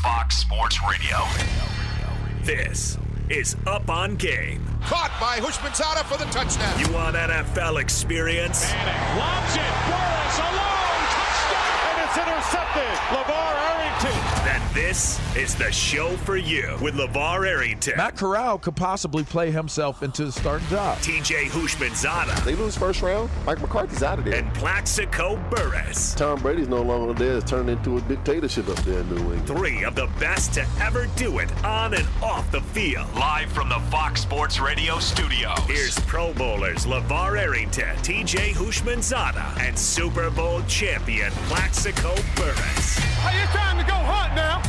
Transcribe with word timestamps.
Fox 0.00 0.36
Sports 0.38 0.78
Radio. 0.88 1.18
This 2.42 2.98
is 3.28 3.56
Up 3.66 3.88
on 3.90 4.16
Game. 4.16 4.64
Caught 4.82 5.12
by 5.20 5.38
Houshmandzadeh 5.38 6.04
for 6.04 6.16
the 6.18 6.24
touchdown. 6.32 6.78
You 6.80 6.90
want 6.92 7.14
NFL 7.14 7.80
experience? 7.80 8.72
Manning 8.72 9.18
lobs 9.20 9.54
it. 9.54 9.72
Burress 9.86 10.38
alone. 10.42 11.02
Touchdown. 11.12 11.76
And 11.86 11.96
it's 12.02 12.16
intercepted. 12.18 12.92
LaVar 14.02 14.44
Then 14.44 14.60
this 14.74 15.20
is 15.36 15.54
the 15.54 15.70
show 15.70 16.16
for 16.18 16.36
you 16.36 16.76
with 16.82 16.94
LaVar 16.94 17.46
Arrington. 17.46 17.96
Matt 17.96 18.16
Corral 18.16 18.58
could 18.58 18.74
possibly 18.74 19.22
play 19.22 19.52
himself 19.52 20.02
into 20.02 20.24
the 20.24 20.32
starting 20.32 20.66
job. 20.66 20.98
TJ 20.98 21.44
Houshmandzadeh. 21.46 22.44
They 22.44 22.56
lose 22.56 22.76
first 22.76 23.00
round. 23.02 23.30
Mike 23.46 23.60
McCarthy's 23.60 24.02
out 24.02 24.18
of 24.18 24.24
there. 24.24 24.34
And 24.34 24.52
Plaxico 24.54 25.36
Burress. 25.50 26.14
Tom 26.14 26.40
Brady's 26.40 26.68
no 26.68 26.82
longer 26.82 27.12
there. 27.12 27.36
It's 27.36 27.48
turned 27.48 27.70
into 27.70 27.96
a 27.96 28.00
dictatorship 28.02 28.68
up 28.68 28.78
there 28.78 29.00
in 29.00 29.08
New 29.08 29.34
England. 29.34 29.46
Three 29.46 29.84
of 29.84 29.94
the 29.94 30.08
best 30.18 30.54
to 30.54 30.66
ever 30.80 31.06
do 31.14 31.38
it 31.38 31.64
on 31.64 31.94
and 31.94 32.06
off 32.22 32.50
the 32.50 32.60
field. 32.60 33.06
Live 33.14 33.52
from 33.52 33.68
the 33.68 33.80
Fox 33.90 34.22
Sports 34.22 34.58
Radio 34.58 34.98
studios. 34.98 35.58
Here's 35.68 35.98
Pro 36.00 36.32
Bowlers 36.34 36.86
LaVar 36.86 37.38
Arrington, 37.38 37.94
TJ 37.98 38.54
Houshmandzadeh, 38.54 39.60
and 39.60 39.78
Super 39.78 40.28
Bowl 40.30 40.60
champion 40.62 41.30
Plaxico 41.46 42.14
Burress. 42.34 43.11
Hey, 43.22 43.42
it's 43.42 43.52
time 43.52 43.78
to 43.78 43.84
go 43.84 43.94
hunt 43.94 44.34
now. 44.34 44.62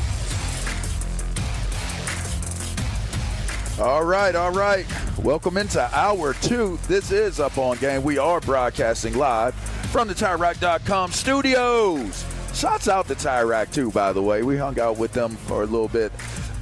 All 3.84 4.04
right, 4.04 4.36
all 4.36 4.52
right. 4.52 4.86
Welcome 5.24 5.58
into 5.58 5.82
hour 5.96 6.34
two. 6.36 6.78
This 6.88 7.12
is 7.12 7.40
Up 7.40 7.58
On 7.58 7.78
Game. 7.78 8.04
We 8.04 8.18
are 8.18 8.40
broadcasting 8.42 9.18
live 9.18 9.56
from 9.92 10.08
the 10.08 10.14
TireRack.com 10.14 11.12
studios. 11.12 12.26
Shouts 12.54 12.88
out 12.88 13.08
to 13.08 13.16
Tire 13.16 13.48
Rack, 13.48 13.72
too, 13.72 13.90
by 13.92 14.14
the 14.14 14.22
way. 14.22 14.44
We 14.44 14.58
hung 14.58 14.80
out 14.80 14.98
with 14.98 15.12
them 15.14 15.32
for 15.32 15.64
a 15.64 15.66
little 15.66 15.88
bit 15.88 16.12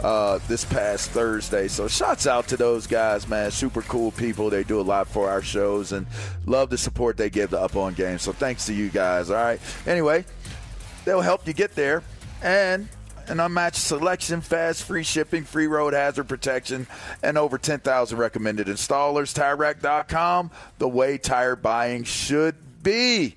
uh, 0.01 0.39
this 0.47 0.63
past 0.63 1.11
Thursday. 1.11 1.67
So 1.67 1.87
shouts 1.87 2.27
out 2.27 2.47
to 2.47 2.57
those 2.57 2.87
guys, 2.87 3.27
man. 3.27 3.51
Super 3.51 3.81
cool 3.83 4.11
people. 4.11 4.49
They 4.49 4.63
do 4.63 4.79
a 4.79 4.81
lot 4.81 5.07
for 5.07 5.29
our 5.29 5.41
shows 5.41 5.91
and 5.91 6.07
love 6.45 6.69
the 6.69 6.77
support 6.77 7.17
they 7.17 7.29
give 7.29 7.49
to 7.51 7.59
Up 7.59 7.75
On 7.75 7.93
Game. 7.93 8.17
So 8.19 8.31
thanks 8.31 8.65
to 8.67 8.73
you 8.73 8.89
guys, 8.89 9.29
all 9.29 9.35
right? 9.35 9.59
Anyway, 9.85 10.25
they'll 11.05 11.21
help 11.21 11.47
you 11.47 11.53
get 11.53 11.75
there. 11.75 12.03
And 12.41 12.87
an 13.27 13.39
unmatched 13.39 13.77
selection, 13.77 14.41
fast, 14.41 14.83
free 14.83 15.03
shipping, 15.03 15.43
free 15.43 15.67
road 15.67 15.93
hazard 15.93 16.27
protection, 16.27 16.87
and 17.23 17.37
over 17.37 17.57
10,000 17.57 18.17
recommended 18.17 18.67
installers. 18.67 19.33
TireRack.com, 19.33 20.51
the 20.79 20.87
way 20.87 21.17
tire 21.17 21.55
buying 21.55 22.03
should 22.03 22.55
be. 22.83 23.35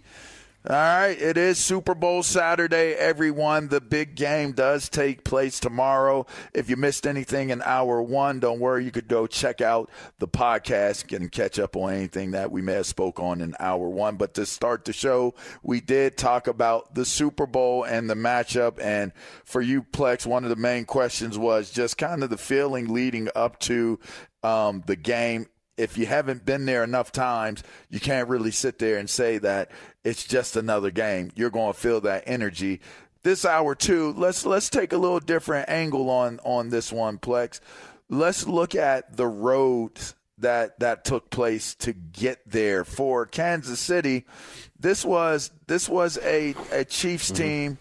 All 0.66 0.74
right, 0.74 1.20
it 1.20 1.36
is 1.36 1.58
Super 1.58 1.94
Bowl 1.94 2.22
Saturday, 2.22 2.94
everyone. 2.94 3.68
The 3.68 3.82
big 3.82 4.14
game 4.14 4.52
does 4.52 4.88
take 4.88 5.22
place 5.22 5.60
tomorrow. 5.60 6.24
If 6.54 6.70
you 6.70 6.76
missed 6.76 7.06
anything 7.06 7.50
in 7.50 7.60
hour 7.60 8.00
one, 8.00 8.40
don't 8.40 8.60
worry. 8.60 8.86
You 8.86 8.90
could 8.90 9.06
go 9.06 9.26
check 9.26 9.60
out 9.60 9.90
the 10.20 10.26
podcast 10.26 11.14
and 11.14 11.30
catch 11.30 11.58
up 11.58 11.76
on 11.76 11.92
anything 11.92 12.30
that 12.30 12.50
we 12.50 12.62
may 12.62 12.72
have 12.72 12.86
spoke 12.86 13.20
on 13.20 13.42
in 13.42 13.54
hour 13.60 13.90
one. 13.90 14.16
But 14.16 14.32
to 14.34 14.46
start 14.46 14.86
the 14.86 14.94
show, 14.94 15.34
we 15.62 15.82
did 15.82 16.16
talk 16.16 16.46
about 16.46 16.94
the 16.94 17.04
Super 17.04 17.44
Bowl 17.46 17.84
and 17.84 18.08
the 18.08 18.14
matchup. 18.14 18.82
And 18.82 19.12
for 19.44 19.60
you, 19.60 19.82
Plax, 19.82 20.24
one 20.24 20.44
of 20.44 20.50
the 20.50 20.56
main 20.56 20.86
questions 20.86 21.36
was 21.36 21.70
just 21.72 21.98
kind 21.98 22.24
of 22.24 22.30
the 22.30 22.38
feeling 22.38 22.90
leading 22.90 23.28
up 23.36 23.58
to 23.60 24.00
um, 24.42 24.82
the 24.86 24.96
game 24.96 25.46
if 25.76 25.98
you 25.98 26.06
haven't 26.06 26.44
been 26.44 26.66
there 26.66 26.84
enough 26.84 27.12
times, 27.12 27.62
you 27.90 28.00
can't 28.00 28.28
really 28.28 28.50
sit 28.50 28.78
there 28.78 28.98
and 28.98 29.08
say 29.08 29.38
that 29.38 29.70
it's 30.04 30.24
just 30.24 30.56
another 30.56 30.90
game. 30.90 31.30
You're 31.34 31.50
going 31.50 31.72
to 31.72 31.78
feel 31.78 32.00
that 32.02 32.24
energy. 32.26 32.80
This 33.22 33.44
hour 33.44 33.74
too, 33.74 34.12
let's 34.16 34.44
let's 34.44 34.68
take 34.68 34.92
a 34.92 34.98
little 34.98 35.20
different 35.20 35.68
angle 35.70 36.10
on 36.10 36.40
on 36.44 36.68
this 36.68 36.92
one, 36.92 37.18
Plax. 37.18 37.60
Let's 38.10 38.46
look 38.46 38.74
at 38.74 39.16
the 39.16 39.26
roads 39.26 40.14
that 40.38 40.78
that 40.80 41.04
took 41.04 41.30
place 41.30 41.74
to 41.76 41.92
get 41.92 42.40
there 42.46 42.84
for 42.84 43.24
Kansas 43.24 43.80
City. 43.80 44.26
This 44.78 45.04
was 45.04 45.50
this 45.66 45.88
was 45.88 46.18
a, 46.18 46.54
a 46.70 46.84
Chiefs 46.84 47.30
team 47.30 47.78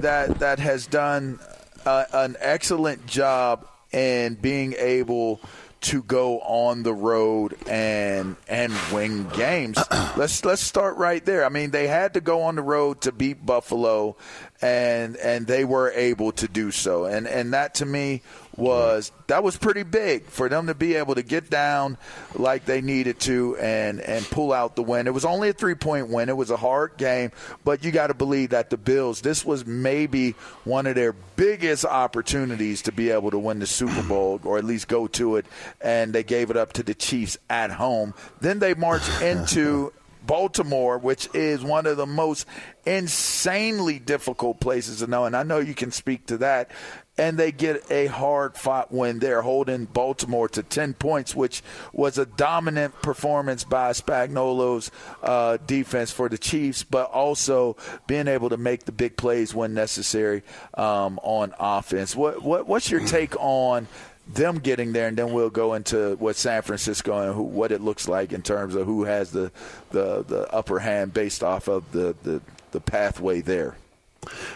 that 0.00 0.40
that 0.40 0.58
has 0.58 0.86
done 0.86 1.38
uh, 1.86 2.04
an 2.12 2.36
excellent 2.40 3.06
job 3.06 3.66
in 3.92 4.34
being 4.34 4.74
able 4.78 5.40
to 5.82 6.02
go 6.02 6.40
on 6.40 6.82
the 6.82 6.92
road 6.92 7.56
and 7.66 8.36
and 8.48 8.72
win 8.92 9.28
games. 9.30 9.78
let's 10.16 10.44
let's 10.44 10.62
start 10.62 10.96
right 10.96 11.24
there. 11.24 11.44
I 11.44 11.48
mean, 11.48 11.70
they 11.70 11.86
had 11.86 12.14
to 12.14 12.20
go 12.20 12.42
on 12.42 12.56
the 12.56 12.62
road 12.62 13.02
to 13.02 13.12
beat 13.12 13.44
Buffalo, 13.44 14.16
and 14.60 15.16
and 15.16 15.46
they 15.46 15.64
were 15.64 15.90
able 15.90 16.32
to 16.32 16.48
do 16.48 16.70
so. 16.70 17.04
And 17.04 17.26
and 17.26 17.52
that 17.52 17.74
to 17.76 17.86
me 17.86 18.22
was 18.56 19.12
that 19.28 19.42
was 19.42 19.56
pretty 19.56 19.82
big 19.82 20.24
for 20.24 20.48
them 20.48 20.66
to 20.66 20.74
be 20.74 20.94
able 20.94 21.14
to 21.14 21.22
get 21.22 21.48
down 21.48 21.96
like 22.34 22.64
they 22.64 22.80
needed 22.80 23.18
to 23.20 23.56
and 23.56 24.00
and 24.00 24.24
pull 24.26 24.52
out 24.52 24.76
the 24.76 24.82
win. 24.82 25.06
It 25.06 25.14
was 25.14 25.24
only 25.24 25.48
a 25.48 25.52
three 25.52 25.74
point 25.74 26.08
win. 26.08 26.28
It 26.28 26.36
was 26.36 26.50
a 26.50 26.56
hard 26.56 26.96
game, 26.96 27.32
but 27.64 27.82
you 27.82 27.90
got 27.90 28.08
to 28.08 28.14
believe 28.14 28.50
that 28.50 28.70
the 28.70 28.76
Bills 28.76 29.22
this 29.22 29.44
was 29.44 29.64
maybe 29.66 30.32
one 30.64 30.86
of 30.86 30.94
their 30.94 31.14
biggest 31.36 31.84
opportunities 31.84 32.82
to 32.82 32.92
be 32.92 33.10
able 33.10 33.30
to 33.30 33.38
win 33.38 33.58
the 33.58 33.66
Super 33.66 34.02
Bowl 34.02 34.40
or 34.44 34.58
at 34.58 34.64
least 34.64 34.88
go 34.88 35.06
to 35.08 35.36
it, 35.36 35.46
and 35.80 36.12
they 36.12 36.22
gave 36.22 36.50
it 36.50 36.56
up 36.56 36.72
to 36.74 36.82
the 36.82 36.94
Chiefs 36.94 37.38
at 37.48 37.70
home. 37.70 38.14
Then 38.40 38.58
they 38.58 38.74
marched 38.74 39.10
into 39.22 39.92
Baltimore, 40.26 40.98
which 40.98 41.28
is 41.34 41.62
one 41.62 41.86
of 41.86 41.96
the 41.96 42.06
most 42.06 42.46
insanely 42.84 43.98
difficult 43.98 44.60
places 44.60 44.98
to 45.00 45.06
know, 45.06 45.24
and 45.24 45.36
I 45.36 45.42
know 45.42 45.58
you 45.58 45.74
can 45.74 45.90
speak 45.90 46.26
to 46.26 46.38
that. 46.38 46.70
And 47.18 47.36
they 47.36 47.52
get 47.52 47.90
a 47.90 48.06
hard 48.06 48.56
fought 48.56 48.90
win 48.90 49.18
there, 49.18 49.42
holding 49.42 49.84
Baltimore 49.84 50.48
to 50.48 50.62
10 50.62 50.94
points, 50.94 51.36
which 51.36 51.62
was 51.92 52.16
a 52.16 52.24
dominant 52.24 52.94
performance 53.02 53.64
by 53.64 53.90
Spagnuolo's 53.90 54.90
uh, 55.22 55.58
defense 55.66 56.10
for 56.10 56.30
the 56.30 56.38
Chiefs, 56.38 56.84
but 56.84 57.10
also 57.10 57.76
being 58.06 58.28
able 58.28 58.48
to 58.48 58.56
make 58.56 58.86
the 58.86 58.92
big 58.92 59.18
plays 59.18 59.54
when 59.54 59.74
necessary 59.74 60.42
um, 60.72 61.20
on 61.22 61.52
offense. 61.60 62.16
What, 62.16 62.42
what, 62.42 62.66
what's 62.66 62.90
your 62.90 63.06
take 63.06 63.36
on 63.38 63.88
them 64.28 64.58
getting 64.58 64.92
there, 64.92 65.08
and 65.08 65.16
then 65.16 65.32
we'll 65.32 65.50
go 65.50 65.74
into 65.74 66.16
what 66.16 66.36
San 66.36 66.62
Francisco 66.62 67.18
and 67.18 67.34
who, 67.34 67.42
what 67.42 67.72
it 67.72 67.80
looks 67.80 68.08
like 68.08 68.32
in 68.32 68.42
terms 68.42 68.74
of 68.74 68.86
who 68.86 69.04
has 69.04 69.30
the 69.30 69.50
the, 69.90 70.24
the 70.24 70.52
upper 70.52 70.78
hand 70.78 71.12
based 71.12 71.42
off 71.42 71.68
of 71.68 71.90
the, 71.92 72.14
the, 72.22 72.40
the 72.70 72.80
pathway 72.80 73.40
there. 73.40 73.76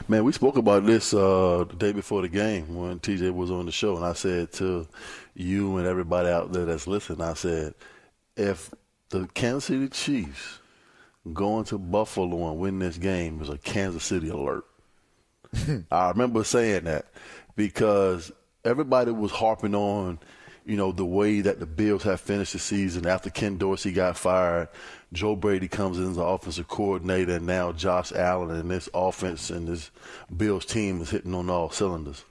Man, 0.07 0.25
we 0.25 0.31
spoke 0.33 0.57
about 0.57 0.87
this 0.87 1.13
uh, 1.13 1.65
the 1.69 1.77
day 1.77 1.93
before 1.93 2.23
the 2.23 2.29
game 2.29 2.77
when 2.77 3.01
TJ 3.01 3.35
was 3.35 3.51
on 3.51 3.67
the 3.67 3.73
show, 3.73 3.97
and 3.97 4.05
I 4.05 4.13
said 4.13 4.53
to 4.55 4.87
you 5.35 5.77
and 5.77 5.87
everybody 5.87 6.29
out 6.29 6.53
there 6.53 6.65
that's 6.65 6.87
listening, 6.87 7.21
I 7.21 7.35
said, 7.35 7.75
if 8.37 8.73
the 9.11 9.29
Kansas 9.35 9.65
City 9.65 9.89
Chiefs 9.89 10.61
going 11.33 11.65
to 11.65 11.79
Buffalo 11.79 12.51
and 12.51 12.59
win 12.59 12.79
this 12.79 12.99
game 12.99 13.41
is 13.43 13.49
a 13.49 13.59
Kansas 13.59 14.05
City 14.05 14.29
alert. 14.29 14.65
I 15.91 16.11
remember 16.11 16.45
saying 16.45 16.85
that 16.85 17.07
because 17.57 18.31
everybody 18.67 19.13
was 19.13 19.31
harping 19.31 19.75
on, 19.75 20.19
you 20.67 20.77
know, 20.77 20.93
the 20.93 21.05
way 21.05 21.41
that 21.41 21.61
the 21.61 21.67
Bills 21.67 22.03
have 22.03 22.21
finished 22.21 22.53
the 22.53 22.59
season 22.59 23.07
after 23.07 23.31
Ken 23.31 23.57
Dorsey 23.57 23.93
got 23.93 24.19
fired. 24.19 24.69
Joe 25.13 25.37
Brady 25.37 25.69
comes 25.69 25.99
in 25.99 26.11
as 26.11 26.17
the 26.17 26.23
offensive 26.23 26.67
coordinator, 26.67 27.37
and 27.37 27.47
now 27.47 27.73
Josh 27.73 28.13
Allen 28.13 28.51
and 28.51 28.71
this 28.71 28.89
offense 28.93 29.51
and 29.51 29.69
this 29.69 29.91
Bills 30.37 30.67
team 30.67 31.01
is 31.01 31.11
hitting 31.11 31.35
on 31.35 31.49
all 31.49 31.71
cylinders. 31.71 32.25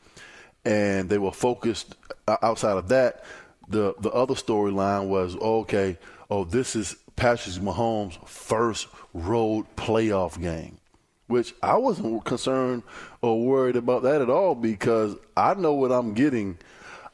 And 0.65 1.09
they 1.09 1.17
were 1.17 1.31
focused 1.31 1.95
outside 2.27 2.77
of 2.77 2.89
that. 2.89 3.23
The 3.69 3.95
the 3.99 4.11
other 4.11 4.33
storyline 4.33 5.07
was 5.07 5.35
okay. 5.37 5.97
Oh, 6.29 6.43
this 6.43 6.75
is 6.75 6.97
Patrick 7.15 7.55
Mahomes' 7.55 8.27
first 8.27 8.87
road 9.13 9.65
playoff 9.77 10.39
game, 10.41 10.77
which 11.27 11.53
I 11.63 11.77
wasn't 11.77 12.23
concerned 12.25 12.83
or 13.21 13.43
worried 13.43 13.75
about 13.75 14.03
that 14.03 14.21
at 14.21 14.29
all 14.29 14.55
because 14.55 15.15
I 15.35 15.53
know 15.55 15.73
what 15.73 15.91
I'm 15.91 16.13
getting 16.13 16.57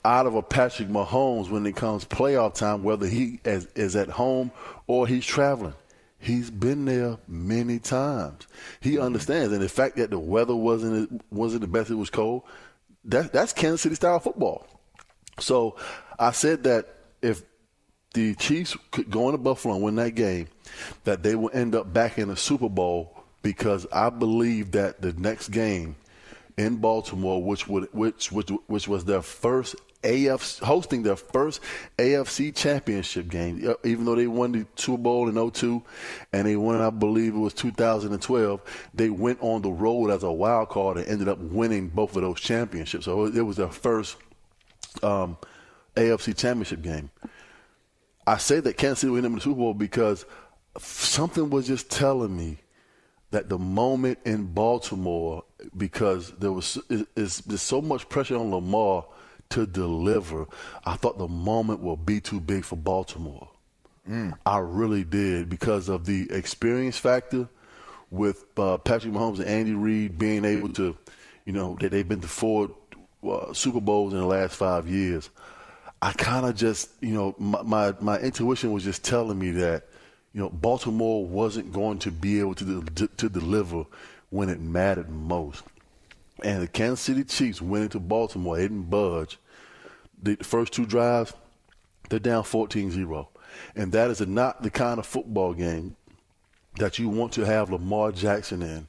out 0.04 0.25
of 0.25 0.36
a 0.36 0.42
Patrick 0.42 0.90
Mahomes 0.90 1.50
when 1.50 1.66
it 1.66 1.75
comes 1.75 2.06
playoff 2.06 2.56
time, 2.56 2.84
whether 2.84 3.08
he 3.08 3.40
is, 3.46 3.68
is 3.75 3.96
at 3.96 4.10
home 4.10 4.52
or 4.88 5.08
he's 5.08 5.25
traveling. 5.25 5.75
He's 6.19 6.52
been 6.52 6.86
there 6.86 7.18
many 7.28 7.80
times. 7.80 8.48
He 8.80 8.94
mm-hmm. 8.94 9.04
understands, 9.04 9.54
and 9.54 9.62
the 9.62 9.69
fact 9.69 9.96
that 9.98 10.12
the 10.12 10.19
weather 10.19 10.56
wasn't 10.56 11.22
wasn't 11.31 11.62
the 11.62 11.68
best, 11.68 11.90
it 11.90 11.96
was 11.96 12.12
cold. 12.12 12.44
That 13.06 13.34
that's 13.34 13.54
Kansas 13.54 13.81
City 13.81 13.96
style 13.96 14.19
football. 14.19 14.68
So 15.40 15.78
I 16.19 16.31
said 16.31 16.63
that 16.66 16.88
if 17.24 17.42
the 18.13 18.36
Chiefs 18.36 18.78
could 18.92 19.10
go 19.10 19.30
into 19.30 19.40
Buffalo 19.40 19.74
and 19.75 19.84
win 19.84 19.96
that 19.96 20.13
game, 20.13 20.48
that 21.06 21.24
they 21.24 21.34
will 21.34 21.50
end 21.54 21.74
up 21.74 21.92
back 21.92 22.19
in 22.19 22.28
the 22.28 22.38
Super 22.38 22.69
Bowl 22.69 23.21
because 23.42 23.88
I 23.92 24.10
believe 24.10 24.72
that 24.72 25.02
the 25.02 25.14
next 25.14 25.50
game 25.50 25.96
in 26.58 26.78
Baltimore, 26.78 27.44
which 27.44 27.68
would 27.68 27.88
which 27.94 28.32
which 28.32 28.50
which 28.68 28.88
was 28.88 29.06
their 29.06 29.22
first 29.22 29.76
AF 30.04 30.60
hosting 30.60 31.04
their 31.04 31.16
first 31.16 31.62
AFC 31.98 32.56
championship 32.56 33.28
game, 33.28 33.76
even 33.84 34.06
though 34.06 34.16
they 34.16 34.28
won 34.28 34.52
the 34.52 34.66
Super 34.76 35.02
Bowl 35.02 35.30
in 35.30 35.52
02 35.52 35.82
and 36.34 36.48
they 36.48 36.56
won, 36.56 36.82
I 36.82 36.90
believe 36.90 37.36
it 37.36 37.40
was 37.40 37.54
2012, 37.54 38.90
they 38.94 39.10
went 39.10 39.40
on 39.42 39.62
the 39.62 39.72
road 39.72 40.10
as 40.10 40.24
a 40.24 40.32
wild 40.32 40.70
card 40.70 40.98
and 40.98 41.08
ended 41.08 41.28
up 41.28 41.38
winning 41.38 41.90
both 41.90 42.16
of 42.16 42.24
those 42.24 42.40
championships. 42.40 43.06
So 43.06 43.26
it 43.26 43.42
was 43.42 43.58
their 43.58 43.70
first 43.70 44.18
um, 45.04 45.38
AFC 45.96 46.36
championship 46.36 46.82
game. 46.82 47.12
I 48.26 48.38
say 48.38 48.60
that 48.60 48.78
Kansas 48.78 49.00
City 49.00 49.12
win 49.12 49.24
them 49.24 49.36
the 49.36 49.42
Super 49.42 49.58
Bowl 49.58 49.74
because 49.74 50.26
something 50.80 51.50
was 51.50 51.68
just 51.68 51.92
telling 51.92 52.36
me 52.36 52.58
that 53.31 53.50
the 53.50 53.57
moment 53.57 54.19
in 54.25 54.45
Baltimore, 54.45 55.44
because 55.75 56.31
there 56.33 56.51
was 56.51 56.78
is, 57.16 57.39
there's 57.39 57.62
so 57.62 57.81
much 57.81 58.07
pressure 58.10 58.38
on 58.38 58.51
Lamar 58.51 59.06
to 59.50 59.66
deliver, 59.66 60.48
I 60.86 60.95
thought 60.95 61.18
the 61.18 61.28
moment 61.28 61.81
will 61.81 61.98
be 61.98 62.22
too 62.22 62.39
big 62.39 62.63
for 62.63 62.75
Baltimore. 62.75 63.50
Mm. 64.10 64.33
I 64.45 64.57
really 64.60 65.04
did 65.04 65.50
because 65.50 65.89
of 65.89 66.06
the 66.06 66.30
experience 66.31 66.98
factor 66.98 67.48
with 68.10 68.45
uh, 68.57 68.78
Patrick 68.78 69.13
Mahomes 69.13 69.39
and 69.39 69.48
Andy 69.48 69.74
Reid 69.74 70.18
being 70.18 70.44
able 70.44 70.69
to, 70.74 70.98
you 71.45 71.54
know, 71.54 71.77
that 71.80 71.92
they've 71.92 72.07
been 72.07 72.22
to 72.22 72.27
four 72.27 72.72
uh, 73.24 73.54
Super 73.54 73.80
Bowls 73.80 74.13
in 74.13 74.19
the 74.19 74.25
last 74.25 74.56
five 74.56 74.88
years. 74.88 75.30
I 76.01 76.13
kind 76.13 76.45
of 76.45 76.56
just, 76.56 76.89
you 77.00 77.13
know, 77.13 77.36
my, 77.38 77.62
my, 77.62 77.94
my 78.01 78.19
intuition 78.19 78.72
was 78.72 78.84
just 78.84 79.06
telling 79.06 79.38
me 79.38 79.51
that, 79.51 79.88
you 80.33 80.42
know, 80.42 80.50
Baltimore 80.50 81.25
wasn't 81.25 81.74
going 81.74 82.00
to 82.00 82.12
be 82.12 82.39
able 82.39 82.56
to 82.56 82.83
to, 82.83 83.07
to 83.07 83.30
deliver 83.30 83.86
when 84.30 84.50
it 84.50 84.60
mattered 84.60 85.10
most. 85.10 85.63
And 86.44 86.63
the 86.63 86.68
Kansas 86.68 87.01
City 87.01 87.24
Chiefs 87.24 87.62
went 87.62 87.86
into 87.86 88.00
Baltimore, 88.00 88.56
they 88.56 88.63
didn't 88.63 88.89
budge. 88.89 89.38
The 90.24 90.38
first 90.38 90.74
two 90.74 90.86
drives, 90.86 91.33
they're 92.10 92.19
down 92.19 92.44
14-0. 92.44 93.28
And 93.75 93.92
that 93.92 94.10
is 94.10 94.22
not 94.22 94.63
the 94.63 94.69
kind 94.69 95.00
of 95.00 95.06
football 95.06 95.54
game 95.54 95.95
that 96.77 96.98
you 96.98 97.10
want 97.10 97.34
to 97.34 97.45
have 97.45 97.69
Lamar 97.69 98.12
Jackson 98.12 98.62
in 98.62 98.88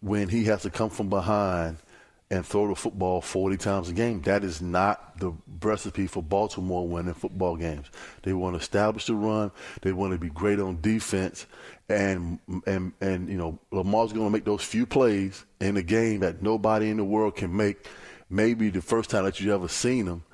when 0.00 0.28
he 0.28 0.44
has 0.44 0.62
to 0.62 0.70
come 0.70 0.90
from 0.90 1.08
behind– 1.08 1.76
and 2.32 2.46
throw 2.46 2.66
the 2.66 2.74
football 2.74 3.20
40 3.20 3.58
times 3.58 3.90
a 3.90 3.92
game. 3.92 4.22
That 4.22 4.42
is 4.42 4.62
not 4.62 5.18
the 5.18 5.34
recipe 5.60 6.06
for 6.06 6.22
Baltimore 6.22 6.88
winning 6.88 7.12
football 7.12 7.56
games. 7.56 7.88
They 8.22 8.32
want 8.32 8.54
to 8.54 8.60
establish 8.60 9.04
the 9.04 9.14
run. 9.14 9.52
They 9.82 9.92
want 9.92 10.14
to 10.14 10.18
be 10.18 10.30
great 10.30 10.58
on 10.58 10.80
defense, 10.80 11.46
and 11.90 12.38
and 12.66 12.94
and 13.02 13.28
you 13.28 13.36
know 13.36 13.58
Lamar's 13.70 14.14
going 14.14 14.26
to 14.26 14.30
make 14.30 14.46
those 14.46 14.64
few 14.64 14.86
plays 14.86 15.44
in 15.60 15.76
a 15.76 15.82
game 15.82 16.20
that 16.20 16.42
nobody 16.42 16.88
in 16.88 16.96
the 16.96 17.04
world 17.04 17.36
can 17.36 17.54
make. 17.54 17.86
Maybe 18.30 18.70
the 18.70 18.80
first 18.80 19.10
time 19.10 19.24
that 19.24 19.38
you 19.38 19.54
ever 19.54 19.68
seen 19.68 20.06
them. 20.06 20.24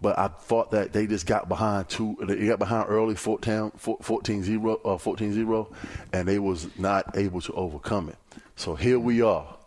But 0.00 0.16
I 0.16 0.28
thought 0.28 0.70
that 0.70 0.92
they 0.92 1.08
just 1.08 1.26
got 1.26 1.48
behind 1.48 1.88
two. 1.88 2.16
They 2.24 2.46
got 2.46 2.60
behind 2.60 2.86
early 2.88 3.16
14, 3.16 3.72
0 3.80 4.80
uh, 4.84 4.96
14 4.96 5.66
and 6.12 6.28
they 6.28 6.38
was 6.38 6.68
not 6.78 7.18
able 7.18 7.40
to 7.40 7.52
overcome 7.54 8.10
it. 8.10 8.16
So 8.54 8.76
here 8.76 9.00
we 9.00 9.22
are 9.22 9.57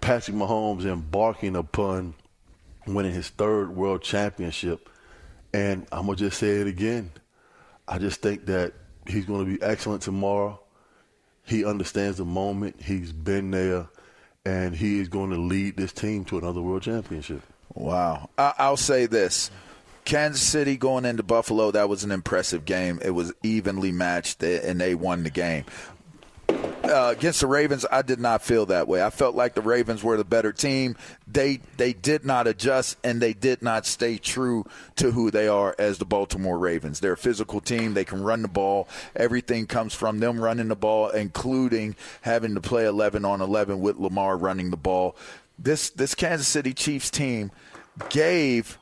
Patrick 0.00 0.36
Mahomes 0.36 0.84
embarking 0.84 1.56
upon 1.56 2.14
winning 2.86 3.12
his 3.12 3.28
third 3.28 3.74
world 3.74 4.02
championship. 4.02 4.88
And 5.52 5.86
I'm 5.92 6.06
going 6.06 6.18
to 6.18 6.24
just 6.24 6.38
say 6.38 6.60
it 6.60 6.66
again. 6.66 7.10
I 7.86 7.98
just 7.98 8.22
think 8.22 8.46
that 8.46 8.72
he's 9.06 9.26
going 9.26 9.44
to 9.44 9.52
be 9.52 9.62
excellent 9.62 10.02
tomorrow. 10.02 10.60
He 11.44 11.64
understands 11.64 12.18
the 12.18 12.24
moment, 12.24 12.80
he's 12.80 13.12
been 13.12 13.50
there, 13.50 13.88
and 14.44 14.74
he 14.74 15.00
is 15.00 15.08
going 15.08 15.30
to 15.30 15.36
lead 15.36 15.76
this 15.76 15.92
team 15.92 16.24
to 16.26 16.38
another 16.38 16.60
world 16.60 16.82
championship. 16.82 17.42
Wow. 17.74 18.30
I'll 18.38 18.76
say 18.76 19.06
this. 19.06 19.50
Kansas 20.04 20.42
City 20.42 20.76
going 20.76 21.04
into 21.04 21.22
Buffalo, 21.22 21.70
that 21.72 21.88
was 21.88 22.04
an 22.04 22.10
impressive 22.10 22.64
game. 22.64 23.00
It 23.04 23.10
was 23.10 23.32
evenly 23.42 23.92
matched, 23.92 24.42
eh, 24.42 24.60
and 24.62 24.80
they 24.80 24.94
won 24.94 25.24
the 25.24 25.30
game 25.30 25.64
uh, 26.90 27.14
against 27.16 27.40
the 27.40 27.46
Ravens, 27.46 27.86
I 27.90 28.02
did 28.02 28.20
not 28.20 28.42
feel 28.42 28.66
that 28.66 28.88
way. 28.88 29.02
I 29.02 29.10
felt 29.10 29.34
like 29.34 29.54
the 29.54 29.62
Ravens 29.62 30.02
were 30.02 30.16
the 30.16 30.24
better 30.24 30.52
team. 30.52 30.96
They 31.26 31.60
they 31.76 31.92
did 31.92 32.24
not 32.24 32.46
adjust 32.46 32.98
and 33.04 33.20
they 33.20 33.32
did 33.32 33.62
not 33.62 33.86
stay 33.86 34.18
true 34.18 34.66
to 34.96 35.12
who 35.12 35.30
they 35.30 35.48
are 35.48 35.74
as 35.78 35.98
the 35.98 36.04
Baltimore 36.04 36.58
Ravens. 36.58 37.00
They're 37.00 37.12
a 37.12 37.16
physical 37.16 37.60
team. 37.60 37.94
They 37.94 38.04
can 38.04 38.22
run 38.22 38.42
the 38.42 38.48
ball. 38.48 38.88
Everything 39.14 39.66
comes 39.66 39.94
from 39.94 40.18
them 40.18 40.40
running 40.40 40.68
the 40.68 40.76
ball, 40.76 41.08
including 41.10 41.94
having 42.22 42.54
to 42.54 42.60
play 42.60 42.86
11 42.86 43.24
on 43.24 43.40
11 43.40 43.80
with 43.80 43.96
Lamar 43.96 44.36
running 44.36 44.70
the 44.70 44.76
ball. 44.76 45.16
This 45.58 45.90
this 45.90 46.14
Kansas 46.14 46.48
City 46.48 46.74
Chiefs 46.74 47.10
team 47.10 47.52
gave 48.08 48.78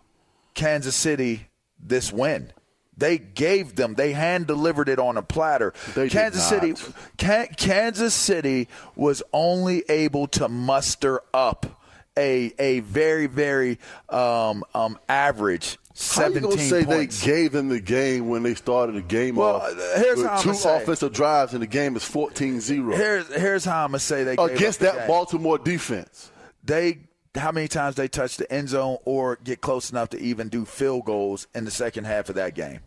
Kansas 0.54 0.96
City 0.96 1.48
this 1.78 2.12
win. 2.12 2.52
They 2.98 3.18
gave 3.18 3.76
them. 3.76 3.94
They 3.94 4.12
hand 4.12 4.46
delivered 4.46 4.88
it 4.88 4.98
on 4.98 5.16
a 5.16 5.22
platter. 5.22 5.72
They 5.94 6.08
Kansas 6.08 6.46
City, 6.48 6.74
Kansas 7.16 8.14
City 8.14 8.68
was 8.96 9.22
only 9.32 9.84
able 9.88 10.26
to 10.28 10.48
muster 10.48 11.20
up 11.32 11.78
a 12.18 12.52
a 12.58 12.80
very 12.80 13.26
very 13.26 13.78
um, 14.08 14.64
um, 14.74 14.98
average. 15.08 15.78
How 16.14 16.28
you 16.28 16.40
gonna 16.40 16.58
say 16.58 16.84
points. 16.84 17.20
they 17.20 17.26
gave 17.26 17.52
them 17.52 17.68
the 17.68 17.80
game 17.80 18.28
when 18.28 18.44
they 18.44 18.54
started 18.54 18.94
the 18.94 19.02
game 19.02 19.34
well, 19.36 19.56
off? 19.56 19.72
Here's 19.96 20.18
with 20.18 20.26
how 20.26 20.40
two 20.40 20.54
say. 20.54 20.82
offensive 20.82 21.12
drives 21.12 21.54
and 21.54 21.62
the 21.62 21.66
game 21.66 21.96
is 21.96 22.04
14-0. 22.04 22.96
Here's 22.96 23.34
here's 23.34 23.64
how 23.64 23.84
I'm 23.84 23.90
gonna 23.90 23.98
say 23.98 24.22
they 24.22 24.34
against 24.34 24.80
that 24.80 24.94
game. 24.94 25.06
Baltimore 25.08 25.58
defense. 25.58 26.30
They 26.62 27.00
how 27.34 27.50
many 27.52 27.66
times 27.66 27.96
they 27.96 28.08
touch 28.08 28.36
the 28.36 28.50
end 28.52 28.68
zone 28.68 28.98
or 29.04 29.38
get 29.42 29.60
close 29.60 29.90
enough 29.90 30.10
to 30.10 30.20
even 30.20 30.48
do 30.48 30.64
field 30.64 31.04
goals 31.04 31.48
in 31.54 31.64
the 31.64 31.70
second 31.70 32.04
half 32.04 32.28
of 32.28 32.36
that 32.36 32.54
game. 32.54 32.80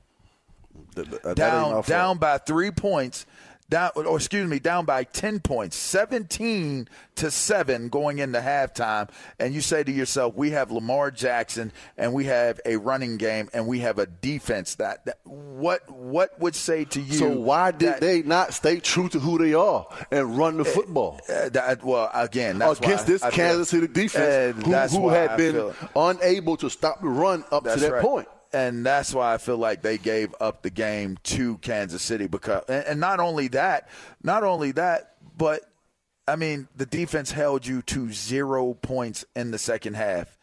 That, 0.95 1.35
down 1.35 1.83
down 1.83 2.17
by 2.17 2.37
three 2.37 2.71
points, 2.71 3.25
down 3.71 3.91
or 3.95 4.17
excuse 4.17 4.47
me, 4.47 4.59
down 4.59 4.85
by 4.85 5.05
ten 5.05 5.39
points, 5.39 5.75
seventeen 5.75 6.87
to 7.15 7.31
seven 7.31 7.89
going 7.89 8.19
into 8.19 8.39
halftime, 8.39 9.09
and 9.39 9.53
you 9.53 9.61
say 9.61 9.83
to 9.83 9.91
yourself, 9.91 10.35
"We 10.35 10.51
have 10.51 10.69
Lamar 10.69 11.09
Jackson, 11.09 11.71
and 11.97 12.13
we 12.13 12.25
have 12.25 12.59
a 12.65 12.75
running 12.75 13.17
game, 13.17 13.49
and 13.53 13.65
we 13.65 13.79
have 13.79 13.97
a 13.97 14.05
defense 14.05 14.75
that, 14.75 15.05
that 15.05 15.19
what 15.23 15.89
what 15.89 16.37
would 16.39 16.55
say 16.55 16.83
to 16.85 17.01
you?" 17.01 17.13
So 17.13 17.29
why 17.29 17.71
did 17.71 17.87
that, 17.87 18.01
they 18.01 18.21
not 18.21 18.53
stay 18.53 18.79
true 18.79 19.07
to 19.09 19.19
who 19.19 19.37
they 19.37 19.53
are 19.53 19.87
and 20.11 20.37
run 20.37 20.57
the 20.57 20.65
eh, 20.65 20.73
football? 20.73 21.21
Uh, 21.27 21.49
that, 21.49 21.83
well, 21.83 22.11
again, 22.13 22.59
that's 22.59 22.79
against 22.79 23.07
this 23.07 23.23
I 23.23 23.31
Kansas 23.31 23.71
feel, 23.71 23.81
City 23.81 23.93
defense, 23.93 24.57
eh, 24.57 24.87
who, 24.89 24.99
who 24.99 25.09
had 25.09 25.37
been 25.37 25.73
unable 25.95 26.57
to 26.57 26.69
stop 26.69 27.01
the 27.01 27.07
run 27.07 27.45
up 27.51 27.63
that's 27.63 27.77
to 27.77 27.87
that 27.87 27.93
right. 27.93 28.03
point 28.03 28.27
and 28.53 28.85
that's 28.85 29.13
why 29.13 29.33
I 29.33 29.37
feel 29.37 29.57
like 29.57 29.81
they 29.81 29.97
gave 29.97 30.35
up 30.39 30.61
the 30.61 30.69
game 30.69 31.17
to 31.23 31.57
Kansas 31.59 32.01
City 32.01 32.27
because, 32.27 32.63
and 32.67 32.99
not 32.99 33.19
only 33.19 33.47
that, 33.49 33.87
not 34.23 34.43
only 34.43 34.71
that, 34.73 35.15
but 35.37 35.71
I 36.27 36.35
mean, 36.35 36.67
the 36.75 36.85
defense 36.85 37.31
held 37.31 37.65
you 37.65 37.81
to 37.83 38.11
zero 38.11 38.73
points 38.73 39.25
in 39.35 39.51
the 39.51 39.57
second 39.57 39.95
half. 39.95 40.37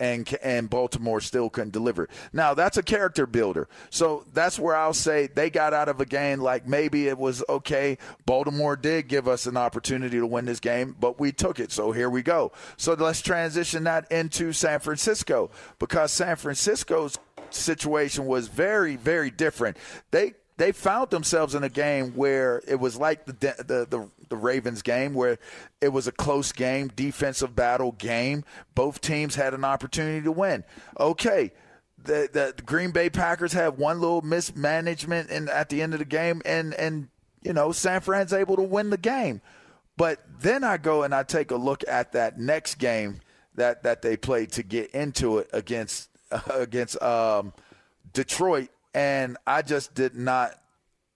And, 0.00 0.28
and 0.42 0.68
Baltimore 0.68 1.20
still 1.20 1.48
couldn't 1.48 1.72
deliver. 1.72 2.08
Now 2.32 2.52
that's 2.52 2.76
a 2.76 2.82
character 2.82 3.26
builder. 3.26 3.68
So 3.90 4.26
that's 4.32 4.58
where 4.58 4.74
I'll 4.74 4.92
say 4.92 5.28
they 5.28 5.50
got 5.50 5.72
out 5.72 5.88
of 5.88 6.00
a 6.00 6.04
game 6.04 6.40
like 6.40 6.66
maybe 6.66 7.06
it 7.06 7.16
was 7.16 7.44
okay. 7.48 7.98
Baltimore 8.26 8.74
did 8.74 9.06
give 9.06 9.28
us 9.28 9.46
an 9.46 9.56
opportunity 9.56 10.18
to 10.18 10.26
win 10.26 10.46
this 10.46 10.58
game, 10.58 10.96
but 10.98 11.20
we 11.20 11.30
took 11.30 11.60
it. 11.60 11.70
So 11.70 11.92
here 11.92 12.10
we 12.10 12.22
go. 12.22 12.50
So 12.76 12.94
let's 12.94 13.22
transition 13.22 13.84
that 13.84 14.10
into 14.10 14.52
San 14.52 14.80
Francisco 14.80 15.50
because 15.78 16.10
San 16.10 16.36
Francisco's 16.36 17.16
situation 17.60 18.26
was 18.26 18.48
very, 18.48 18.96
very 18.96 19.30
different. 19.30 19.76
They 20.10 20.34
they 20.56 20.72
found 20.72 21.10
themselves 21.10 21.54
in 21.54 21.64
a 21.64 21.68
game 21.68 22.12
where 22.12 22.62
it 22.66 22.76
was 22.76 22.96
like 22.96 23.26
the 23.26 23.32
the 23.32 23.86
the, 23.88 24.10
the 24.28 24.36
Ravens 24.36 24.82
game 24.82 25.14
where 25.14 25.38
it 25.80 25.88
was 25.88 26.06
a 26.06 26.12
close 26.12 26.52
game, 26.52 26.90
defensive 26.94 27.54
battle 27.54 27.92
game. 27.92 28.44
Both 28.74 29.00
teams 29.00 29.34
had 29.34 29.54
an 29.54 29.64
opportunity 29.64 30.22
to 30.22 30.32
win. 30.32 30.64
Okay, 30.98 31.52
the, 32.02 32.28
the, 32.32 32.54
the 32.56 32.62
Green 32.62 32.90
Bay 32.90 33.10
Packers 33.10 33.52
had 33.52 33.78
one 33.78 34.00
little 34.00 34.22
mismanagement 34.22 35.30
in, 35.30 35.48
at 35.48 35.68
the 35.68 35.82
end 35.82 35.92
of 35.92 35.98
the 35.98 36.04
game, 36.04 36.42
and 36.44 36.74
and 36.74 37.08
you 37.42 37.52
know 37.52 37.72
San 37.72 38.00
Fran's 38.00 38.32
able 38.32 38.56
to 38.56 38.62
win 38.62 38.90
the 38.90 38.98
game. 38.98 39.40
But 39.96 40.20
then 40.40 40.64
I 40.64 40.76
go 40.76 41.02
and 41.02 41.14
I 41.14 41.22
take 41.22 41.50
a 41.50 41.56
look 41.56 41.84
at 41.86 42.12
that 42.12 42.38
next 42.38 42.76
game 42.76 43.20
that 43.54 43.82
that 43.82 44.02
they 44.02 44.16
played 44.16 44.52
to 44.52 44.62
get 44.62 44.90
into 44.90 45.38
it 45.38 45.50
against 45.52 46.10
against 46.50 47.00
um, 47.02 47.52
Detroit 48.12 48.70
and 48.94 49.36
I 49.46 49.62
just 49.62 49.94
did 49.94 50.14
not. 50.14 50.54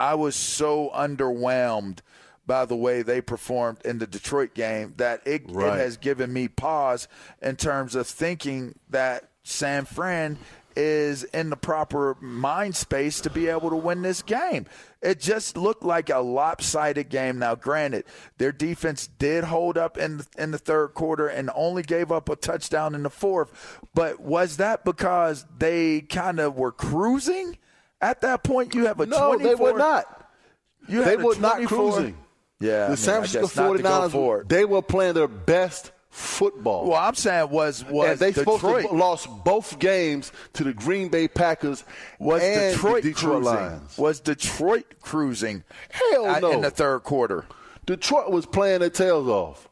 I 0.00 0.14
was 0.14 0.36
so 0.36 0.90
underwhelmed 0.94 2.00
by 2.46 2.64
the 2.64 2.76
way 2.76 3.02
they 3.02 3.20
performed 3.20 3.78
in 3.84 3.98
the 3.98 4.06
Detroit 4.06 4.54
game 4.54 4.94
that 4.96 5.26
it, 5.26 5.42
right. 5.48 5.74
it 5.74 5.80
has 5.80 5.96
given 5.96 6.32
me 6.32 6.48
pause 6.48 7.08
in 7.42 7.56
terms 7.56 7.94
of 7.94 8.06
thinking 8.06 8.78
that 8.90 9.28
San 9.42 9.84
Fran 9.84 10.38
is 10.78 11.24
in 11.24 11.50
the 11.50 11.56
proper 11.56 12.16
mind 12.20 12.76
space 12.76 13.20
to 13.20 13.28
be 13.28 13.48
able 13.48 13.68
to 13.68 13.76
win 13.76 14.02
this 14.02 14.22
game. 14.22 14.64
It 15.02 15.18
just 15.18 15.56
looked 15.56 15.82
like 15.82 16.08
a 16.08 16.20
lopsided 16.20 17.08
game. 17.08 17.40
Now, 17.40 17.56
granted, 17.56 18.04
their 18.38 18.52
defense 18.52 19.08
did 19.18 19.44
hold 19.44 19.76
up 19.76 19.98
in 19.98 20.18
the, 20.18 20.26
in 20.38 20.52
the 20.52 20.58
third 20.58 20.94
quarter 20.94 21.26
and 21.26 21.50
only 21.56 21.82
gave 21.82 22.12
up 22.12 22.28
a 22.28 22.36
touchdown 22.36 22.94
in 22.94 23.02
the 23.02 23.10
fourth. 23.10 23.80
But 23.92 24.20
was 24.20 24.58
that 24.58 24.84
because 24.84 25.44
they 25.58 26.02
kind 26.02 26.38
of 26.38 26.56
were 26.56 26.72
cruising? 26.72 27.58
At 28.00 28.20
that 28.20 28.44
point, 28.44 28.74
you 28.76 28.86
have 28.86 29.00
a 29.00 29.06
no, 29.06 29.34
24. 29.34 29.44
they 29.44 29.54
were 29.56 29.76
not. 29.76 30.30
You 30.86 31.04
they 31.04 31.16
were 31.16 31.36
not 31.36 31.66
cruising. 31.66 32.16
Yeah, 32.60 32.70
the 32.70 32.84
I 32.84 32.88
mean, 32.88 32.96
San 32.96 33.14
Francisco 33.24 33.74
49ers, 33.76 34.48
they 34.48 34.64
were 34.64 34.82
playing 34.82 35.14
their 35.14 35.28
best 35.28 35.90
football. 36.10 36.88
Well, 36.88 36.98
I'm 36.98 37.14
saying 37.14 37.50
was 37.50 37.84
was 37.84 38.10
and 38.10 38.18
they 38.18 38.32
Detroit. 38.32 38.60
supposed 38.60 38.88
to 38.88 38.94
lost 38.94 39.28
both 39.44 39.78
games 39.78 40.32
to 40.54 40.64
the 40.64 40.72
Green 40.72 41.08
Bay 41.08 41.28
Packers 41.28 41.84
was 42.18 42.42
and 42.42 42.74
Detroit 42.74 43.02
Detroit 43.02 43.42
cruising. 43.42 43.54
Lions. 43.54 43.98
Was 43.98 44.20
Detroit 44.20 44.94
cruising? 45.00 45.64
Hell 45.90 46.40
no. 46.40 46.50
In 46.52 46.60
the 46.62 46.70
third 46.70 47.00
quarter, 47.00 47.44
Detroit 47.86 48.30
was 48.30 48.46
playing 48.46 48.80
their 48.80 48.90
tails 48.90 49.28
off. 49.28 49.68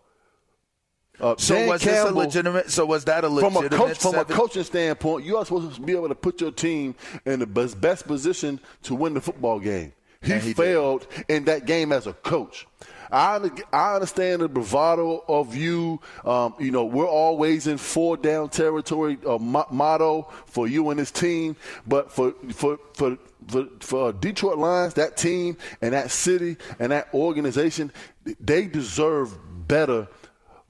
Uh, 1.19 1.35
so 1.39 1.55
Dan 1.55 1.69
was 1.69 1.83
Campbell, 1.83 2.05
this 2.05 2.13
a 2.13 2.15
legitimate? 2.15 2.71
So 2.71 2.85
was 2.85 3.05
that 3.07 3.25
a 3.25 3.29
legitimate? 3.29 3.71
From 3.71 3.73
a 3.73 3.89
coach, 3.89 3.99
from 3.99 4.15
a 4.17 4.25
coaching 4.27 4.65
standpoint, 4.65 5.25
you 5.25 5.39
are 5.39 5.45
supposed 5.47 5.75
to 5.75 5.81
be 5.81 5.93
able 5.93 6.09
to 6.09 6.15
put 6.15 6.41
your 6.43 6.51
team 6.51 6.95
in 7.25 7.41
the 7.41 7.47
best, 7.47 7.81
best 7.81 8.07
position 8.07 8.61
to 8.83 8.95
win 8.95 9.15
the 9.15 9.21
football 9.23 9.59
game. 9.59 9.93
He, 10.23 10.35
he 10.35 10.53
failed 10.53 11.07
did. 11.17 11.25
in 11.29 11.45
that 11.47 11.67
game 11.67 11.93
as 11.93 12.07
a 12.07 12.13
coach. 12.13 12.67
I, 13.11 13.51
I 13.73 13.95
understand 13.95 14.43
the 14.43 14.49
bravado 14.49 15.25
of 15.29 15.55
you. 15.55 16.01
Um, 16.25 16.55
you 16.59 16.71
know, 16.71 16.85
we're 16.85 17.09
always 17.09 17.67
in 17.67 17.79
four 17.79 18.17
down 18.17 18.49
territory 18.49 19.19
uh, 19.27 19.39
motto 19.39 20.29
for 20.47 20.67
you 20.67 20.91
and 20.91 20.99
this 20.99 21.11
team. 21.11 21.57
But 21.87 22.11
for 22.11 22.35
for 22.53 22.79
for 22.95 23.19
for, 23.49 23.67
for 23.81 24.13
Detroit 24.13 24.59
Lions, 24.59 24.95
that 24.95 25.17
team 25.17 25.57
and 25.81 25.93
that 25.93 26.11
city 26.11 26.57
and 26.79 26.93
that 26.93 27.09
organization, 27.15 27.93
they 28.41 28.67
deserve 28.67 29.37
better 29.69 30.09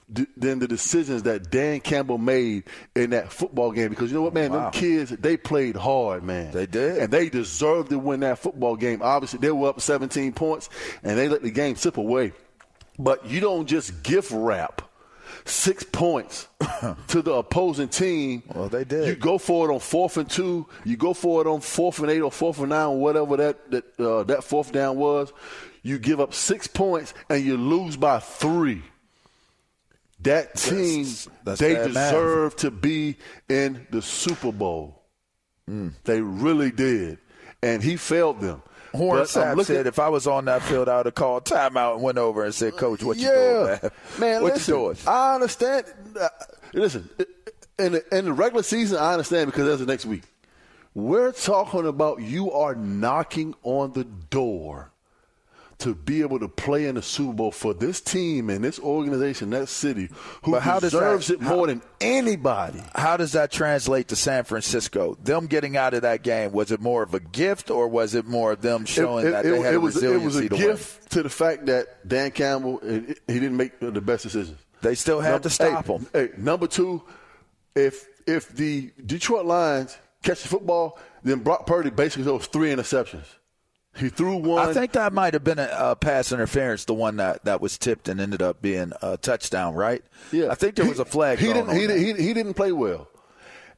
than 0.08 0.60
the 0.60 0.68
decisions 0.68 1.24
that 1.24 1.50
Dan 1.50 1.80
Campbell 1.80 2.18
made 2.18 2.64
in 2.94 3.10
that 3.10 3.32
football 3.32 3.72
game. 3.72 3.88
Because 3.88 4.10
you 4.10 4.16
know 4.16 4.22
what, 4.22 4.34
man, 4.34 4.52
wow. 4.52 4.70
them 4.70 4.72
kids 4.72 5.10
they 5.10 5.36
played 5.36 5.76
hard, 5.76 6.22
man. 6.22 6.52
They 6.52 6.66
did, 6.66 6.98
and 6.98 7.12
they 7.12 7.28
deserved 7.28 7.90
to 7.90 7.98
win 7.98 8.20
that 8.20 8.38
football 8.38 8.76
game. 8.76 9.00
Obviously, 9.02 9.40
they 9.40 9.50
were 9.50 9.70
up 9.70 9.80
17 9.80 10.32
points, 10.32 10.68
and 11.02 11.18
they 11.18 11.28
let 11.28 11.42
the 11.42 11.50
game 11.50 11.76
slip 11.76 11.96
away. 11.96 12.32
But 12.98 13.26
you 13.26 13.40
don't 13.40 13.66
just 13.66 14.02
gift 14.02 14.30
wrap 14.30 14.82
six 15.44 15.82
points 15.84 16.48
to 17.08 17.22
the 17.22 17.32
opposing 17.32 17.88
team. 17.88 18.42
Well, 18.54 18.68
they 18.68 18.84
did. 18.84 19.06
You 19.08 19.16
go 19.16 19.38
for 19.38 19.68
it 19.68 19.74
on 19.74 19.80
fourth 19.80 20.16
and 20.16 20.28
two. 20.28 20.66
You 20.84 20.96
go 20.96 21.14
for 21.14 21.40
it 21.40 21.46
on 21.46 21.60
fourth 21.60 21.98
and 21.98 22.10
eight 22.10 22.20
or 22.20 22.32
fourth 22.32 22.58
and 22.58 22.70
nine, 22.70 22.98
whatever 22.98 23.36
that 23.36 23.70
that 23.70 24.00
uh, 24.00 24.22
that 24.24 24.44
fourth 24.44 24.72
down 24.72 24.96
was. 24.96 25.32
You 25.82 25.98
give 25.98 26.20
up 26.20 26.34
six 26.34 26.66
points 26.66 27.14
and 27.28 27.44
you 27.44 27.56
lose 27.56 27.96
by 27.96 28.18
three. 28.18 28.82
That 30.26 30.56
team, 30.56 31.04
that's, 31.04 31.28
that's 31.44 31.60
they 31.60 31.74
deserve 31.74 32.52
math. 32.52 32.56
to 32.56 32.70
be 32.70 33.16
in 33.48 33.86
the 33.90 34.02
Super 34.02 34.52
Bowl. 34.52 35.02
Mm. 35.70 35.94
They 36.04 36.20
really 36.20 36.70
did. 36.70 37.18
And 37.62 37.82
he 37.82 37.96
failed 37.96 38.40
them. 38.40 38.62
Horn 38.94 39.26
said, 39.26 39.86
if 39.86 39.98
I 39.98 40.08
was 40.08 40.26
on 40.26 40.46
that 40.46 40.62
field, 40.62 40.88
I 40.88 40.98
would 40.98 41.06
have 41.06 41.14
called 41.14 41.44
timeout 41.44 41.94
and 41.94 42.02
went 42.02 42.18
over 42.18 42.44
and 42.44 42.54
said, 42.54 42.76
Coach, 42.76 43.02
what 43.02 43.18
yeah. 43.18 43.28
you 43.28 43.34
doing, 43.34 43.66
man? 43.66 43.90
Man, 44.18 44.42
what 44.42 44.54
listen, 44.54 44.74
you 44.74 44.80
doing? 44.80 44.96
I 45.06 45.34
understand. 45.34 45.84
Uh, 46.18 46.28
listen, 46.72 47.08
in 47.78 47.92
the, 47.92 48.16
in 48.16 48.24
the 48.24 48.32
regular 48.32 48.62
season, 48.62 48.98
I 48.98 49.12
understand 49.12 49.50
because 49.50 49.66
that's 49.66 49.80
the 49.80 49.86
next 49.86 50.06
week. 50.06 50.22
We're 50.94 51.32
talking 51.32 51.86
about 51.86 52.22
you 52.22 52.52
are 52.52 52.74
knocking 52.74 53.54
on 53.62 53.92
the 53.92 54.04
door 54.04 54.92
to 55.78 55.94
be 55.94 56.22
able 56.22 56.38
to 56.38 56.48
play 56.48 56.86
in 56.86 56.94
the 56.94 57.02
Super 57.02 57.34
Bowl 57.34 57.50
for 57.50 57.74
this 57.74 58.00
team 58.00 58.48
and 58.48 58.64
this 58.64 58.78
organization, 58.78 59.50
that 59.50 59.68
city, 59.68 60.08
who 60.42 60.52
but 60.52 60.62
how 60.62 60.80
deserves 60.80 61.28
that, 61.28 61.34
it 61.34 61.40
more 61.42 61.50
how, 61.50 61.66
than 61.66 61.82
anybody. 62.00 62.82
How 62.94 63.16
does 63.16 63.32
that 63.32 63.50
translate 63.50 64.08
to 64.08 64.16
San 64.16 64.44
Francisco? 64.44 65.16
Them 65.22 65.46
getting 65.46 65.76
out 65.76 65.94
of 65.94 66.02
that 66.02 66.22
game 66.22 66.52
was 66.52 66.72
it 66.72 66.80
more 66.80 67.02
of 67.02 67.12
a 67.12 67.20
gift 67.20 67.70
or 67.70 67.88
was 67.88 68.14
it 68.14 68.26
more 68.26 68.52
of 68.52 68.62
them 68.62 68.86
showing 68.86 69.26
it, 69.26 69.28
it, 69.28 69.32
that 69.32 69.44
they 69.44 69.58
it, 69.58 69.64
had 69.64 69.74
it 69.74 69.78
was, 69.78 69.94
resiliency 69.96 70.22
It 70.22 70.26
was 70.26 70.36
a 70.36 70.48
to 70.48 70.56
gift 70.56 71.00
win? 71.00 71.08
to 71.10 71.22
the 71.22 71.30
fact 71.30 71.66
that 71.66 72.08
Dan 72.08 72.30
Campbell 72.30 72.80
he 72.82 73.14
didn't 73.26 73.56
make 73.56 73.78
the 73.80 74.00
best 74.00 74.22
decisions. 74.22 74.58
They 74.82 74.94
still 74.94 75.20
had 75.20 75.32
number, 75.32 75.42
to 75.44 75.50
stop 75.50 75.86
hey, 75.86 75.92
him. 75.92 76.06
Hey, 76.12 76.28
number 76.36 76.66
two, 76.66 77.02
if 77.74 78.06
if 78.26 78.48
the 78.48 78.92
Detroit 79.04 79.46
Lions 79.46 79.96
catch 80.22 80.42
the 80.42 80.48
football, 80.48 80.98
then 81.22 81.40
Brock 81.40 81.66
Purdy 81.66 81.90
basically 81.90 82.24
throws 82.24 82.46
three 82.46 82.70
interceptions. 82.72 83.26
He 83.98 84.08
threw 84.08 84.36
one. 84.36 84.68
I 84.68 84.72
think 84.72 84.92
that 84.92 85.12
might 85.12 85.34
have 85.34 85.44
been 85.44 85.58
a, 85.58 85.96
pass 85.96 86.32
interference, 86.32 86.84
the 86.84 86.94
one 86.94 87.16
that, 87.16 87.44
that 87.44 87.60
was 87.60 87.78
tipped 87.78 88.08
and 88.08 88.20
ended 88.20 88.42
up 88.42 88.60
being 88.60 88.92
a 89.00 89.16
touchdown, 89.16 89.74
right? 89.74 90.02
Yeah. 90.32 90.48
I 90.50 90.54
think 90.54 90.76
there 90.76 90.86
was 90.86 90.98
a 90.98 91.04
flag. 91.04 91.38
He, 91.38 91.52
didn't. 91.52 91.74
He, 91.74 91.86
he, 91.86 92.12
he, 92.12 92.34
didn't 92.34 92.54
play 92.54 92.72
well, 92.72 93.08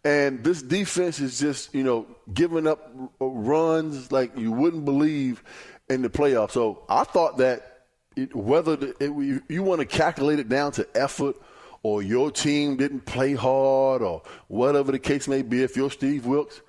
and 0.05 0.43
this 0.43 0.63
defense 0.63 1.21
is 1.21 1.39
just 1.39 1.75
you 1.75 1.85
know 1.85 2.07
giving 2.33 2.67
up 2.67 2.91
runs 3.21 4.11
like 4.11 4.37
you 4.37 4.51
wouldn't 4.51 4.85
believe 4.85 5.43
in 5.89 6.03
the 6.03 6.11
playoffs. 6.11 6.53
So 6.53 6.83
I 6.89 7.05
thought 7.05 7.39
that 7.39 7.85
it, 8.17 8.35
whether 8.35 8.77
the, 8.77 8.95
it, 9.01 9.43
you 9.49 9.63
want 9.63 9.81
to 9.81 9.87
calculate 9.87 10.39
it 10.39 10.49
down 10.49 10.73
to 10.73 10.87
effort 10.95 11.37
or 11.83 12.03
your 12.03 12.31
team 12.31 12.77
didn't 12.77 13.07
play 13.07 13.35
hard 13.35 14.03
or 14.03 14.23
whatever 14.49 14.93
the 14.93 14.99
case 14.99 15.29
may 15.29 15.43
be, 15.43 15.63
if 15.63 15.77
you're 15.77 15.91
Steve 15.91 16.27
Wilks, 16.27 16.61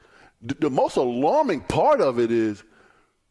the, 0.42 0.54
the 0.56 0.70
most 0.70 0.96
alarming 0.98 1.62
part 1.62 2.00
of 2.00 2.20
it 2.20 2.32
is 2.32 2.64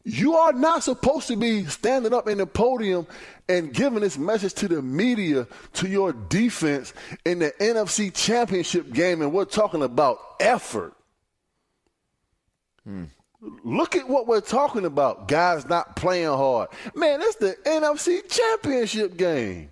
you 0.05 0.37
are 0.37 0.53
not 0.53 0.83
supposed 0.83 1.29
to 1.29 1.37
be 1.37 1.65
standing 1.67 2.15
up 2.15 2.29
in 2.29 2.39
the 2.39 2.47
podium 2.47 3.07
and 3.49 3.73
giving 3.73 4.01
this 4.01 4.19
message 4.19 4.55
to 4.55 4.69
the 4.69 4.83
media, 4.83 5.47
to 5.75 5.89
your 5.89 6.13
defense 6.13 6.93
in 7.25 7.39
the 7.41 7.53
NFC 7.61 8.13
championship 8.15 8.93
game, 8.93 9.23
and 9.23 9.33
we're 9.33 9.45
talking 9.45 9.83
about 9.83 10.19
effort. 10.41 10.95
Hmm. 12.85 13.05
Look 13.65 13.95
at 13.95 14.09
what 14.09 14.27
we're 14.27 14.41
talking 14.41 14.85
about. 14.85 15.29
Guys 15.29 15.67
not 15.69 15.95
playing 15.95 16.27
hard. 16.27 16.71
Man, 16.95 17.21
that's 17.21 17.37
the 17.37 17.57
NFC 17.65 18.29
championship 18.29 19.17
game. 19.17 19.71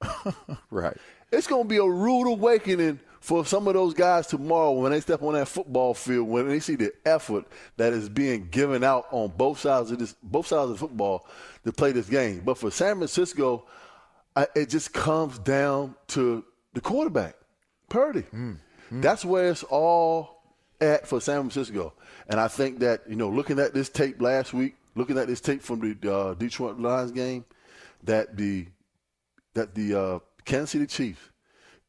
right. 0.70 0.96
It's 1.30 1.46
going 1.46 1.64
to 1.64 1.68
be 1.68 1.76
a 1.76 1.84
rude 1.84 2.30
awakening 2.30 3.00
for 3.22 3.46
some 3.46 3.68
of 3.68 3.74
those 3.74 3.94
guys 3.94 4.26
tomorrow 4.26 4.72
when 4.72 4.90
they 4.90 5.00
step 5.00 5.22
on 5.22 5.34
that 5.34 5.46
football 5.46 5.94
field, 5.94 6.28
when 6.28 6.48
they 6.48 6.58
see 6.58 6.74
the 6.74 6.92
effort 7.04 7.46
that 7.76 7.92
is 7.92 8.08
being 8.08 8.48
given 8.48 8.82
out 8.82 9.06
on 9.12 9.28
both 9.36 9.60
sides 9.60 9.92
of 9.92 10.00
this, 10.00 10.16
both 10.24 10.48
sides 10.48 10.72
of 10.72 10.78
football 10.80 11.24
to 11.64 11.72
play 11.72 11.92
this 11.92 12.08
game. 12.08 12.42
But 12.44 12.58
for 12.58 12.72
San 12.72 12.96
Francisco, 12.96 13.64
I, 14.34 14.48
it 14.56 14.70
just 14.70 14.92
comes 14.92 15.38
down 15.38 15.94
to 16.08 16.44
the 16.74 16.80
quarterback, 16.80 17.36
Purdy. 17.88 18.22
Mm, 18.34 18.58
mm. 18.90 19.02
That's 19.02 19.24
where 19.24 19.50
it's 19.50 19.62
all 19.62 20.42
at 20.80 21.06
for 21.06 21.20
San 21.20 21.42
Francisco. 21.42 21.92
And 22.28 22.40
I 22.40 22.48
think 22.48 22.80
that 22.80 23.02
you 23.08 23.14
know, 23.14 23.28
looking 23.28 23.60
at 23.60 23.72
this 23.72 23.88
tape 23.88 24.20
last 24.20 24.52
week, 24.52 24.74
looking 24.96 25.16
at 25.16 25.28
this 25.28 25.40
tape 25.40 25.62
from 25.62 25.78
the 25.78 26.12
uh, 26.12 26.34
Detroit 26.34 26.80
Lions 26.80 27.12
game, 27.12 27.44
that 28.02 28.36
the 28.36 28.66
that 29.54 29.76
the 29.76 29.94
uh, 29.94 30.18
Kansas 30.44 30.70
City 30.70 30.86
Chiefs 30.86 31.28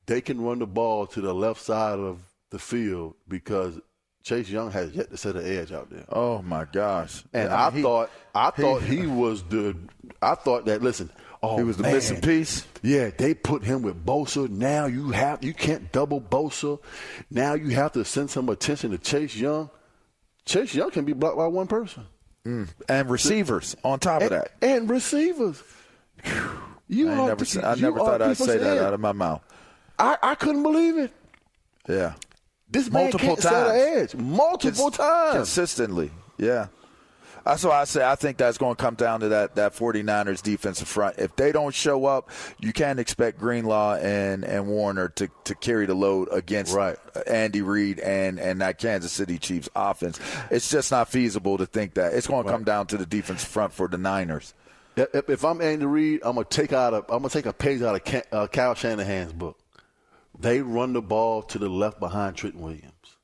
they 0.05 0.22
can 0.22 0.41
run 0.41 0.60
the 0.60 0.67
ball 0.67 1.05
to 1.07 1.22
the 1.22 1.33
left 1.33 1.62
side 1.62 2.00
of 2.00 2.19
the 2.50 2.60
field 2.60 3.15
because 3.27 3.79
Chase 4.24 4.50
Young 4.50 4.72
has 4.72 4.91
yet 4.91 5.10
to 5.12 5.17
set 5.17 5.36
an 5.36 5.45
edge 5.45 5.72
out 5.72 5.89
there. 5.89 6.05
Oh 6.10 6.41
my 6.41 6.65
gosh! 6.72 7.24
And 7.33 7.50
Yeah, 7.50 7.67
I 7.67 7.72
he- 7.72 7.81
thought 7.81 8.10
I 8.33 8.51
he- 8.55 8.62
thought 8.62 8.81
he 8.83 9.05
was 9.07 9.43
the 9.43 9.75
I 10.22 10.36
thought 10.36 10.65
that 10.65 10.81
listen, 10.81 11.10
oh 11.41 11.57
He 11.57 11.63
was 11.63 11.75
the 11.77 11.83
man, 11.83 11.93
missing 11.93 12.22
piece? 12.22 12.65
Yeah, 12.81 13.10
they 13.17 13.33
put 13.33 13.63
him 13.63 13.81
with 13.81 14.05
Bosa. 14.05 14.50
Now 14.50 14.86
you 14.86 15.12
have 15.12 15.43
you 15.43 15.53
can't 15.53 15.91
double 15.91 16.22
Bosa. 16.22 16.79
Now 17.29 17.53
you 17.53 17.69
have 17.72 17.91
to 17.93 18.05
send 18.05 18.29
some 18.29 18.48
attention 18.50 18.91
to 18.91 18.98
Chase 18.98 19.36
Young. 19.36 19.69
Chase 20.45 20.74
Young 20.74 20.91
can 20.91 21.03
be 21.05 21.13
blocked 21.13 21.38
by 21.38 21.48
one 21.48 21.67
person. 21.67 22.05
Mm. 22.45 22.67
and 22.89 23.10
receivers 23.10 23.74
on 23.86 24.00
top 24.00 24.22
of 24.22 24.29
that. 24.31 24.51
and 24.62 24.89
receivers. 24.89 25.63
You 26.89 27.10
I 27.10 27.13
are 27.13 27.27
never, 27.29 27.45
I 27.65 27.75
never 27.75 28.00
thought 28.00 28.22
I'd 28.22 28.36
say 28.38 28.57
that 28.57 28.77
out 28.79 28.93
of 28.93 29.00
my 29.00 29.13
mouth. 29.13 29.41
I, 30.03 30.17
I 30.22 30.36
couldn't 30.36 30.63
believe 30.63 30.98
it. 30.98 31.12
Yeah, 31.88 32.13
This 32.69 32.89
man 32.89 33.03
multiple 33.03 33.27
can't 33.36 33.41
times, 33.41 33.55
set 33.55 33.67
an 33.75 33.98
edge 34.03 34.15
multiple 34.15 34.86
Cons- 34.91 34.98
times. 34.98 35.36
consistently. 35.36 36.12
Yeah. 36.38 36.67
That's 37.45 37.63
why 37.65 37.81
I 37.81 37.83
say 37.83 38.05
I 38.05 38.15
think 38.15 38.38
that's 38.38 38.57
going 38.57 38.75
to 38.77 38.81
come 38.81 38.95
down 38.95 39.19
to 39.19 39.29
that, 39.29 39.55
that 39.55 39.75
49ers 39.75 40.41
defensive 40.41 40.88
front. 40.88 41.19
If 41.19 41.36
they 41.36 41.51
don't 41.51 41.75
show 41.75 42.05
up, 42.05 42.29
you 42.60 42.72
can't 42.72 43.01
expect 43.01 43.38
Greenlaw 43.38 43.95
and, 43.95 44.45
and 44.45 44.65
Warner 44.67 45.10
to, 45.10 45.29
to 45.43 45.55
carry 45.55 45.86
the 45.86 45.93
load 45.93 46.29
against 46.31 46.74
Right. 46.74 46.95
Andy 47.27 47.62
Reid 47.62 48.00
and, 48.00 48.39
and 48.39 48.62
that 48.62 48.77
Kansas 48.77 49.12
City 49.12 49.38
Chiefs 49.38 49.67
offense. 49.75 50.22
It's 50.51 50.69
just 50.69 50.89
not 50.89 51.10
feasible 51.10 51.57
to 51.57 51.65
think 51.65 51.95
that. 51.95 52.13
It's 52.13 52.27
going 52.27 52.45
to 52.45 52.50
come 52.51 52.63
down 52.63 52.88
to 52.88 52.98
the 52.98 53.05
defensive 53.05 53.50
front 53.50 53.74
for 53.74 53.89
the 53.89 53.98
Niners. 53.98 54.53
If, 54.95 55.29
if 55.29 55.43
I'm 55.43 55.60
Andy 55.60 55.86
Reid, 55.86 56.22
I'm 56.24 56.36
gonna 56.36 56.45
take 56.45 56.72
out 56.72 56.93
a 56.93 56.98
I'm 56.98 57.24
gonna 57.24 57.29
take 57.29 57.48
a 57.48 57.51
page 57.53 57.81
out 57.81 57.95
of 57.95 58.51
Cal 58.51 58.72
uh, 58.72 58.75
Shanahan's 58.75 59.33
book. 59.33 59.57
They 60.38 60.62
run 60.62 60.94
the 60.94 61.02
ball 61.02 61.44
to 61.44 61.60
the 61.60 61.70
left 61.70 62.00
behind 62.00 62.36
Trenton 62.36 62.62
Williams. 62.62 63.18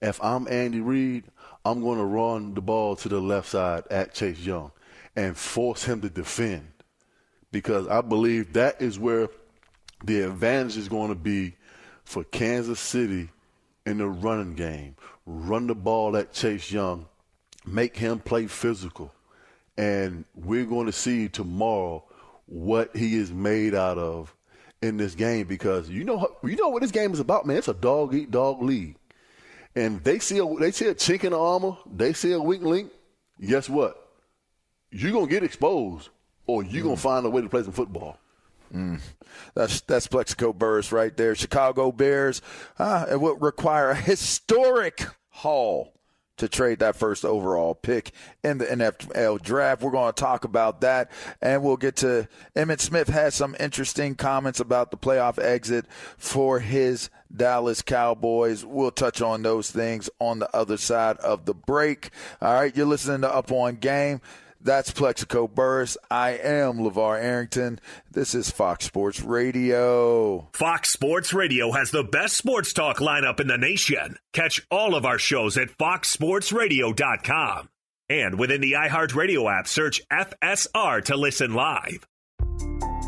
If 0.00 0.22
I'm 0.22 0.48
Andy 0.48 0.80
Reid, 0.80 1.24
I'm 1.64 1.80
going 1.80 1.98
to 1.98 2.04
run 2.04 2.54
the 2.54 2.60
ball 2.60 2.96
to 2.96 3.08
the 3.08 3.20
left 3.20 3.48
side 3.48 3.84
at 3.90 4.14
Chase 4.14 4.40
Young 4.40 4.72
and 5.14 5.36
force 5.36 5.84
him 5.84 6.00
to 6.00 6.10
defend 6.10 6.68
because 7.52 7.86
I 7.86 8.00
believe 8.00 8.54
that 8.54 8.80
is 8.80 8.98
where 8.98 9.28
the 10.04 10.22
advantage 10.22 10.76
is 10.76 10.88
going 10.88 11.10
to 11.10 11.14
be 11.14 11.54
for 12.04 12.24
Kansas 12.24 12.80
City 12.80 13.28
in 13.86 13.98
the 13.98 14.08
running 14.08 14.54
game. 14.54 14.96
Run 15.26 15.66
the 15.66 15.74
ball 15.74 16.16
at 16.16 16.32
Chase 16.32 16.72
Young, 16.72 17.06
make 17.64 17.96
him 17.96 18.18
play 18.18 18.46
physical, 18.46 19.12
and 19.76 20.24
we're 20.34 20.64
going 20.64 20.86
to 20.86 20.92
see 20.92 21.28
tomorrow 21.28 22.02
what 22.46 22.96
he 22.96 23.14
is 23.14 23.30
made 23.30 23.74
out 23.74 23.98
of 23.98 24.34
in 24.82 24.96
this 24.96 25.14
game 25.14 25.46
because 25.46 25.88
you 25.88 26.04
know 26.04 26.36
you 26.42 26.56
know 26.56 26.68
what 26.68 26.82
this 26.82 26.90
game 26.90 27.12
is 27.12 27.20
about, 27.20 27.46
man. 27.46 27.56
It's 27.56 27.68
a 27.68 27.74
dog 27.74 28.14
eat 28.14 28.30
dog 28.30 28.60
league, 28.60 28.96
and 29.74 30.02
they 30.04 30.18
see 30.18 30.38
a 30.38 30.54
they 30.56 30.72
see 30.72 30.88
a 30.88 30.94
chink 30.94 31.24
in 31.24 31.30
the 31.30 31.38
armor, 31.38 31.76
they 31.90 32.12
see 32.12 32.32
a 32.32 32.40
weak 32.40 32.62
link. 32.62 32.90
Guess 33.40 33.68
what? 33.68 33.96
You're 34.90 35.12
gonna 35.12 35.26
get 35.26 35.42
exposed, 35.42 36.10
or 36.46 36.62
you're 36.62 36.82
gonna 36.84 36.96
find 36.96 37.24
a 37.24 37.30
way 37.30 37.40
to 37.42 37.48
play 37.48 37.62
some 37.62 37.72
football. 37.72 38.18
That's 39.54 39.80
that's 39.82 40.06
Plaxico 40.06 40.52
Burress 40.52 40.92
right 40.92 41.16
there. 41.16 41.34
Chicago 41.34 41.92
Bears. 41.92 42.42
Uh, 42.78 43.06
it 43.10 43.20
would 43.20 43.40
require 43.42 43.90
a 43.90 43.94
historic 43.94 45.06
haul 45.28 45.92
to 46.38 46.48
trade 46.48 46.78
that 46.80 46.96
first 46.96 47.24
overall 47.24 47.74
pick 47.74 48.12
in 48.42 48.58
the 48.58 48.66
NFL 48.66 49.42
draft. 49.42 49.82
We're 49.82 49.90
going 49.90 50.12
to 50.12 50.20
talk 50.20 50.44
about 50.44 50.80
that, 50.80 51.10
and 51.40 51.62
we'll 51.62 51.76
get 51.76 51.96
to 51.96 52.28
Emmitt 52.56 52.80
Smith 52.80 53.08
has 53.08 53.34
some 53.34 53.56
interesting 53.60 54.14
comments 54.14 54.60
about 54.60 54.90
the 54.90 54.96
playoff 54.96 55.38
exit 55.38 55.86
for 56.16 56.60
his 56.60 57.10
Dallas 57.34 57.82
Cowboys. 57.82 58.64
We'll 58.64 58.90
touch 58.90 59.22
on 59.22 59.42
those 59.42 59.70
things 59.70 60.10
on 60.18 60.38
the 60.38 60.54
other 60.54 60.76
side 60.76 61.16
of 61.18 61.44
the 61.44 61.54
break. 61.54 62.10
All 62.40 62.54
right, 62.54 62.76
you're 62.76 62.86
listening 62.86 63.22
to 63.22 63.34
Up 63.34 63.50
On 63.52 63.76
Game. 63.76 64.20
That's 64.64 64.92
Plaxico 64.92 65.48
Burress. 65.48 65.96
I 66.08 66.30
am 66.30 66.78
LaVar 66.78 67.20
Arrington. 67.20 67.80
This 68.08 68.32
is 68.32 68.48
Fox 68.50 68.84
Sports 68.84 69.20
Radio. 69.20 70.48
Fox 70.52 70.90
Sports 70.90 71.32
Radio 71.32 71.72
has 71.72 71.90
the 71.90 72.04
best 72.04 72.36
sports 72.36 72.72
talk 72.72 72.98
lineup 72.98 73.40
in 73.40 73.48
the 73.48 73.58
nation. 73.58 74.18
Catch 74.32 74.64
all 74.70 74.94
of 74.94 75.04
our 75.04 75.18
shows 75.18 75.58
at 75.58 75.76
foxsportsradio.com. 75.76 77.70
And 78.08 78.38
within 78.38 78.60
the 78.60 78.72
iHeartRadio 78.72 79.52
app, 79.52 79.66
search 79.66 80.00
FSR 80.12 81.04
to 81.06 81.16
listen 81.16 81.54
live. 81.54 82.06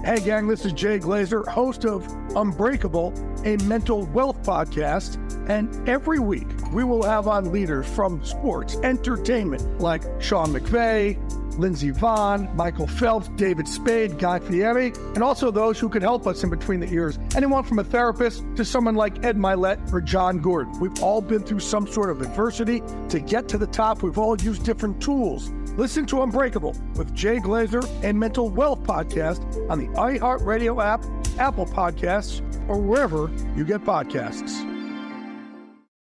Hey, 0.05 0.21
gang, 0.21 0.49
this 0.49 0.65
is 0.65 0.73
Jay 0.73 0.99
Glazer, 0.99 1.47
host 1.47 1.87
of 1.87 2.07
Unbreakable, 2.35 3.15
a 3.45 3.57
mental 3.65 4.07
wealth 4.07 4.43
podcast. 4.43 5.21
And 5.49 5.89
every 5.89 6.19
week, 6.19 6.49
we 6.73 6.85
will 6.85 7.03
have 7.05 7.29
on 7.29 7.53
leaders 7.53 7.87
from 7.87 8.25
sports, 8.25 8.77
entertainment, 8.83 9.81
like 9.81 10.03
Sean 10.21 10.53
McVay, 10.53 11.17
Lindsey 11.59 11.93
Vonn, 11.93 12.55
Michael 12.55 12.87
Phelps, 12.87 13.29
David 13.37 13.69
Spade, 13.69 14.19
Guy 14.19 14.39
Fieri, 14.39 14.93
and 15.15 15.23
also 15.23 15.51
those 15.51 15.79
who 15.79 15.89
can 15.89 16.03
help 16.03 16.27
us 16.27 16.43
in 16.43 16.51
between 16.51 16.81
the 16.81 16.93
ears. 16.93 17.19
Anyone 17.35 17.65
from 17.65 17.79
a 17.79 17.85
therapist 17.85 18.45
to 18.57 18.65
someone 18.65 18.95
like 18.95 19.25
Ed 19.25 19.37
Mylett 19.37 19.93
or 19.93 20.01
Jon 20.01 20.39
Gordon. 20.39 20.79
We've 20.81 21.03
all 21.03 21.21
been 21.21 21.43
through 21.43 21.61
some 21.61 21.87
sort 21.87 22.11
of 22.11 22.21
adversity. 22.23 22.83
To 23.09 23.21
get 23.21 23.49
to 23.49 23.59
the 23.59 23.67
top, 23.67 24.03
we've 24.03 24.19
all 24.19 24.37
used 24.41 24.65
different 24.65 25.01
tools. 25.01 25.51
Listen 25.77 26.07
to 26.07 26.23
Unbreakable 26.23 26.77
with 26.97 27.15
Jay 27.15 27.39
Glazer 27.39 27.85
and 28.05 28.19
Mental 28.19 28.49
Wealth 28.49 28.83
Podcast 28.85 29.69
on 29.71 29.79
the 29.79 29.89
iHeartRadio 29.99 30.83
app, 30.85 31.05
Apple 31.39 31.67
Podcasts, 31.67 32.41
or 32.69 32.79
wherever 32.79 33.31
you 33.57 33.65
get 33.65 33.83
podcasts. 33.83 34.74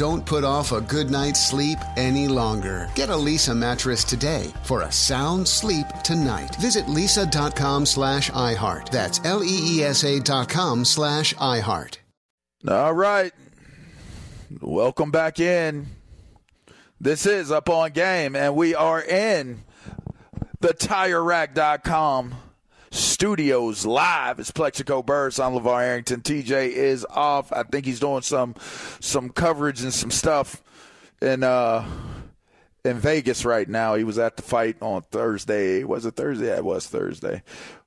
Don't 0.00 0.24
put 0.24 0.44
off 0.44 0.72
a 0.72 0.80
good 0.80 1.10
night's 1.10 1.46
sleep 1.46 1.76
any 1.98 2.26
longer. 2.26 2.88
Get 2.94 3.10
a 3.10 3.12
Leesa 3.12 3.54
mattress 3.54 4.02
today 4.02 4.50
for 4.62 4.80
a 4.80 4.90
sound 4.90 5.46
sleep 5.46 5.86
tonight. 6.02 6.56
Visit 6.56 6.86
leesa.com 6.86 7.84
slash 7.84 8.30
iHeart. 8.30 8.88
That's 8.88 9.20
L 9.26 9.44
E 9.44 9.58
E 9.76 9.84
S 9.84 10.02
A 10.04 10.18
dot 10.18 10.48
com 10.48 10.86
slash 10.86 11.34
iHeart. 11.34 11.98
All 12.66 12.94
right. 12.94 13.34
Welcome 14.62 15.10
back 15.10 15.38
in. 15.38 15.88
This 16.98 17.26
is 17.26 17.52
Up 17.52 17.68
on 17.68 17.90
Game, 17.90 18.34
and 18.34 18.56
we 18.56 18.74
are 18.74 19.02
in 19.02 19.64
the 20.60 20.72
tire 20.72 21.20
TireRack.com 21.20 22.36
studios 22.90 23.86
live. 23.86 24.40
It's 24.40 24.50
Plaxico 24.50 25.02
Burress. 25.02 25.38
I'm 25.38 25.52
LaVar 25.52 25.82
Arrington. 25.82 26.22
TJ 26.22 26.70
is 26.70 27.06
off. 27.10 27.52
I 27.52 27.62
think 27.62 27.86
he's 27.86 28.00
doing 28.00 28.22
some 28.22 28.54
some 29.00 29.30
coverage 29.30 29.82
and 29.82 29.92
some 29.92 30.10
stuff 30.10 30.62
in 31.22 31.42
uh 31.42 31.84
in 32.84 32.98
Vegas 32.98 33.44
right 33.44 33.68
now. 33.68 33.94
He 33.94 34.04
was 34.04 34.18
at 34.18 34.36
the 34.36 34.42
fight 34.42 34.76
on 34.80 35.02
Thursday. 35.02 35.84
Was 35.84 36.06
it 36.06 36.16
Thursday? 36.16 36.46
Yeah, 36.48 36.56
it 36.56 36.64
was 36.64 36.86
Thursday. 36.86 37.42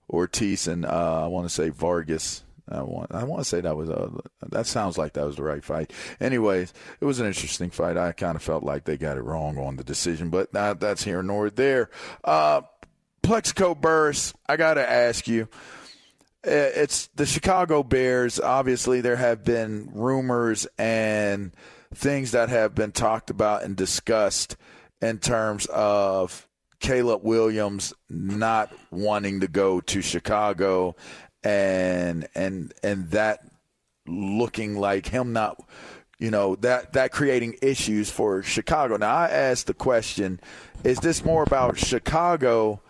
Ortiz 0.10 0.68
and 0.68 0.86
uh, 0.86 1.24
I 1.24 1.28
want 1.28 1.48
to 1.48 1.54
say 1.54 1.70
Vargas. 1.70 2.44
I 2.70 2.82
want 2.82 3.14
I 3.14 3.24
want 3.26 3.42
to 3.42 3.46
say 3.46 3.60
that 3.60 3.76
was 3.76 3.90
a 3.90 4.10
that 4.50 4.68
sounds 4.68 4.98
like 4.98 5.14
that 5.14 5.26
was 5.26 5.36
the 5.36 5.44
right 5.44 5.64
fight. 5.64 5.92
Anyways, 6.22 6.74
it 7.02 7.06
was 7.06 7.20
an 7.20 7.26
interesting 7.26 7.70
fight. 7.70 7.98
I 7.98 8.14
kind 8.14 8.36
of 8.36 8.42
felt 8.42 8.64
like 8.64 8.86
they 8.86 8.98
got 8.98 9.18
it 9.18 9.24
wrong 9.24 9.58
on 9.58 9.76
the 9.76 9.84
decision, 9.84 10.30
but 10.30 10.54
that, 10.54 10.80
that's 10.80 11.04
here 11.04 11.22
nor 11.22 11.50
there. 11.50 11.90
Uh, 12.24 12.62
Plaxico 13.24 13.74
Burress, 13.74 14.34
I 14.48 14.58
got 14.58 14.76
to 14.76 14.88
ask 14.88 15.28
you. 15.28 15.48
Uh, 16.46 16.76
it's 16.76 17.08
the 17.16 17.26
Chicago 17.26 17.82
Bears. 17.82 18.38
Obviously, 18.38 19.00
there 19.00 19.16
have 19.16 19.46
been 19.46 19.90
rumors 19.94 20.68
and 20.78 21.54
things 21.96 22.32
that 22.32 22.50
have 22.50 22.76
been 22.76 22.92
talked 22.92 23.30
about 23.30 23.64
and 23.64 23.78
discussed 23.78 24.58
in 25.02 25.20
terms 25.20 25.66
of 25.68 26.48
Caleb 26.82 27.24
Williams 27.24 27.94
not 28.10 28.74
wanting 28.92 29.40
to 29.40 29.48
go 29.48 29.80
to 29.80 30.02
Chicago 30.02 30.98
and 31.44 32.28
and 32.36 32.74
and 32.84 33.10
that 33.12 33.40
looking 34.06 34.78
like 34.78 35.08
him 35.08 35.32
not 35.32 35.62
you 36.20 36.30
know 36.30 36.56
that 36.58 36.92
that 36.94 37.12
creating 37.14 37.56
issues 37.62 38.10
for 38.10 38.44
Chicago. 38.44 38.98
Now 38.98 39.16
I 39.16 39.30
asked 39.30 39.68
the 39.68 39.74
question, 39.74 40.42
is 40.84 41.00
this 41.00 41.24
more 41.24 41.44
about 41.44 41.78
Chicago 41.78 42.82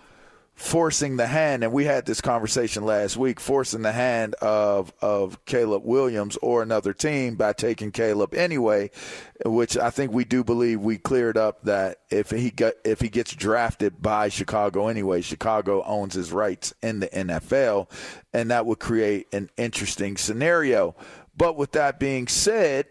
forcing 0.55 1.17
the 1.17 1.25
hand 1.25 1.63
and 1.63 1.73
we 1.73 1.85
had 1.85 2.05
this 2.05 2.21
conversation 2.21 2.85
last 2.85 3.17
week 3.17 3.39
forcing 3.39 3.81
the 3.81 3.91
hand 3.91 4.35
of 4.35 4.93
of 5.01 5.43
Caleb 5.45 5.83
Williams 5.83 6.37
or 6.43 6.61
another 6.61 6.93
team 6.93 7.35
by 7.35 7.51
taking 7.53 7.91
Caleb 7.91 8.35
anyway 8.35 8.91
which 9.45 9.75
I 9.75 9.89
think 9.89 10.13
we 10.13 10.25
do 10.25 10.43
believe 10.43 10.79
we 10.79 10.99
cleared 10.99 11.37
up 11.37 11.63
that 11.63 11.97
if 12.11 12.29
he 12.29 12.51
got 12.51 12.73
if 12.85 13.01
he 13.01 13.09
gets 13.09 13.33
drafted 13.33 13.99
by 13.99 14.29
Chicago 14.29 14.87
anyway 14.89 15.21
Chicago 15.21 15.83
owns 15.83 16.13
his 16.13 16.31
rights 16.31 16.71
in 16.83 16.99
the 16.99 17.07
NFL 17.07 17.89
and 18.31 18.51
that 18.51 18.67
would 18.67 18.79
create 18.79 19.27
an 19.33 19.49
interesting 19.57 20.17
scenario. 20.17 20.95
But 21.35 21.57
with 21.57 21.71
that 21.71 21.99
being 21.99 22.27
said 22.27 22.85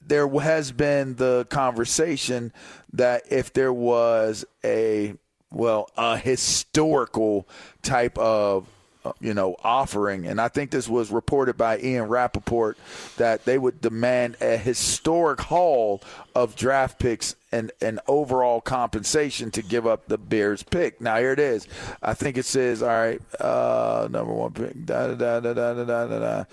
there 0.00 0.28
has 0.28 0.72
been 0.72 1.14
the 1.14 1.46
conversation 1.48 2.52
that 2.92 3.22
if 3.30 3.52
there 3.52 3.72
was 3.72 4.44
a 4.64 5.14
well, 5.50 5.88
a 5.96 6.16
historical 6.18 7.48
type 7.82 8.18
of 8.18 8.66
uh, 9.06 9.12
you 9.20 9.34
know, 9.34 9.54
offering. 9.62 10.26
And 10.26 10.40
I 10.40 10.48
think 10.48 10.72
this 10.72 10.88
was 10.88 11.12
reported 11.12 11.56
by 11.56 11.78
Ian 11.78 12.08
Rapoport 12.08 12.76
that 13.18 13.44
they 13.44 13.56
would 13.56 13.80
demand 13.80 14.36
a 14.40 14.56
historic 14.56 15.42
haul 15.42 16.02
of 16.34 16.56
draft 16.56 16.98
picks 16.98 17.36
and, 17.52 17.70
and 17.80 18.00
overall 18.08 18.60
compensation 18.60 19.52
to 19.52 19.62
give 19.62 19.86
up 19.86 20.08
the 20.08 20.18
Bears 20.18 20.64
pick. 20.64 21.00
Now, 21.00 21.18
here 21.18 21.30
it 21.30 21.38
is. 21.38 21.68
I 22.02 22.14
think 22.14 22.36
it 22.36 22.46
says, 22.46 22.82
all 22.82 22.88
right, 22.88 23.22
uh, 23.40 24.08
number 24.10 24.32
one 24.32 24.50
pick, 24.50 24.84
da 24.84 25.14
da 25.14 25.38
da 25.38 25.52
da 25.52 25.74
da 25.74 25.84
da 25.84 26.06
da 26.06 26.44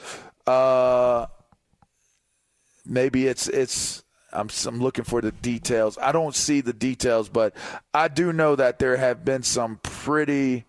da. 0.46 0.52
Uh, 0.52 1.26
maybe 2.86 3.26
it's 3.26 3.48
it's 3.48 4.03
I'm, 4.34 4.50
I'm 4.65 4.82
looking 4.82 5.06
for 5.06 5.22
the 5.22 5.32
details. 5.32 5.98
I 5.98 6.12
don't 6.12 6.36
see 6.36 6.62
the 6.62 6.74
details, 6.74 7.30
but 7.30 7.56
I 7.93 8.08
do 8.08 8.34
know 8.34 8.56
that 8.56 8.80
there 8.80 8.98
have 8.98 9.24
been 9.24 9.43
some 9.43 9.80
pretty 9.84 10.65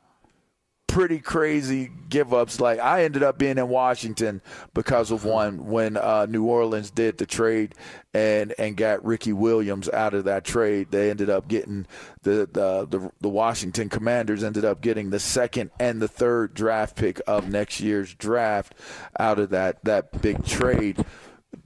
pretty 0.94 1.18
crazy 1.18 1.90
give 2.08 2.32
ups. 2.32 2.60
Like 2.60 2.78
I 2.78 3.02
ended 3.02 3.24
up 3.24 3.36
being 3.36 3.58
in 3.58 3.68
Washington 3.68 4.40
because 4.74 5.10
of 5.10 5.24
one 5.24 5.66
when 5.66 5.96
uh, 5.96 6.26
New 6.30 6.44
Orleans 6.44 6.92
did 6.92 7.18
the 7.18 7.26
trade 7.26 7.74
and 8.14 8.54
and 8.58 8.76
got 8.76 9.04
Ricky 9.04 9.32
Williams 9.32 9.88
out 9.88 10.14
of 10.14 10.24
that 10.24 10.44
trade. 10.44 10.92
They 10.92 11.10
ended 11.10 11.28
up 11.28 11.48
getting 11.48 11.88
the 12.22 12.48
the 12.52 12.86
the, 12.88 13.10
the 13.20 13.28
Washington 13.28 13.88
Commanders 13.88 14.44
ended 14.44 14.64
up 14.64 14.80
getting 14.80 15.10
the 15.10 15.18
second 15.18 15.72
and 15.80 16.00
the 16.00 16.06
third 16.06 16.54
draft 16.54 16.94
pick 16.94 17.20
of 17.26 17.48
next 17.48 17.80
year's 17.80 18.14
draft 18.14 18.72
out 19.18 19.40
of 19.40 19.50
that 19.50 19.82
that 19.84 20.22
big 20.22 20.44
trade. 20.44 21.04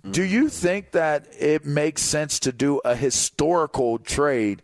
Do 0.08 0.22
you 0.22 0.48
think 0.48 0.92
that 0.92 1.26
it 1.38 1.64
makes 1.64 2.02
sense 2.02 2.38
to 2.40 2.52
do 2.52 2.78
a 2.84 2.94
historical 2.94 3.98
trade? 3.98 4.62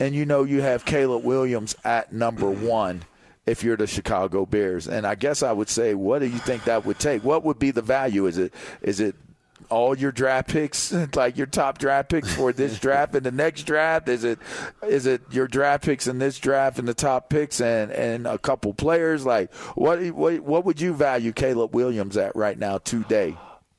And 0.00 0.14
you 0.14 0.24
know, 0.26 0.42
you 0.42 0.62
have 0.62 0.84
Caleb 0.84 1.24
Williams 1.24 1.76
at 1.84 2.12
number 2.12 2.50
one 2.50 3.04
if 3.46 3.62
you're 3.62 3.76
the 3.76 3.86
Chicago 3.86 4.46
Bears. 4.46 4.88
And 4.88 5.06
I 5.06 5.14
guess 5.14 5.42
I 5.42 5.52
would 5.52 5.68
say, 5.68 5.94
what 5.94 6.20
do 6.20 6.26
you 6.26 6.38
think 6.38 6.64
that 6.64 6.84
would 6.86 6.98
take? 6.98 7.22
What 7.22 7.44
would 7.44 7.58
be 7.58 7.70
the 7.70 7.82
value? 7.82 8.26
Is 8.26 8.38
it 8.38 8.54
is 8.80 9.00
it 9.00 9.14
all 9.70 9.96
your 9.96 10.12
draft 10.12 10.48
picks, 10.48 10.92
like 11.14 11.36
your 11.36 11.46
top 11.46 11.78
draft 11.78 12.08
picks 12.08 12.34
for 12.34 12.52
this 12.52 12.78
draft 12.80 13.14
and 13.14 13.24
the 13.24 13.30
next 13.30 13.64
draft? 13.64 14.08
Is 14.08 14.24
it 14.24 14.38
is 14.86 15.06
it 15.06 15.22
your 15.30 15.46
draft 15.46 15.84
picks 15.84 16.06
in 16.06 16.18
this 16.18 16.38
draft 16.38 16.78
and 16.78 16.88
the 16.88 16.94
top 16.94 17.28
picks 17.28 17.60
and, 17.60 17.92
and 17.92 18.26
a 18.26 18.38
couple 18.38 18.72
players? 18.72 19.26
Like 19.26 19.52
what 19.74 20.00
what 20.12 20.40
what 20.40 20.64
would 20.64 20.80
you 20.80 20.94
value 20.94 21.32
Caleb 21.32 21.74
Williams 21.74 22.16
at 22.16 22.34
right 22.34 22.58
now 22.58 22.78
today? 22.78 23.36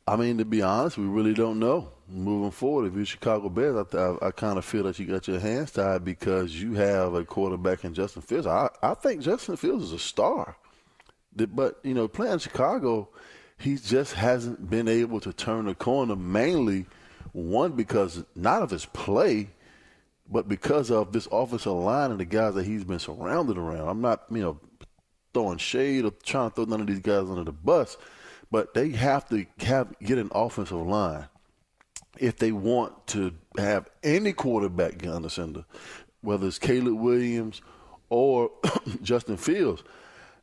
I 0.07 0.15
mean, 0.17 0.37
to 0.37 0.45
be 0.45 0.61
honest, 0.61 0.99
we 0.99 1.05
really 1.05 1.33
don't 1.33 1.57
know. 1.57 1.91
Moving 2.07 2.51
forward, 2.51 2.85
if 2.85 2.93
you're 2.93 3.05
Chicago 3.05 3.49
Bears, 3.49 3.87
I, 3.91 3.97
I, 3.97 4.27
I 4.27 4.31
kind 4.31 4.59
of 4.59 4.65
feel 4.65 4.83
that 4.83 4.99
you 4.99 5.07
got 5.07 5.27
your 5.27 5.39
hands 5.39 5.71
tied 5.71 6.05
because 6.05 6.61
you 6.61 6.73
have 6.73 7.15
a 7.15 7.25
quarterback 7.25 7.83
in 7.83 7.95
Justin 7.95 8.21
Fields. 8.21 8.45
I, 8.45 8.69
I 8.83 8.93
think 8.93 9.21
Justin 9.21 9.55
Fields 9.55 9.85
is 9.85 9.93
a 9.93 9.99
star. 9.99 10.57
But, 11.35 11.79
you 11.81 11.95
know, 11.95 12.07
playing 12.07 12.37
Chicago, 12.37 13.09
he 13.57 13.77
just 13.77 14.13
hasn't 14.13 14.69
been 14.69 14.87
able 14.87 15.19
to 15.21 15.33
turn 15.33 15.65
the 15.65 15.73
corner 15.73 16.15
mainly, 16.15 16.85
one, 17.31 17.71
because 17.71 18.23
not 18.35 18.61
of 18.61 18.69
his 18.69 18.85
play, 18.85 19.49
but 20.29 20.47
because 20.47 20.91
of 20.91 21.13
this 21.13 21.27
offensive 21.31 21.73
line 21.73 22.11
and 22.11 22.19
the 22.19 22.25
guys 22.25 22.53
that 22.53 22.65
he's 22.67 22.83
been 22.83 22.99
surrounded 22.99 23.57
around. 23.57 23.89
I'm 23.89 24.01
not, 24.01 24.25
you 24.29 24.43
know, 24.43 24.59
throwing 25.33 25.57
shade 25.57 26.05
or 26.05 26.11
trying 26.11 26.51
to 26.51 26.55
throw 26.55 26.65
none 26.65 26.81
of 26.81 26.87
these 26.87 26.99
guys 26.99 27.27
under 27.27 27.43
the 27.43 27.51
bus– 27.51 27.97
but 28.51 28.73
they 28.73 28.89
have 28.89 29.27
to 29.29 29.45
have 29.59 29.97
get 29.99 30.17
an 30.17 30.29
offensive 30.33 30.85
line 30.85 31.27
if 32.17 32.37
they 32.37 32.51
want 32.51 33.07
to 33.07 33.33
have 33.57 33.89
any 34.03 34.31
quarterback 34.31 35.01
center, 35.29 35.65
whether 36.21 36.47
it's 36.47 36.59
Caleb 36.59 36.95
Williams 36.95 37.61
or 38.09 38.51
Justin 39.01 39.37
Fields. 39.37 39.83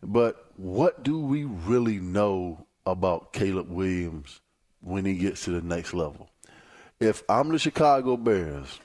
But 0.03 0.53
what 0.57 1.03
do 1.03 1.19
we 1.19 1.45
really 1.45 1.99
know 1.99 2.67
about 2.85 3.33
Caleb 3.33 3.71
Williams 3.71 4.41
when 4.81 5.05
he 5.05 5.15
gets 5.15 5.45
to 5.45 5.51
the 5.51 5.67
next 5.67 5.95
level? 5.95 6.29
If 7.01 7.23
I'm 7.29 7.49
the 7.49 7.59
Chicago 7.59 8.17
Bears, 8.17 8.81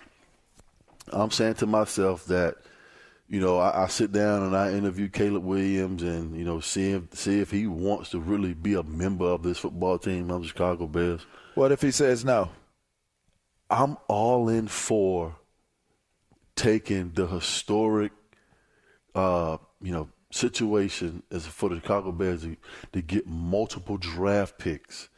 I'm 1.11 1.31
saying 1.31 1.55
to 1.55 1.65
myself 1.65 2.25
that– 2.25 2.55
you 3.29 3.41
know, 3.41 3.57
I, 3.57 3.83
I, 3.83 3.87
sit 3.87 4.11
down 4.11 4.43
and 4.43 4.55
I 4.55 4.71
interview 4.71 5.09
Caleb 5.09 5.43
Williams 5.43 6.01
and, 6.01 6.35
you 6.35 6.45
know, 6.45 6.61
see 6.61 6.91
if, 6.91 7.13
see 7.13 7.39
if 7.39 7.51
he 7.51 7.67
wants 7.67 8.11
to 8.11 8.19
really 8.19 8.53
be 8.53 8.73
a 8.73 8.83
member 8.83 9.25
of 9.25 9.43
this 9.43 9.57
football 9.57 9.99
team 9.99 10.31
of 10.31 10.43
the 10.43 10.47
Chicago 10.47 10.87
Bears. 10.87 11.25
What 11.55 11.71
if 11.71 11.81
he 11.81 11.91
says 11.91 12.23
no? 12.23 12.49
I'm 13.69 13.97
all 14.07 14.47
in 14.47 14.67
for 14.69 15.35
taking 16.55 17.11
the 17.11 17.27
historic, 17.27 18.13
uh, 19.13 19.57
you 19.81 19.91
know, 19.91 20.09
situation 20.31 21.23
as 21.29 21.45
for 21.45 21.69
the 21.69 21.75
Chicago 21.75 22.13
Bears 22.13 22.43
to, 22.43 22.55
to 22.93 23.01
get 23.01 23.27
multiple 23.27 23.97
draft 23.97 24.57
picks 24.57 25.09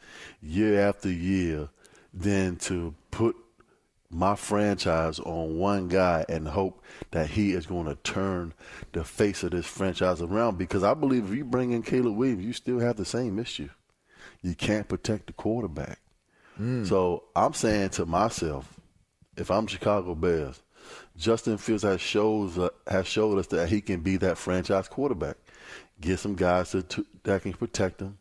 year 0.42 0.80
after 0.80 1.08
year 1.10 1.68
than 2.12 2.56
to 2.56 2.94
put– 3.12 3.36
my 4.10 4.34
franchise 4.34 5.20
on 5.20 5.56
one 5.56 5.88
guy 5.88 6.24
and 6.28 6.48
hope 6.48 6.82
that 7.12 7.30
he 7.30 7.52
is 7.52 7.66
going 7.66 7.86
to 7.86 7.94
turn 7.96 8.52
the 8.92 9.04
face 9.04 9.44
of 9.44 9.52
this 9.52 9.66
franchise 9.66 10.20
around. 10.20 10.58
Because 10.58 10.82
I 10.82 10.94
believe 10.94 11.30
if 11.30 11.36
you 11.36 11.44
bring 11.44 11.70
in 11.70 11.82
Caleb 11.82 12.16
Williams, 12.16 12.44
you 12.44 12.52
still 12.52 12.80
have 12.80 12.96
the 12.96 13.04
same 13.04 13.38
issue. 13.38 13.68
You 14.42 14.54
can't 14.54 14.88
protect 14.88 15.28
the 15.28 15.32
quarterback. 15.32 16.00
Mm. 16.60 16.86
So 16.86 17.24
I'm 17.36 17.52
saying 17.52 17.90
to 17.90 18.06
myself, 18.06 18.80
if 19.36 19.50
I'm 19.50 19.66
Chicago 19.66 20.14
Bears, 20.14 20.60
Justin 21.16 21.56
Fields 21.56 21.82
has 21.84 22.00
shows 22.00 22.58
uh, 22.58 22.70
has 22.86 23.06
showed 23.06 23.38
us 23.38 23.46
that 23.48 23.68
he 23.68 23.80
can 23.80 24.00
be 24.00 24.16
that 24.16 24.38
franchise 24.38 24.88
quarterback. 24.88 25.36
Get 26.00 26.18
some 26.18 26.34
guys 26.34 26.70
to, 26.70 26.82
to, 26.82 27.06
that 27.24 27.42
can 27.42 27.52
protect 27.52 28.00
him, 28.00 28.18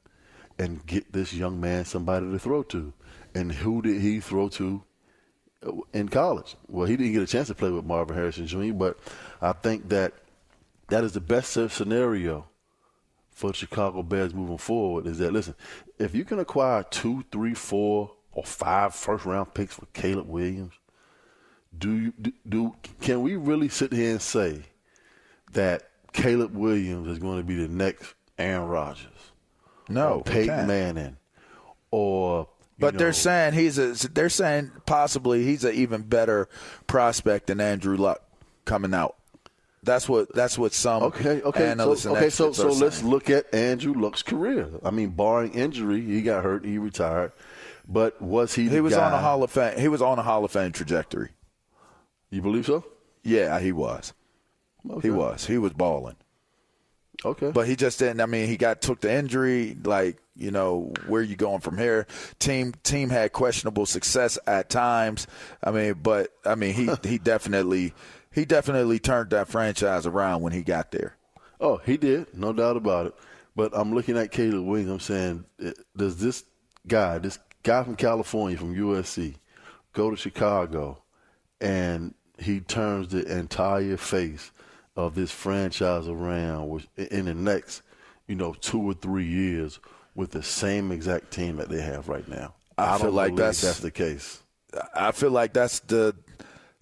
and 0.60 0.86
get 0.86 1.12
this 1.12 1.34
young 1.34 1.60
man 1.60 1.86
somebody 1.86 2.30
to 2.30 2.38
throw 2.38 2.63
to. 2.63 2.93
And 3.34 3.52
who 3.52 3.82
did 3.82 4.02
he 4.02 4.19
throw 4.19 4.49
to 4.49 4.84
in 5.93 6.10
college? 6.10 6.56
Well, 6.67 6.88
he 6.88 6.95
didn't 6.95 7.13
get 7.13 7.24
a 7.24 7.28
chance 7.28 7.48
to 7.48 7.56
play 7.56 7.69
with 7.69 7.86
Marvin 7.86 8.15
Harrison 8.15 8.48
Jr., 8.48 8.74
but 8.74 8.98
I 9.41 9.54
think 9.54 9.89
that 9.89 10.13
that 10.89 11.04
is 11.04 11.13
the 11.13 11.22
best 11.22 11.52
scenario 11.52 12.48
for 13.32 13.52
the 13.52 13.54
Chicago 13.54 14.04
Bears 14.04 14.34
moving 14.34 14.58
forward 14.58 15.08
is 15.08 15.17
that, 15.19 15.32
listen, 15.32 15.56
if 15.98 16.13
you 16.13 16.26
can 16.26 16.39
acquire 16.39 16.84
two, 16.84 17.24
three, 17.32 17.54
four, 17.54 18.12
or 18.34 18.43
five 18.43 18.93
first 18.93 19.26
round 19.26 19.54
picks 19.54 19.76
for 19.76 19.86
Caleb 19.93 20.28
Williams, 20.28 20.74
do 21.78 21.95
you 21.95 22.13
do, 22.19 22.32
do 22.48 22.76
can 23.00 23.22
we 23.22 23.36
really 23.36 23.69
sit 23.69 23.93
here 23.93 24.12
and 24.12 24.22
say 24.22 24.63
that 25.54 25.89
Caleb 26.12 26.56
Williams 26.56 27.08
is 27.08 27.19
going 27.19 27.38
to 27.38 27.43
be 27.43 27.56
the 27.56 27.67
next 27.67 28.13
Aaron 28.38 28.67
Rodgers? 28.67 29.32
No, 29.88 30.15
or 30.15 30.24
Peyton 30.24 30.67
Manning, 30.67 31.17
or 31.91 32.48
but 32.80 32.94
know, 32.94 33.00
they're 33.00 33.13
saying 33.13 33.54
he's 33.54 33.78
a. 33.78 33.94
They're 34.10 34.30
saying 34.30 34.72
possibly 34.86 35.44
he's 35.44 35.63
an 35.63 35.74
even 35.74 36.04
better 36.04 36.48
prospect 36.88 37.48
than 37.48 37.60
Andrew 37.60 37.98
Luck 37.98 38.22
coming 38.65 38.94
out. 38.94 39.15
That's 39.84 40.08
what. 40.08 40.34
That's 40.34 40.58
what 40.58 40.74
some 40.74 41.04
okay. 41.04 41.42
Okay. 41.42 41.70
Analysts 41.70 42.04
so, 42.04 42.15
okay. 42.15 42.30
So 42.30 42.52
so 42.52 42.70
saying. 42.70 42.80
let's 42.80 43.04
look 43.04 43.30
at 43.30 43.54
Andrew 43.54 43.94
Luck's 43.94 44.24
career. 44.24 44.70
I 44.84 44.92
mean, 44.92 45.10
barring 45.10 45.54
injury, 45.54 46.02
he 46.02 46.22
got 46.22 46.44
hurt, 46.44 46.65
he 46.65 46.78
retired. 46.78 47.32
But 47.88 48.22
was 48.22 48.54
he? 48.54 48.70
he 48.70 48.82
was 48.82 48.94
guy? 48.94 49.08
on 49.08 49.13
a 49.13 49.18
Hall 49.18 49.44
of 49.44 49.52
Fame. 49.52 49.78
He 49.80 49.88
was 49.88 50.02
on 50.02 50.20
a 50.20 50.24
Hall 50.24 50.46
of 50.46 50.52
Fame 50.52 50.72
trajectory. 50.72 51.30
You 52.30 52.42
believe 52.42 52.68
so? 52.68 52.86
Yeah, 53.24 53.60
he 53.60 53.72
was. 53.72 54.13
Okay. 54.89 55.08
He 55.08 55.12
was. 55.12 55.46
He 55.48 55.58
was 55.58 55.74
balling. 55.74 56.15
Okay. 57.26 57.52
But 57.52 57.68
he 57.68 57.76
just 57.76 58.00
didn't. 58.00 58.22
I 58.22 58.28
mean, 58.28 58.48
he 58.48 58.58
got 58.58 58.82
took 58.82 59.02
the 59.02 59.12
injury. 59.12 59.76
Like 59.84 60.18
you 60.39 60.52
know, 60.52 60.93
where 61.08 61.21
you 61.21 61.36
going 61.36 61.62
from 61.62 61.78
here? 61.78 62.08
Team 62.39 62.73
team 62.84 63.10
had 63.10 63.34
questionable 63.34 63.86
success 63.86 64.39
at 64.47 64.69
times. 64.69 65.28
I 65.63 65.71
mean, 65.71 65.93
but 66.02 66.32
I 66.45 66.56
mean, 66.56 66.73
he 66.73 66.89
he 67.08 67.17
definitely 67.17 67.93
he 68.32 68.45
definitely 68.45 68.99
turned 68.99 69.32
that 69.32 69.47
franchise 69.47 70.06
around 70.06 70.41
when 70.41 70.54
he 70.54 70.62
got 70.62 70.91
there. 70.91 71.15
Oh, 71.60 71.78
he 71.78 71.97
did, 71.97 72.34
no 72.34 72.54
doubt 72.54 72.78
about 72.78 73.08
it. 73.08 73.15
But 73.56 73.71
I'm 73.73 73.93
looking 73.93 74.17
at 74.17 74.32
Caleb 74.32 74.65
Williams. 74.65 74.91
I'm 74.91 74.99
saying, 74.99 75.45
eh, 75.62 75.73
does 75.97 76.17
this 76.17 76.45
guy, 76.88 77.17
this 77.17 77.39
guy 77.63 77.84
from 77.84 77.95
California, 77.95 78.58
from 78.58 78.75
USC, 78.75 79.36
go 79.93 80.10
to 80.10 80.15
Chicago, 80.15 81.04
and 81.60 82.13
he 82.38 82.62
turns 82.62 83.10
the 83.10 83.25
entire 83.38 83.97
face 83.97 84.52
of 84.95 85.15
this 85.15 85.32
franchise 85.32 86.08
around 86.08 86.88
in 86.97 87.25
the 87.25 87.34
next, 87.34 87.82
you 88.28 88.36
know, 88.36 88.54
two 88.54 88.82
or 88.82 88.93
three 88.93 89.25
years 89.25 89.80
with 90.19 90.32
the 90.32 90.43
same 90.43 90.91
exact 90.91 91.32
team 91.32 91.55
that 91.55 91.69
they 91.69 91.82
have 91.82 92.10
right 92.10 92.27
now. 92.27 92.53
I, 92.77 92.95
I 92.95 92.97
feel 92.97 93.05
don't 93.08 93.15
like 93.15 93.36
that's 93.38 93.62
that's 93.62 93.79
the 93.79 93.89
case. 93.89 94.43
I 94.93 95.13
feel 95.13 95.32
like 95.32 95.53
that's 95.53 95.79
the 95.79 96.13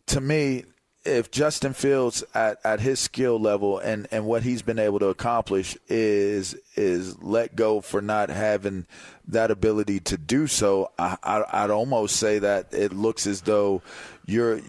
to 0.08 0.20
me 0.20 0.66
if 1.06 1.30
Justin 1.32 1.74
Fields 1.74 2.24
at, 2.34 2.58
at 2.66 2.80
his 2.80 3.00
skill 3.00 3.40
level 3.40 3.80
and, 3.80 4.08
and 4.12 4.26
what 4.26 4.44
he's 4.44 4.62
been 4.62 4.80
able 4.80 5.00
to 5.00 5.08
accomplish 5.08 5.78
is 5.88 6.56
is 6.76 7.22
let 7.22 7.56
go 7.56 7.80
for 7.80 8.02
not 8.02 8.30
having 8.30 8.88
that 9.28 9.52
ability 9.52 10.00
to 10.02 10.18
do 10.18 10.48
so, 10.48 10.92
I, 10.98 11.18
I, 11.24 11.62
would 11.62 11.72
almost 11.72 12.18
say 12.18 12.40
that 12.40 12.74
it 12.74 12.92
looks 12.92 13.28
as 13.28 13.42
though 13.42 13.84
you're 14.26 14.62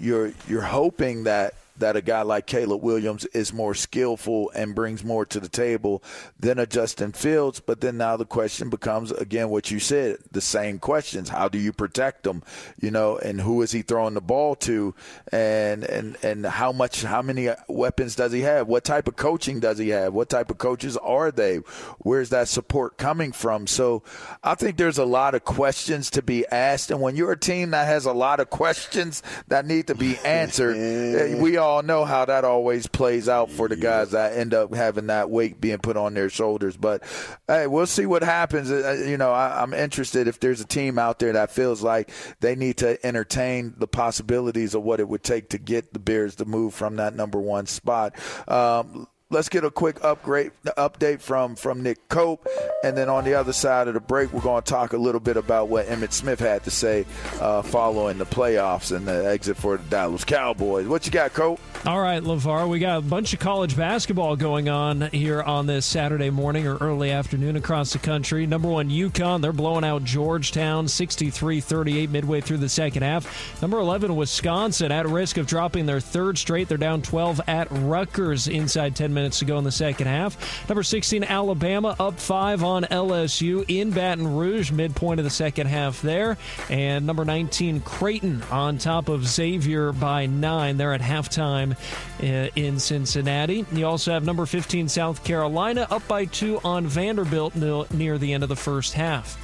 you're 0.00 0.32
you're 0.48 0.62
hoping 0.62 1.24
that 1.24 1.54
that 1.78 1.96
a 1.96 2.02
guy 2.02 2.22
like 2.22 2.46
Caleb 2.46 2.82
Williams 2.82 3.24
is 3.26 3.52
more 3.52 3.74
skillful 3.74 4.50
and 4.54 4.74
brings 4.74 5.04
more 5.04 5.26
to 5.26 5.40
the 5.40 5.48
table 5.48 6.02
than 6.38 6.58
a 6.58 6.66
Justin 6.66 7.12
Fields. 7.12 7.60
But 7.60 7.80
then 7.80 7.96
now 7.96 8.16
the 8.16 8.24
question 8.24 8.70
becomes 8.70 9.12
again 9.12 9.50
what 9.50 9.70
you 9.70 9.78
said, 9.78 10.18
the 10.30 10.40
same 10.40 10.78
questions. 10.78 11.28
How 11.28 11.48
do 11.48 11.58
you 11.58 11.72
protect 11.72 12.26
him? 12.26 12.42
You 12.80 12.90
know, 12.90 13.18
and 13.18 13.40
who 13.40 13.62
is 13.62 13.72
he 13.72 13.82
throwing 13.82 14.14
the 14.14 14.20
ball 14.20 14.54
to? 14.56 14.94
And 15.32 15.84
and 15.84 16.16
and 16.22 16.46
how 16.46 16.72
much 16.72 17.02
how 17.02 17.22
many 17.22 17.48
weapons 17.68 18.16
does 18.16 18.32
he 18.32 18.40
have? 18.42 18.66
What 18.66 18.84
type 18.84 19.08
of 19.08 19.16
coaching 19.16 19.60
does 19.60 19.78
he 19.78 19.90
have? 19.90 20.12
What 20.12 20.28
type 20.28 20.50
of 20.50 20.58
coaches 20.58 20.96
are 20.96 21.30
they? 21.30 21.56
Where's 21.98 22.30
that 22.30 22.48
support 22.48 22.96
coming 22.96 23.32
from? 23.32 23.66
So 23.66 24.02
I 24.42 24.54
think 24.54 24.76
there's 24.76 24.98
a 24.98 25.04
lot 25.04 25.34
of 25.34 25.44
questions 25.44 26.10
to 26.10 26.22
be 26.22 26.46
asked. 26.46 26.90
And 26.90 27.00
when 27.00 27.16
you're 27.16 27.32
a 27.32 27.38
team 27.38 27.70
that 27.70 27.86
has 27.86 28.06
a 28.06 28.12
lot 28.12 28.40
of 28.40 28.50
questions 28.50 29.22
that 29.48 29.66
need 29.66 29.88
to 29.88 29.94
be 29.94 30.16
answered, 30.24 30.76
eh, 30.76 31.40
we 31.40 31.56
all 31.56 31.65
know 31.82 32.04
how 32.04 32.24
that 32.24 32.44
always 32.44 32.86
plays 32.86 33.28
out 33.28 33.50
for 33.50 33.68
the 33.68 33.76
guys 33.76 34.12
that 34.12 34.36
end 34.36 34.54
up 34.54 34.74
having 34.74 35.08
that 35.08 35.30
weight 35.30 35.60
being 35.60 35.78
put 35.78 35.96
on 35.96 36.14
their 36.14 36.30
shoulders. 36.30 36.76
But 36.76 37.02
hey, 37.46 37.66
we'll 37.66 37.86
see 37.86 38.06
what 38.06 38.22
happens. 38.22 38.70
Uh, 38.70 39.04
you 39.06 39.16
know, 39.16 39.32
I, 39.32 39.62
I'm 39.62 39.74
interested 39.74 40.28
if 40.28 40.40
there's 40.40 40.60
a 40.60 40.66
team 40.66 40.98
out 40.98 41.18
there 41.18 41.32
that 41.32 41.50
feels 41.50 41.82
like 41.82 42.10
they 42.40 42.54
need 42.54 42.78
to 42.78 43.04
entertain 43.06 43.74
the 43.76 43.88
possibilities 43.88 44.74
of 44.74 44.82
what 44.82 45.00
it 45.00 45.08
would 45.08 45.22
take 45.22 45.50
to 45.50 45.58
get 45.58 45.92
the 45.92 45.98
Bears 45.98 46.36
to 46.36 46.44
move 46.44 46.74
from 46.74 46.96
that 46.96 47.14
number 47.14 47.40
one 47.40 47.66
spot. 47.66 48.16
Um, 48.48 49.06
let's 49.30 49.48
get 49.48 49.64
a 49.64 49.70
quick 49.70 50.02
upgrade 50.04 50.52
update 50.78 51.20
from 51.20 51.56
from 51.56 51.82
Nick 51.82 52.08
Cope, 52.08 52.46
and 52.84 52.96
then 52.96 53.08
on 53.08 53.24
the 53.24 53.34
other 53.34 53.52
side 53.52 53.88
of 53.88 53.94
the 53.94 54.00
break, 54.00 54.32
we're 54.32 54.40
going 54.40 54.62
to 54.62 54.70
talk 54.70 54.92
a 54.92 54.96
little 54.96 55.20
bit 55.20 55.36
about 55.36 55.68
what 55.68 55.86
Emmitt 55.86 56.12
Smith 56.12 56.38
had 56.38 56.62
to 56.64 56.70
say 56.70 57.04
uh, 57.40 57.62
following 57.62 58.18
the 58.18 58.26
playoffs 58.26 58.94
and 58.94 59.06
the 59.06 59.26
exit 59.26 59.56
for 59.56 59.76
the 59.76 59.84
Dallas 59.84 60.24
Cowboys. 60.24 60.86
What 60.86 61.06
you 61.06 61.12
got, 61.12 61.32
Cope? 61.32 61.60
All 61.86 62.00
right, 62.00 62.22
LaVar, 62.22 62.68
we 62.68 62.78
got 62.78 62.98
a 62.98 63.02
bunch 63.02 63.32
of 63.32 63.40
college 63.40 63.76
basketball 63.76 64.36
going 64.36 64.68
on 64.68 65.02
here 65.10 65.42
on 65.42 65.66
this 65.66 65.86
Saturday 65.86 66.30
morning 66.30 66.66
or 66.66 66.76
early 66.76 67.10
afternoon 67.10 67.56
across 67.56 67.92
the 67.92 67.98
country. 67.98 68.46
Number 68.46 68.68
one, 68.68 68.90
UConn, 68.90 69.40
they're 69.40 69.52
blowing 69.52 69.84
out 69.84 70.04
Georgetown 70.04 70.88
63 70.88 71.60
38 71.60 72.10
midway 72.10 72.40
through 72.40 72.58
the 72.58 72.68
second 72.68 73.02
half. 73.02 73.60
Number 73.60 73.78
11, 73.78 74.14
Wisconsin, 74.14 74.92
at 74.92 75.06
risk 75.06 75.36
of 75.36 75.46
dropping 75.46 75.86
their 75.86 76.00
third 76.00 76.38
straight. 76.38 76.68
They're 76.68 76.78
down 76.78 77.02
12 77.02 77.40
at 77.46 77.68
Rutgers 77.70 78.48
inside 78.48 78.94
10 78.96 79.15
minutes 79.16 79.40
to 79.40 79.44
go 79.44 79.58
in 79.58 79.64
the 79.64 79.72
second 79.72 80.06
half. 80.06 80.68
Number 80.68 80.84
16, 80.84 81.24
Alabama, 81.24 81.96
up 81.98 82.20
5 82.20 82.62
on 82.62 82.84
LSU 82.84 83.64
in 83.66 83.90
Baton 83.90 84.36
Rouge, 84.36 84.70
midpoint 84.70 85.18
of 85.18 85.24
the 85.24 85.30
second 85.30 85.66
half 85.66 86.00
there. 86.02 86.38
And 86.70 87.04
number 87.06 87.24
19, 87.24 87.80
Creighton, 87.80 88.42
on 88.50 88.78
top 88.78 89.08
of 89.08 89.26
Xavier 89.26 89.92
by 89.92 90.26
9. 90.26 90.76
They're 90.76 90.92
at 90.92 91.00
halftime 91.00 91.76
uh, 92.22 92.50
in 92.54 92.78
Cincinnati. 92.78 93.66
You 93.72 93.86
also 93.86 94.12
have 94.12 94.24
number 94.24 94.46
15 94.46 94.88
South 94.88 95.24
Carolina 95.24 95.86
up 95.90 96.06
by 96.06 96.26
two 96.26 96.60
on 96.62 96.86
Vanderbilt 96.86 97.56
near 97.56 98.18
the 98.18 98.32
end 98.32 98.42
of 98.42 98.48
the 98.48 98.56
first 98.56 98.92
half. 98.92 99.36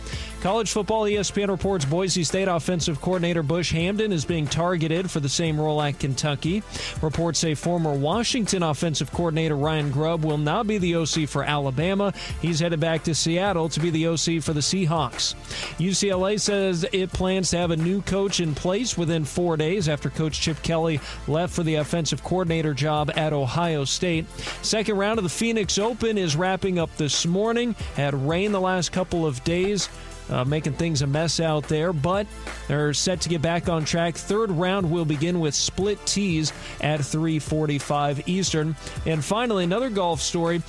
College 0.43 0.73
football 0.73 1.05
ESPN 1.05 1.51
reports 1.51 1.85
Boise 1.85 2.25
State 2.25 2.49
offensive 2.49 3.01
coordinator 3.01 3.45
Bush 3.45 3.73
Hamdan 3.73 4.11
is 4.11 4.25
being 4.25 4.45
targeted 4.45 5.09
for 5.09 5.21
the 5.21 5.29
same 5.29 5.59
role 5.59 5.81
at 5.81 6.01
Kentucky. 6.01 6.65
Reports 7.01 7.39
say 7.39 7.55
former 7.55 7.93
Washington 7.95 8.65
offensive 8.65 9.13
coordinator 9.13 9.55
Ryan 9.55 9.93
Grubb 9.93 10.25
will 10.25 10.39
not 10.39 10.67
be 10.67 10.79
the 10.79 10.97
OC 10.97 11.29
for 11.29 11.45
Alabama. 11.45 12.13
He's 12.41 12.59
headed 12.59 12.81
back 12.81 13.05
to 13.05 13.15
Seattle 13.15 13.69
to 13.69 13.79
be 13.79 13.91
the 13.91 14.09
OC 14.09 14.43
for 14.43 14.53
the 14.53 14.59
Seahawks. 14.59 15.37
UCLA 15.79 16.41
says 16.41 16.85
it 16.93 17.13
plans 17.13 17.51
to 17.51 17.59
have 17.59 17.71
a 17.71 17.77
new 17.77 18.03
coach 18.03 18.41
in 18.41 18.53
place 18.53 18.99
within 18.99 19.25
four 19.25 19.57
days 19.57 19.89
after 19.89 20.11
Coach 20.11 20.41
Chip 20.41 20.61
Kelly 20.65 20.99
left 21.29 21.55
for 21.55 21.63
the 21.63 21.77
offensive 21.77 22.25
coordinator 22.25 22.75
job 22.75 23.13
at 23.15 23.33
Ohio 23.33 23.85
State. 23.85 24.27
Second 24.63 24.97
round 24.97 25.21
of 25.21 25.23
the 25.23 25.31
Phoenix 25.31 25.79
Open 25.79 26.19
is 26.19 26.35
wrapping 26.35 26.81
up 26.81 26.91
this 26.97 27.27
morning. 27.27 27.77
Had 27.95 28.15
rain 28.27 28.51
the 28.51 28.61
last 28.61 28.91
couple 28.91 29.25
of 29.25 29.45
days 29.45 29.89
uh, 30.31 30.45
making 30.45 30.75
things 30.75 31.03
a 31.03 31.07
mess 31.07 31.41
out 31.41 31.65
there, 31.69 31.93
but 31.93 32.27
they're 32.69 32.95
set 32.95 33.21
to 33.23 33.29
get 33.29 33.43
back 33.43 33.69
on 33.69 33.85
track. 33.85 34.15
Third 34.17 34.51
round 34.51 34.91
will 34.91 35.05
begin 35.05 35.41
with 35.41 35.55
split 35.55 36.05
tees 36.07 36.53
at 36.81 37.01
3:45 37.01 38.23
Eastern. 38.27 38.77
And 39.07 39.25
finally, 39.25 39.65
another 39.65 39.91
golf 39.91 40.21
story. 40.21 40.63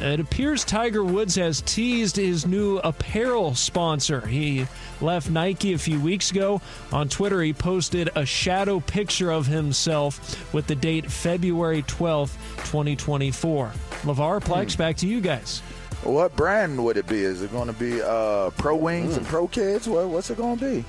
It 0.00 0.18
appears 0.18 0.64
Tiger 0.64 1.04
Woods 1.04 1.36
has 1.36 1.60
teased 1.60 2.16
his 2.16 2.46
new 2.46 2.78
apparel 2.78 3.54
sponsor. 3.54 4.26
He 4.26 4.66
left 5.00 5.30
Nike 5.30 5.74
a 5.74 5.78
few 5.78 6.00
weeks 6.00 6.30
ago. 6.30 6.60
On 6.92 7.08
Twitter, 7.08 7.40
he 7.42 7.52
posted 7.52 8.10
a 8.16 8.26
shadow 8.26 8.80
picture 8.80 9.30
of 9.30 9.46
himself 9.46 10.52
with 10.52 10.66
the 10.66 10.74
date 10.74 11.10
February 11.10 11.82
12th, 11.82 12.34
2024. 12.64 13.72
LaVar 14.02 14.40
Plax, 14.40 14.74
hmm. 14.74 14.78
back 14.78 14.96
to 14.96 15.06
you 15.06 15.20
guys. 15.20 15.62
What 16.02 16.34
brand 16.34 16.84
would 16.84 16.96
it 16.96 17.06
be? 17.06 17.20
Is 17.22 17.42
it 17.42 17.52
going 17.52 17.68
to 17.68 17.72
be 17.72 18.02
uh, 18.02 18.50
Pro 18.50 18.74
Wings 18.74 19.14
mm. 19.14 19.18
and 19.18 19.26
Pro 19.26 19.46
Kids? 19.46 19.88
What, 19.88 20.08
what's 20.08 20.30
it 20.30 20.36
going 20.36 20.58
to 20.58 20.64
be? 20.64 20.84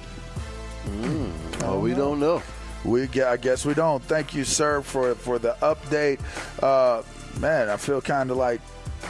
Mm. 0.86 1.32
Oh, 1.64 1.80
we 1.80 1.94
don't 1.94 2.20
know. 2.20 2.42
We 2.84 3.04
I 3.22 3.38
guess 3.38 3.66
we 3.66 3.74
don't. 3.74 4.04
Thank 4.04 4.34
you, 4.34 4.44
sir, 4.44 4.82
for 4.82 5.16
for 5.16 5.40
the 5.40 5.56
update. 5.62 6.20
Uh, 6.62 7.02
man, 7.40 7.70
I 7.70 7.78
feel 7.78 8.02
kind 8.02 8.30
of 8.30 8.38
like 8.38 8.60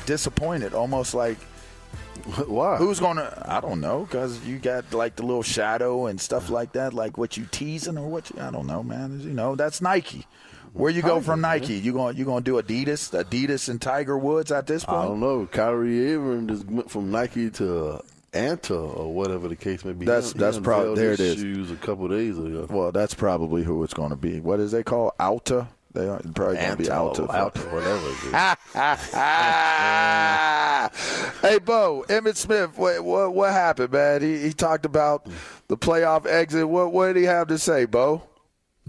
disappointed, 0.06 0.74
almost 0.74 1.14
like. 1.14 1.38
Why? 2.48 2.78
Who's 2.78 3.00
gonna? 3.00 3.44
I 3.48 3.60
don't 3.60 3.82
know, 3.82 4.02
because 4.06 4.46
you 4.46 4.60
got 4.60 4.94
like 4.94 5.16
the 5.16 5.24
little 5.24 5.42
shadow 5.42 6.06
and 6.06 6.22
stuff 6.22 6.52
like 6.52 6.74
that, 6.74 6.94
like 6.94 7.18
what 7.18 7.36
you 7.36 7.48
teasing 7.50 7.98
or 7.98 8.08
what 8.08 8.30
you, 8.30 8.40
I 8.40 8.52
don't 8.52 8.68
know, 8.68 8.84
man. 8.84 9.20
You 9.20 9.34
know, 9.34 9.56
that's 9.56 9.82
Nike. 9.82 10.28
Where 10.74 10.92
you 10.92 11.02
Tiger, 11.02 11.14
go 11.16 11.22
from 11.22 11.42
Nike? 11.42 11.76
Man. 11.76 11.84
You 11.84 11.94
going 11.94 12.18
you 12.18 12.26
going 12.26 12.44
to 12.44 12.62
do 12.62 12.62
Adidas, 12.62 13.12
Adidas 13.24 13.70
and 13.70 13.82
Tiger 13.82 14.18
Woods 14.18 14.52
at 14.52 14.68
this 14.68 14.84
point? 14.84 14.98
I 14.98 15.06
don't 15.06 15.20
know. 15.20 15.46
Kyrie 15.46 16.14
Irving 16.14 16.48
just 16.48 16.66
went 16.66 16.90
from 16.90 17.12
Nike 17.12 17.50
to 17.52 18.04
Anta 18.34 18.98
or 18.98 19.14
whatever 19.14 19.48
the 19.48 19.56
case 19.56 19.86
may 19.86 19.94
be. 19.94 20.06
That's 20.06 20.34
he, 20.34 20.40
that's 20.40 20.58
probably 20.58 20.96
there. 20.96 21.12
It 21.14 21.20
is. 21.20 21.36
Shoes 21.36 21.72
a 21.72 21.76
couple 21.76 22.08
days 22.08 22.38
ago. 22.38 22.68
Well, 22.70 22.92
that's 22.92 23.14
probably 23.14 23.64
who 23.64 23.84
it's 23.84 23.94
going 23.94 24.10
to 24.10 24.16
be. 24.16 24.40
What 24.40 24.60
is 24.60 24.72
they 24.72 24.84
call 24.84 25.14
Alta? 25.20 25.68
They 25.94 26.08
are 26.08 26.20
probably 26.34 26.56
going 26.56 26.72
to 26.72 26.78
be 26.78 26.90
Alta. 26.90 27.28
Alta, 27.28 27.60
whatever. 27.70 28.10
hey, 31.48 31.60
Bo, 31.60 32.04
Emmitt 32.10 32.36
Smith, 32.36 32.76
what, 32.80 33.04
what, 33.04 33.36
what 33.36 33.52
happened, 33.54 33.94
man? 33.94 34.24
He, 34.24 34.40
he 34.40 34.54
talked 34.54 34.88
about 34.88 35.28
the 35.68 35.78
playoff 35.78 36.26
exit. 36.26 36.68
What 36.68 36.92
what 36.92 37.14
did 37.14 37.18
he 37.18 37.26
have 37.26 37.50
to 37.50 37.60
say, 37.60 37.86
Bo? 37.86 38.24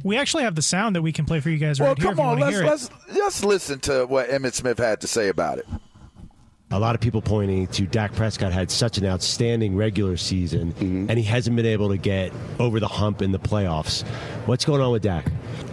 We 0.02 0.16
actually 0.16 0.42
have 0.42 0.54
the 0.54 0.62
sound 0.62 0.96
that 0.96 1.02
we 1.02 1.12
can 1.12 1.24
play 1.24 1.40
for 1.40 1.50
you 1.50 1.58
guys 1.58 1.78
well, 1.78 1.90
right 1.90 1.98
here. 1.98 2.08
Well, 2.08 2.16
come 2.16 2.26
on, 2.26 2.40
let's 2.40 2.60
let's 2.60 2.90
let's 3.14 3.44
listen 3.44 3.80
to 3.80 4.06
what 4.06 4.28
Emmitt 4.28 4.54
Smith 4.54 4.78
had 4.78 5.00
to 5.02 5.06
say 5.06 5.28
about 5.28 5.58
it 5.58 5.66
a 6.74 6.78
lot 6.78 6.94
of 6.96 7.00
people 7.00 7.22
pointing 7.22 7.68
to 7.68 7.86
Dak 7.86 8.12
Prescott 8.14 8.52
had 8.52 8.68
such 8.68 8.98
an 8.98 9.06
outstanding 9.06 9.76
regular 9.76 10.16
season, 10.16 10.72
mm-hmm. 10.72 11.06
and 11.08 11.18
he 11.18 11.24
hasn't 11.24 11.54
been 11.54 11.66
able 11.66 11.88
to 11.90 11.96
get 11.96 12.32
over 12.58 12.80
the 12.80 12.88
hump 12.88 13.22
in 13.22 13.30
the 13.30 13.38
playoffs. 13.38 14.04
What's 14.46 14.64
going 14.64 14.80
on 14.80 14.90
with 14.90 15.02
Dak? 15.02 15.26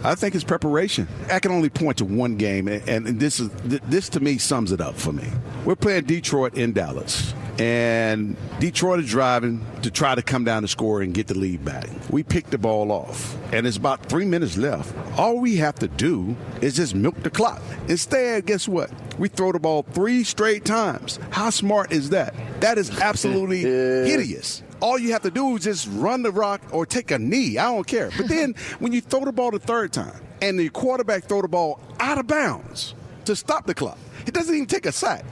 I 0.04 0.14
think 0.14 0.36
it's 0.36 0.44
preparation. 0.44 1.08
I 1.30 1.40
can 1.40 1.50
only 1.50 1.70
point 1.70 1.98
to 1.98 2.04
one 2.04 2.36
game, 2.36 2.68
and 2.68 3.06
this 3.18 3.40
is 3.40 3.50
this 3.64 4.08
to 4.10 4.20
me 4.20 4.38
sums 4.38 4.70
it 4.70 4.80
up 4.80 4.94
for 4.94 5.12
me. 5.12 5.26
We're 5.64 5.76
playing 5.76 6.04
Detroit 6.04 6.54
in 6.54 6.72
Dallas 6.72 7.34
and 7.62 8.36
Detroit 8.58 8.98
is 8.98 9.08
driving 9.08 9.64
to 9.82 9.90
try 9.92 10.16
to 10.16 10.22
come 10.22 10.42
down 10.42 10.62
the 10.62 10.68
score 10.68 11.00
and 11.00 11.14
get 11.14 11.28
the 11.28 11.38
lead 11.38 11.64
back. 11.64 11.88
We 12.10 12.24
pick 12.24 12.50
the 12.50 12.58
ball 12.58 12.90
off, 12.90 13.36
and 13.52 13.68
it's 13.68 13.76
about 13.76 14.04
three 14.06 14.24
minutes 14.24 14.56
left. 14.56 14.92
All 15.16 15.38
we 15.38 15.58
have 15.58 15.76
to 15.76 15.86
do 15.86 16.34
is 16.60 16.74
just 16.74 16.96
milk 16.96 17.22
the 17.22 17.30
clock. 17.30 17.62
Instead, 17.86 18.46
guess 18.46 18.66
what? 18.66 18.90
We 19.16 19.28
throw 19.28 19.52
the 19.52 19.60
ball 19.60 19.84
three 19.84 20.24
straight 20.24 20.64
times. 20.64 21.20
How 21.30 21.50
smart 21.50 21.92
is 21.92 22.10
that? 22.10 22.34
That 22.60 22.78
is 22.78 22.98
absolutely 23.00 23.60
hideous. 23.62 24.64
All 24.80 24.98
you 24.98 25.12
have 25.12 25.22
to 25.22 25.30
do 25.30 25.54
is 25.54 25.62
just 25.62 25.88
run 25.92 26.24
the 26.24 26.32
rock 26.32 26.62
or 26.72 26.84
take 26.84 27.12
a 27.12 27.18
knee. 27.20 27.58
I 27.58 27.66
don't 27.66 27.86
care. 27.86 28.10
But 28.16 28.26
then 28.26 28.56
when 28.80 28.92
you 28.92 29.00
throw 29.00 29.24
the 29.24 29.30
ball 29.30 29.52
the 29.52 29.60
third 29.60 29.92
time 29.92 30.20
and 30.40 30.58
the 30.58 30.68
quarterback 30.70 31.26
throw 31.26 31.42
the 31.42 31.46
ball 31.48 31.80
out 32.00 32.18
of 32.18 32.26
bounds 32.26 32.96
to 33.26 33.36
stop 33.36 33.66
the 33.66 33.74
clock, 33.74 33.98
it 34.26 34.34
doesn't 34.34 34.52
even 34.52 34.66
take 34.66 34.84
a 34.86 34.90
sack. 34.90 35.24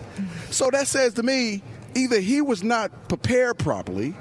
So 0.52 0.70
that 0.70 0.86
says 0.86 1.14
to 1.14 1.24
me, 1.24 1.62
either 1.94 2.20
he 2.20 2.40
was 2.40 2.62
not 2.62 3.08
prepared 3.08 3.58
properly 3.58 4.14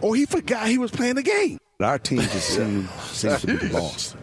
or 0.00 0.14
he 0.14 0.26
forgot 0.26 0.68
he 0.68 0.78
was 0.78 0.90
playing 0.90 1.14
the 1.14 1.22
game. 1.22 1.58
Our 1.80 1.98
team 1.98 2.20
just 2.20 2.48
seems, 2.50 2.90
seems 3.02 3.40
to 3.42 3.58
be 3.58 3.68
lost. 3.70 4.16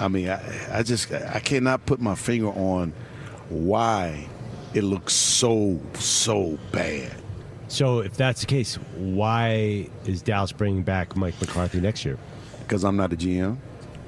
I 0.00 0.08
mean, 0.08 0.28
I, 0.28 0.78
I 0.78 0.82
just 0.82 1.12
I 1.12 1.40
cannot 1.40 1.86
put 1.86 2.00
my 2.00 2.14
finger 2.14 2.48
on 2.48 2.92
why 3.48 4.26
it 4.74 4.82
looks 4.82 5.12
so 5.12 5.80
so 5.94 6.58
bad. 6.72 7.12
So, 7.68 8.00
if 8.00 8.16
that's 8.16 8.40
the 8.40 8.46
case, 8.46 8.76
why 8.96 9.88
is 10.04 10.22
Dallas 10.22 10.52
bringing 10.52 10.82
back 10.82 11.16
Mike 11.16 11.40
McCarthy 11.40 11.80
next 11.80 12.04
year? 12.04 12.18
Because 12.60 12.84
I'm 12.84 12.96
not 12.96 13.12
a 13.12 13.16
GM. 13.16 13.56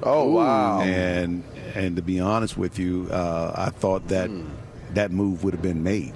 Oh 0.03 0.29
wow! 0.31 0.81
And 0.81 1.43
and 1.73 1.95
to 1.95 2.01
be 2.01 2.19
honest 2.19 2.57
with 2.57 2.77
you, 2.77 3.07
uh, 3.11 3.53
I 3.55 3.69
thought 3.71 4.07
that 4.09 4.29
mm. 4.29 4.47
that 4.93 5.11
move 5.11 5.43
would 5.43 5.53
have 5.53 5.63
been 5.63 5.83
made 5.83 6.13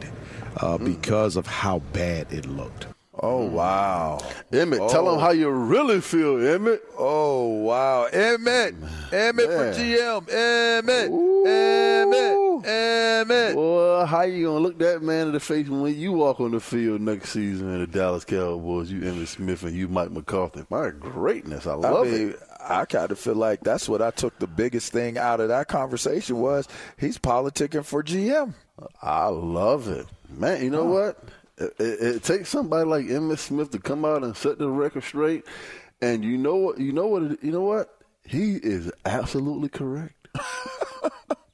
uh, 0.57 0.77
mm. 0.77 0.85
because 0.85 1.35
of 1.35 1.47
how 1.47 1.79
bad 1.93 2.31
it 2.31 2.45
looked. 2.45 2.87
Oh 3.23 3.45
wow, 3.45 4.19
Emmitt! 4.51 4.79
oh. 4.79 4.89
tell 4.89 5.05
them 5.05 5.19
how 5.19 5.31
you 5.31 5.49
really 5.49 5.99
feel, 6.01 6.35
Emmitt. 6.37 6.79
Oh 6.97 7.45
wow, 7.47 8.05
Emmett, 8.05 8.73
Emmitt 9.11 9.35
Man. 9.35 9.47
for 9.47 9.79
GM, 9.79 10.27
Emmitt, 10.29 11.09
Ooh. 11.09 11.45
Emmitt, 11.45 12.40
Emmitt. 12.71 13.55
Well, 13.55 14.05
how 14.05 14.23
you 14.23 14.45
gonna 14.45 14.59
look 14.59 14.79
that 14.79 15.01
man 15.01 15.27
in 15.27 15.33
the 15.33 15.39
face 15.39 15.67
when 15.67 15.95
you 15.95 16.11
walk 16.13 16.39
on 16.39 16.51
the 16.51 16.59
field 16.59 17.01
next 17.01 17.29
season 17.29 17.73
in 17.73 17.79
the 17.79 17.87
Dallas 17.87 18.25
Cowboys? 18.25 18.91
You 18.91 19.01
Emmitt 19.01 19.27
Smith 19.27 19.63
and 19.63 19.75
you 19.75 19.87
Mike 19.87 20.11
McCarthy. 20.11 20.65
My 20.69 20.89
greatness, 20.89 21.67
I 21.67 21.73
love 21.73 22.07
I 22.07 22.09
mean, 22.09 22.29
it. 22.31 22.39
I 22.59 22.85
kind 22.85 23.11
of 23.11 23.19
feel 23.19 23.35
like 23.35 23.61
that's 23.61 23.89
what 23.89 24.01
I 24.01 24.11
took 24.11 24.37
the 24.39 24.47
biggest 24.47 24.91
thing 24.91 25.17
out 25.17 25.39
of 25.39 25.49
that 25.49 25.67
conversation 25.67 26.37
was 26.37 26.67
he's 26.97 27.17
politicking 27.17 27.85
for 27.85 28.03
GM. 28.03 28.53
I 29.01 29.27
love 29.27 29.87
it, 29.87 30.07
man. 30.29 30.63
You 30.63 30.69
know 30.69 30.85
what? 30.85 31.23
It, 31.57 31.75
it, 31.79 32.01
it, 32.01 32.23
takes 32.23 32.49
somebody 32.49 32.85
like 32.85 33.05
Emmitt 33.05 33.39
Smith 33.39 33.71
to 33.71 33.79
come 33.79 34.05
out 34.05 34.23
and 34.23 34.35
set 34.35 34.57
the 34.57 34.69
record 34.69 35.03
straight. 35.03 35.45
And 36.01 36.23
you 36.23 36.37
know 36.37 36.55
what? 36.55 36.79
You 36.79 36.91
know 36.91 37.07
what? 37.07 37.43
You 37.43 37.51
know 37.51 37.61
what? 37.61 37.95
He 38.25 38.55
is 38.55 38.91
absolutely 39.05 39.69
correct. 39.69 40.15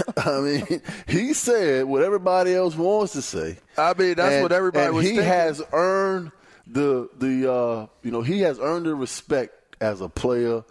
I 0.16 0.40
mean, 0.40 0.82
he 1.06 1.34
said 1.34 1.84
what 1.84 2.02
everybody 2.02 2.54
else 2.54 2.74
wants 2.76 3.12
to 3.12 3.22
say. 3.22 3.58
I 3.76 3.94
mean, 3.94 4.14
that's 4.14 4.34
and, 4.34 4.42
what 4.42 4.52
everybody 4.52 4.86
and 4.86 4.94
was. 4.94 5.04
He 5.04 5.10
thinking. 5.10 5.26
has 5.26 5.62
earned 5.72 6.32
the 6.66 7.08
the 7.18 7.52
uh, 7.52 7.86
you 8.02 8.10
know 8.10 8.22
he 8.22 8.40
has 8.40 8.58
earned 8.58 8.86
the 8.86 8.94
respect 8.94 9.76
as 9.80 10.00
a 10.00 10.08
player 10.08 10.64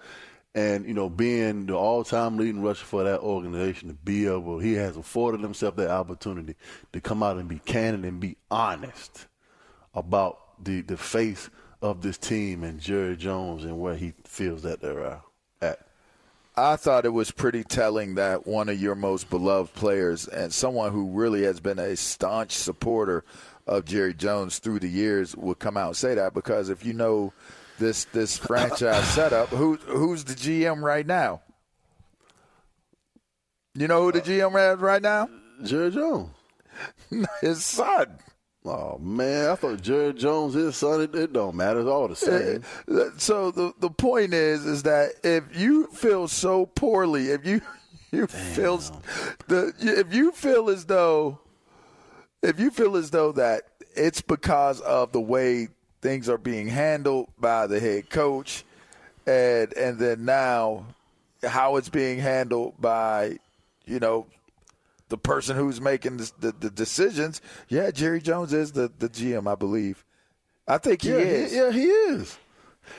and 0.55 0.85
you 0.85 0.93
know 0.93 1.09
being 1.09 1.65
the 1.65 1.75
all-time 1.75 2.37
leading 2.37 2.61
rusher 2.61 2.85
for 2.85 3.03
that 3.03 3.19
organization 3.19 3.89
to 3.89 3.93
be 3.93 4.25
able 4.27 4.59
he 4.59 4.73
has 4.73 4.97
afforded 4.97 5.41
himself 5.41 5.75
that 5.75 5.89
opportunity 5.89 6.55
to 6.91 6.99
come 6.99 7.23
out 7.23 7.37
and 7.37 7.47
be 7.47 7.59
candid 7.59 8.03
and 8.05 8.19
be 8.19 8.35
honest 8.49 9.27
about 9.93 10.63
the 10.63 10.81
the 10.81 10.97
face 10.97 11.49
of 11.81 12.01
this 12.01 12.17
team 12.17 12.63
and 12.63 12.79
Jerry 12.79 13.17
Jones 13.17 13.63
and 13.63 13.79
where 13.79 13.95
he 13.95 14.13
feels 14.23 14.61
that 14.63 14.81
they're 14.81 15.03
at. 15.05 15.21
I 16.61 16.75
thought 16.75 17.05
it 17.05 17.09
was 17.09 17.31
pretty 17.31 17.63
telling 17.63 18.15
that 18.15 18.45
one 18.45 18.69
of 18.69 18.79
your 18.79 18.95
most 18.95 19.29
beloved 19.29 19.73
players 19.73 20.27
and 20.27 20.53
someone 20.53 20.91
who 20.91 21.09
really 21.09 21.43
has 21.43 21.59
been 21.59 21.79
a 21.79 21.95
staunch 21.95 22.51
supporter 22.51 23.23
of 23.65 23.85
Jerry 23.85 24.13
Jones 24.13 24.59
through 24.59 24.79
the 24.79 24.87
years 24.87 25.35
would 25.35 25.59
come 25.59 25.75
out 25.75 25.87
and 25.87 25.97
say 25.97 26.13
that 26.15 26.33
because 26.33 26.69
if 26.69 26.85
you 26.85 26.93
know 26.93 27.33
this 27.81 28.05
this 28.05 28.37
franchise 28.37 29.03
setup. 29.09 29.49
Who 29.49 29.75
who's 29.75 30.23
the 30.23 30.35
GM 30.35 30.81
right 30.81 31.05
now? 31.05 31.41
You 33.73 33.87
know 33.87 34.03
who 34.03 34.11
the 34.11 34.21
uh, 34.21 34.25
GM 34.25 34.73
is 34.75 34.79
right 34.79 35.01
now? 35.01 35.27
Jerry 35.63 35.91
Jones. 35.91 36.29
His 37.41 37.65
son. 37.65 38.19
Oh 38.63 38.99
man, 38.99 39.49
I 39.49 39.55
thought 39.55 39.81
Jerry 39.81 40.13
Jones, 40.13 40.53
his 40.53 40.75
son, 40.75 41.01
it, 41.01 41.15
it, 41.15 41.33
don't 41.33 41.55
matter. 41.55 41.79
It's 41.79 41.89
all 41.89 42.07
the 42.07 42.15
same. 42.15 42.63
So 43.17 43.49
the 43.49 43.73
the 43.79 43.89
point 43.89 44.33
is, 44.33 44.65
is 44.65 44.83
that 44.83 45.13
if 45.23 45.57
you 45.57 45.87
feel 45.87 46.27
so 46.27 46.67
poorly, 46.67 47.29
if 47.29 47.45
you 47.45 47.61
you 48.11 48.27
Damn. 48.27 48.53
feel 48.53 48.77
the 49.47 49.73
if 49.79 50.13
you 50.13 50.31
feel 50.31 50.69
as 50.69 50.85
though 50.85 51.39
if 52.43 52.59
you 52.59 52.69
feel 52.69 52.97
as 52.97 53.09
though 53.09 53.31
that 53.31 53.63
it's 53.95 54.21
because 54.21 54.79
of 54.81 55.11
the 55.11 55.21
way 55.21 55.67
things 56.01 56.29
are 56.29 56.37
being 56.37 56.67
handled 56.67 57.29
by 57.39 57.65
the 57.65 57.79
head 57.79 58.11
coach, 58.11 58.63
and 59.25 59.73
and 59.73 59.97
then 59.97 60.23
now 60.23 60.85
how 61.43 61.77
it's 61.77 61.89
being 61.89 62.19
handled 62.19 62.75
by 62.79 63.39
you 63.85 63.99
know 63.99 64.27
the 65.11 65.17
person 65.17 65.57
who's 65.57 65.81
making 65.81 66.17
the, 66.17 66.31
the, 66.39 66.51
the 66.53 66.69
decisions. 66.69 67.41
Yeah, 67.67 67.91
Jerry 67.91 68.21
Jones 68.21 68.53
is 68.53 68.71
the, 68.71 68.89
the 68.97 69.09
GM, 69.09 69.45
I 69.45 69.55
believe. 69.55 70.05
I 70.65 70.77
think 70.77 71.01
he 71.01 71.09
yeah, 71.09 71.17
is. 71.17 71.51
He, 71.51 71.57
yeah, 71.57 71.71
he 71.71 71.85
is. 71.85 72.37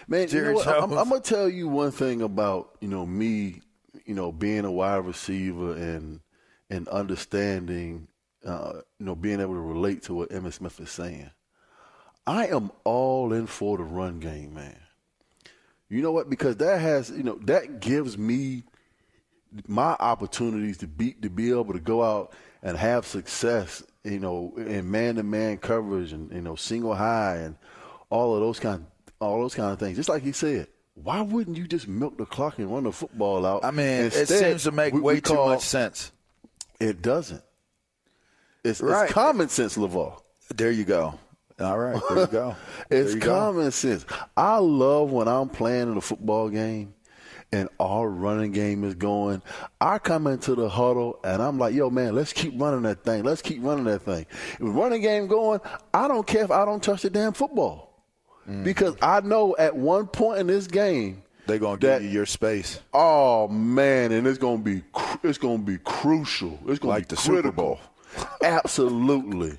Man, 0.07 0.29
Jerry 0.29 0.55
you 0.55 0.65
know 0.65 0.79
I'm, 0.79 0.93
I'm, 0.93 1.09
gonna 1.09 1.21
tell 1.21 1.49
you 1.49 1.69
one 1.69 1.91
thing 1.91 2.23
about 2.23 2.77
you 2.81 2.89
know 2.89 3.07
me, 3.07 3.63
you 4.05 4.15
know, 4.15 4.31
being 4.31 4.65
a 4.65 4.71
wide 4.71 5.07
receiver 5.07 5.73
and 5.73 6.21
and 6.71 6.87
understanding, 6.89 8.09
uh, 8.45 8.75
you 8.99 9.07
know, 9.07 9.15
being 9.15 9.41
able 9.41 9.55
to 9.55 9.61
relate 9.61 10.03
to 10.05 10.15
what 10.15 10.31
Emmitt 10.31 10.53
Smith 10.53 10.79
is 10.81 10.91
saying. 10.91 11.31
I 12.27 12.47
am 12.49 12.71
all 12.85 13.33
in 13.33 13.47
for 13.47 13.79
the 13.79 13.85
run 13.85 14.21
game, 14.21 14.55
man. 14.55 14.77
You 15.89 16.03
know 16.03 16.13
what? 16.13 16.31
Because 16.31 16.59
that 16.59 16.81
has, 16.81 17.11
you 17.11 17.23
know, 17.23 17.39
that 17.45 17.81
gives 17.81 18.17
me 18.17 18.65
my 19.67 19.97
opportunities 20.01 20.79
to 20.79 20.87
be 20.87 21.13
to 21.15 21.31
be 21.31 21.51
able 21.51 21.73
to 21.73 21.81
go 21.81 22.03
out 22.03 22.33
and 22.63 22.77
have 22.77 23.07
success, 23.07 23.83
you 24.05 24.19
know, 24.19 24.53
in 24.57 24.91
man 24.91 25.17
to 25.17 25.23
man 25.23 25.59
coverage 25.59 26.13
and 26.13 26.33
you 26.33 26.41
know 26.41 26.55
single 26.55 26.95
high 26.95 27.37
and 27.37 27.57
all 28.11 28.35
of 28.35 28.41
those 28.41 28.61
kind 28.61 28.87
all 29.21 29.41
those 29.41 29.55
kind 29.55 29.73
of 29.73 29.79
things. 29.79 29.97
Just 29.97 30.09
like 30.09 30.23
he 30.23 30.33
said, 30.33 30.69
why 30.95 31.21
wouldn't 31.21 31.57
you 31.57 31.67
just 31.67 31.89
milk 31.89 32.19
the 32.19 32.27
clock 32.27 32.59
and 32.59 32.73
run 32.73 32.85
the 32.85 32.93
football 32.93 33.47
out? 33.47 33.65
I 33.65 33.71
mean, 33.71 34.05
Instead, 34.05 34.23
it 34.23 34.29
seems 34.29 34.65
to 34.65 34.73
make 34.73 34.95
we, 34.95 35.01
way 35.01 35.15
we 35.15 35.21
too 35.21 35.35
call, 35.35 35.49
much 35.51 35.63
sense. 35.63 36.13
It 36.81 37.03
doesn't. 37.03 37.43
It's, 38.65 38.81
right. 38.81 39.05
it's 39.05 39.13
common 39.13 39.49
sense, 39.49 39.77
LaVar. 39.77 40.21
There 40.55 40.71
you 40.71 40.85
go. 40.85 41.19
All 41.61 41.79
right, 41.79 42.01
there 42.09 42.19
you 42.19 42.27
go. 42.27 42.57
it's 42.91 43.15
you 43.15 43.21
common 43.21 43.65
go. 43.65 43.71
sense. 43.71 44.05
I 44.37 44.59
love 44.59 45.11
when 45.11 45.29
I'm 45.29 45.49
playing 45.49 45.91
in 45.91 45.97
a 45.97 46.01
football 46.01 46.49
game 46.49 46.95
and 47.53 47.69
our 47.79 48.09
running 48.09 48.51
game 48.53 48.83
is 48.85 48.95
going. 48.95 49.43
I 49.81 49.99
come 49.99 50.27
into 50.27 50.55
the 50.55 50.69
huddle 50.69 51.21
and 51.23 51.43
I'm 51.43 51.59
like, 51.59 51.75
yo, 51.75 51.91
man, 51.91 52.15
let's 52.15 52.33
keep 52.33 52.59
running 52.61 52.83
that 52.83 53.05
thing. 53.05 53.23
Let's 53.25 53.43
keep 53.43 53.63
running 53.63 53.85
that 53.85 54.03
thing. 54.03 54.27
If 54.55 54.59
running 54.61 55.03
game 55.03 55.27
going, 55.27 55.61
I 55.93 56.09
don't 56.09 56.27
care 56.27 56.45
if 56.45 56.51
I 56.51 56.65
don't 56.65 56.83
touch 56.83 57.03
the 57.03 57.11
damn 57.11 57.33
football. 57.33 57.91
Mm. 58.49 58.65
Because 58.65 58.97
I 59.03 59.21
know 59.21 59.55
at 59.59 59.77
one 59.77 60.07
point 60.07 60.41
in 60.41 60.47
this 60.49 60.67
game, 60.67 61.23
They're 61.47 61.59
gonna 61.59 61.77
give 61.79 62.03
you 62.03 62.09
your 62.09 62.27
space. 62.27 62.81
Oh 62.93 63.49
man, 63.49 64.13
and 64.13 64.27
it's 64.27 64.39
gonna 64.39 64.59
be 64.63 64.83
cr- 64.93 65.19
it's 65.27 65.39
gonna 65.39 65.59
be 65.59 65.79
crucial. 65.79 66.59
It's 66.67 66.79
gonna 66.79 66.95
Like 66.95 67.09
be 67.09 67.15
the 67.15 67.21
Super. 67.21 67.53
Bowl. 67.53 67.79
Absolutely. 68.43 69.59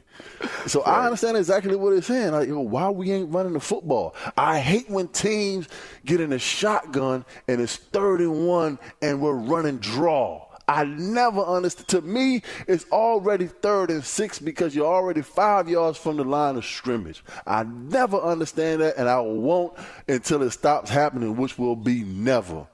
So 0.67 0.81
I 0.83 1.05
understand 1.05 1.37
exactly 1.37 1.75
what 1.75 1.93
it's 1.93 2.07
saying. 2.07 2.31
Like, 2.31 2.47
yo, 2.47 2.59
why 2.59 2.89
we 2.89 3.11
ain't 3.11 3.33
running 3.33 3.53
the 3.53 3.59
football? 3.59 4.15
I 4.37 4.59
hate 4.59 4.89
when 4.89 5.07
teams 5.07 5.67
get 6.05 6.21
in 6.21 6.33
a 6.33 6.39
shotgun 6.39 7.25
and 7.47 7.61
it's 7.61 7.77
third 7.77 8.21
and 8.21 8.47
one 8.47 8.79
and 9.01 9.21
we're 9.21 9.33
running 9.33 9.77
draw. 9.77 10.47
I 10.67 10.85
never 10.85 11.41
understood. 11.41 11.87
To 11.89 12.01
me, 12.01 12.41
it's 12.67 12.85
already 12.91 13.47
third 13.47 13.89
and 13.89 14.03
six 14.03 14.39
because 14.39 14.75
you're 14.75 14.87
already 14.87 15.21
five 15.21 15.67
yards 15.67 15.97
from 15.97 16.17
the 16.17 16.23
line 16.23 16.55
of 16.55 16.65
scrimmage. 16.65 17.23
I 17.45 17.63
never 17.63 18.17
understand 18.17 18.81
that, 18.81 18.95
and 18.97 19.09
I 19.09 19.19
won't 19.19 19.73
until 20.07 20.41
it 20.41 20.51
stops 20.51 20.89
happening, 20.89 21.35
which 21.35 21.57
will 21.57 21.75
be 21.75 22.03
never. 22.03 22.65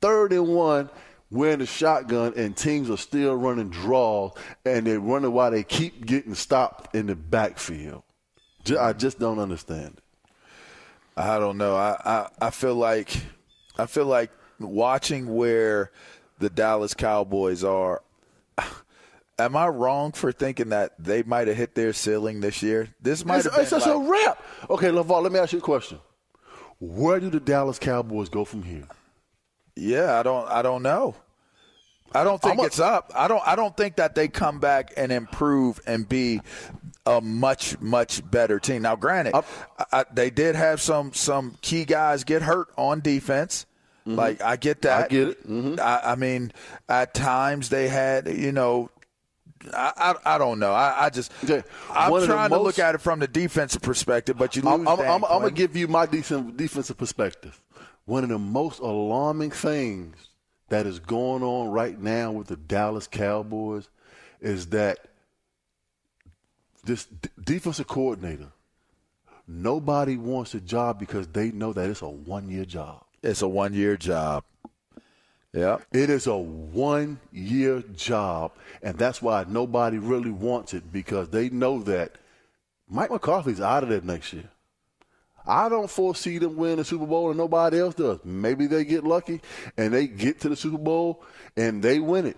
Third 0.00 0.32
and 0.32 0.48
one, 0.48 0.90
in 1.32 1.58
the 1.60 1.66
shotgun, 1.66 2.32
and 2.36 2.56
teams 2.56 2.90
are 2.90 2.96
still 2.96 3.34
running 3.36 3.70
draws, 3.70 4.32
and 4.64 4.86
they're 4.86 5.00
running 5.00 5.32
while 5.32 5.50
they 5.50 5.62
keep 5.62 6.04
getting 6.04 6.34
stopped 6.34 6.94
in 6.94 7.06
the 7.06 7.14
backfield. 7.14 8.02
I 8.78 8.92
just 8.92 9.18
don't 9.18 9.38
understand 9.38 9.94
it. 9.98 10.02
I 11.16 11.38
don't 11.38 11.56
know. 11.58 11.76
I, 11.76 11.96
I, 12.04 12.28
I 12.46 12.50
feel 12.50 12.74
like 12.74 13.10
I 13.78 13.86
feel 13.86 14.06
like 14.06 14.30
watching 14.58 15.34
where 15.34 15.90
the 16.38 16.50
Dallas 16.50 16.94
Cowboys 16.94 17.64
are. 17.64 18.02
Am 19.38 19.56
I 19.56 19.68
wrong 19.68 20.12
for 20.12 20.32
thinking 20.32 20.68
that 20.68 20.92
they 20.98 21.22
might 21.22 21.48
have 21.48 21.56
hit 21.56 21.74
their 21.74 21.94
ceiling 21.94 22.40
this 22.40 22.62
year? 22.62 22.88
This 23.00 23.24
might 23.24 23.36
It's, 23.36 23.44
have 23.44 23.54
been 23.54 23.62
it's 23.62 23.72
like- 23.72 23.86
a 23.86 23.98
wrap. 23.98 24.42
Okay, 24.68 24.88
LaVar, 24.88 25.22
let 25.22 25.32
me 25.32 25.38
ask 25.38 25.52
you 25.54 25.58
a 25.60 25.62
question. 25.62 25.98
Where 26.78 27.18
do 27.20 27.30
the 27.30 27.40
Dallas 27.40 27.78
Cowboys 27.78 28.28
go 28.28 28.44
from 28.44 28.62
here? 28.62 28.86
Yeah, 29.80 30.18
I 30.18 30.22
don't. 30.22 30.48
I 30.48 30.62
don't 30.62 30.82
know. 30.82 31.14
I 32.12 32.24
don't 32.24 32.40
think 32.42 32.60
a- 32.60 32.64
it's 32.64 32.80
up. 32.80 33.12
I 33.14 33.28
don't. 33.28 33.42
I 33.46 33.56
don't 33.56 33.76
think 33.76 33.96
that 33.96 34.14
they 34.14 34.28
come 34.28 34.58
back 34.60 34.92
and 34.96 35.10
improve 35.10 35.80
and 35.86 36.08
be 36.08 36.40
a 37.06 37.20
much 37.20 37.80
much 37.80 38.28
better 38.30 38.58
team. 38.60 38.82
Now, 38.82 38.96
granted, 38.96 39.34
I, 39.34 39.42
I, 39.92 40.04
they 40.12 40.30
did 40.30 40.54
have 40.54 40.80
some 40.80 41.12
some 41.12 41.56
key 41.62 41.84
guys 41.84 42.24
get 42.24 42.42
hurt 42.42 42.68
on 42.76 43.00
defense. 43.00 43.66
Like 44.06 44.42
I 44.42 44.56
get 44.56 44.82
that. 44.82 45.10
Mm-hmm. 45.10 45.14
I 45.14 45.18
get 45.24 45.28
it. 45.28 45.48
Mm-hmm. 45.48 45.80
I, 45.80 46.12
I 46.12 46.14
mean, 46.16 46.52
at 46.88 47.14
times 47.14 47.68
they 47.68 47.88
had 47.88 48.26
you 48.28 48.50
know. 48.52 48.90
I, 49.74 50.14
I, 50.24 50.34
I 50.34 50.38
don't 50.38 50.58
know. 50.58 50.72
I, 50.72 51.04
I 51.04 51.10
just 51.10 51.30
I'm 51.92 52.10
One 52.10 52.24
trying 52.26 52.48
to 52.48 52.56
most- 52.56 52.64
look 52.64 52.78
at 52.78 52.94
it 52.94 53.02
from 53.02 53.20
the 53.20 53.28
defensive 53.28 53.82
perspective, 53.82 54.36
but 54.38 54.56
you 54.56 54.62
lose. 54.62 54.72
I'm, 54.72 54.88
I'm, 54.88 55.00
I'm, 55.00 55.24
I'm 55.24 55.42
gonna 55.42 55.50
give 55.50 55.76
you 55.76 55.86
my 55.86 56.06
decent 56.06 56.56
defensive 56.56 56.96
perspective. 56.96 57.60
One 58.06 58.24
of 58.24 58.30
the 58.30 58.38
most 58.38 58.80
alarming 58.80 59.50
things 59.50 60.16
that 60.68 60.86
is 60.86 60.98
going 60.98 61.42
on 61.42 61.70
right 61.70 61.98
now 62.00 62.32
with 62.32 62.48
the 62.48 62.56
Dallas 62.56 63.06
Cowboys 63.06 63.88
is 64.40 64.66
that 64.68 64.98
this 66.84 67.04
d- 67.04 67.28
defensive 67.42 67.86
coordinator, 67.86 68.52
nobody 69.46 70.16
wants 70.16 70.54
a 70.54 70.60
job 70.60 70.98
because 70.98 71.26
they 71.28 71.50
know 71.50 71.72
that 71.72 71.90
it's 71.90 72.02
a 72.02 72.08
one-year 72.08 72.64
job. 72.64 73.04
It's 73.22 73.42
a 73.42 73.48
one 73.48 73.74
year 73.74 73.96
job. 73.96 74.44
Yeah. 75.52 75.78
It 75.92 76.10
is 76.10 76.26
a 76.26 76.36
one 76.36 77.18
year 77.32 77.82
job, 77.94 78.52
and 78.82 78.96
that's 78.96 79.20
why 79.20 79.44
nobody 79.48 79.98
really 79.98 80.30
wants 80.30 80.74
it 80.74 80.92
because 80.92 81.28
they 81.28 81.50
know 81.50 81.82
that 81.82 82.12
Mike 82.88 83.10
McCarthy's 83.10 83.60
out 83.60 83.82
of 83.82 83.88
there 83.88 84.00
next 84.00 84.32
year. 84.32 84.48
I 85.46 85.68
don't 85.68 85.90
foresee 85.90 86.38
them 86.38 86.56
winning 86.56 86.76
the 86.76 86.84
Super 86.84 87.06
Bowl 87.06 87.28
and 87.30 87.38
nobody 87.38 87.80
else 87.80 87.94
does. 87.94 88.18
Maybe 88.24 88.66
they 88.66 88.84
get 88.84 89.04
lucky 89.04 89.40
and 89.76 89.92
they 89.92 90.06
get 90.06 90.40
to 90.40 90.48
the 90.48 90.56
Super 90.56 90.78
Bowl 90.78 91.22
and 91.56 91.82
they 91.82 91.98
win 91.98 92.26
it. 92.26 92.36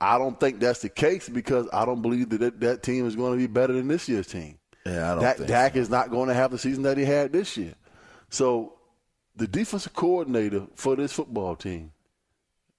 I 0.00 0.18
don't 0.18 0.38
think 0.38 0.60
that's 0.60 0.80
the 0.80 0.88
case 0.88 1.28
because 1.28 1.68
I 1.72 1.84
don't 1.84 2.02
believe 2.02 2.30
that 2.30 2.40
that, 2.40 2.60
that 2.60 2.82
team 2.82 3.06
is 3.06 3.16
going 3.16 3.32
to 3.32 3.38
be 3.38 3.46
better 3.46 3.72
than 3.72 3.88
this 3.88 4.08
year's 4.08 4.26
team. 4.26 4.58
Yeah, 4.84 5.12
I 5.12 5.14
don't 5.14 5.22
That 5.22 5.36
think 5.38 5.48
Dak 5.48 5.76
is 5.76 5.88
not 5.88 6.10
going 6.10 6.28
to 6.28 6.34
have 6.34 6.50
the 6.50 6.58
season 6.58 6.82
that 6.82 6.98
he 6.98 7.04
had 7.04 7.32
this 7.32 7.56
year. 7.56 7.74
So 8.28 8.74
the 9.36 9.46
defensive 9.46 9.92
coordinator 9.94 10.66
for 10.74 10.96
this 10.96 11.12
football 11.12 11.54
team, 11.54 11.92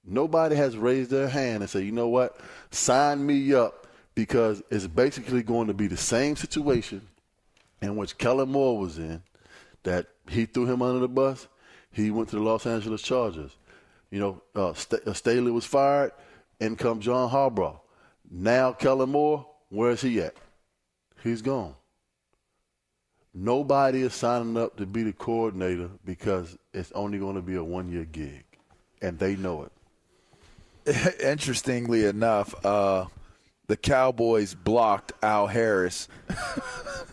nobody 0.06 0.56
has 0.56 0.76
raised 0.78 1.12
their 1.12 1.30
hand 1.30 1.64
and 1.64 1.70
said, 1.70 1.84
you 1.84 1.92
know 1.92 2.10
what, 2.10 2.38
sign 2.72 3.26
me 3.26 3.54
up 3.54 3.88
because 4.16 4.62
it's 4.70 4.88
basically 4.88 5.44
going 5.44 5.68
to 5.68 5.74
be 5.74 5.88
the 5.88 5.98
same 5.98 6.36
situation 6.36 7.02
in 7.82 7.96
which 7.96 8.18
Kellen 8.18 8.50
Moore 8.50 8.78
was 8.78 8.98
in, 8.98 9.22
that 9.84 10.08
he 10.28 10.46
threw 10.46 10.66
him 10.66 10.82
under 10.82 11.00
the 11.00 11.08
bus. 11.08 11.48
He 11.92 12.12
went 12.12 12.30
to 12.30 12.38
the 12.38 12.42
Los 12.42 12.66
Angeles 12.66 13.02
Chargers. 13.02 13.56
You 14.10 14.20
know, 14.20 14.42
uh, 14.56 14.74
St- 14.74 15.08
uh, 15.08 15.14
Staley 15.14 15.52
was 15.52 15.66
fired, 15.66 16.12
and 16.60 16.78
come 16.78 17.00
John 17.00 17.30
Harbaugh. 17.30 17.80
Now 18.30 18.72
Kellen 18.74 19.10
Moore, 19.10 19.46
where's 19.70 20.02
he 20.02 20.22
at? 20.22 20.36
He's 21.24 21.42
gone. 21.42 21.76
Nobody 23.34 24.02
is 24.02 24.14
signing 24.14 24.58
up 24.58 24.78
to 24.78 24.86
be 24.86 25.04
the 25.04 25.14
coordinator 25.14 25.90
because 26.06 26.58
it's 26.74 26.92
only 26.92 27.18
going 27.18 27.36
to 27.36 27.42
be 27.42 27.56
a 27.56 27.64
one 27.64 27.92
year 27.92 28.06
gig, 28.06 28.44
and 29.02 29.18
they 29.18 29.36
know 29.36 29.64
it. 30.86 31.20
Interestingly 31.24 32.06
enough, 32.06 32.54
uh, 32.66 33.06
the 33.68 33.78
Cowboys 33.78 34.54
blocked 34.54 35.14
Al 35.24 35.48
Harris 35.48 36.08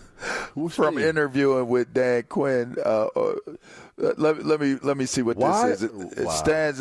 from 0.71 0.99
interviewing 0.99 1.69
with 1.69 1.93
Dan 1.93 2.25
Quinn. 2.25 2.77
Uh, 2.85 3.07
uh, 3.07 3.35
let, 3.97 4.45
let 4.45 4.61
me 4.61 4.77
let 4.83 4.97
me 4.97 5.07
see 5.07 5.23
what 5.23 5.37
Why? 5.37 5.69
this 5.69 5.83
is. 5.83 5.91
It, 5.91 6.19
it 6.21 6.25
Wow. 6.27 6.31
stands 6.33 6.81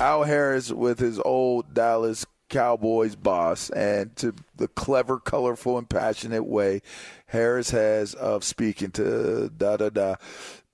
Al 0.00 0.24
Harris 0.24 0.70
with 0.70 0.98
his 0.98 1.18
old 1.20 1.72
Dallas 1.74 2.26
Cowboys 2.48 3.14
boss, 3.16 3.70
and 3.70 4.14
to 4.16 4.34
the 4.56 4.68
clever, 4.68 5.18
colorful, 5.18 5.78
and 5.78 5.88
passionate 5.88 6.44
way 6.44 6.82
Harris 7.26 7.70
has 7.70 8.14
of 8.14 8.44
speaking 8.44 8.90
to 8.92 9.50
da 9.56 9.76
da 9.76 9.88
da. 9.88 10.14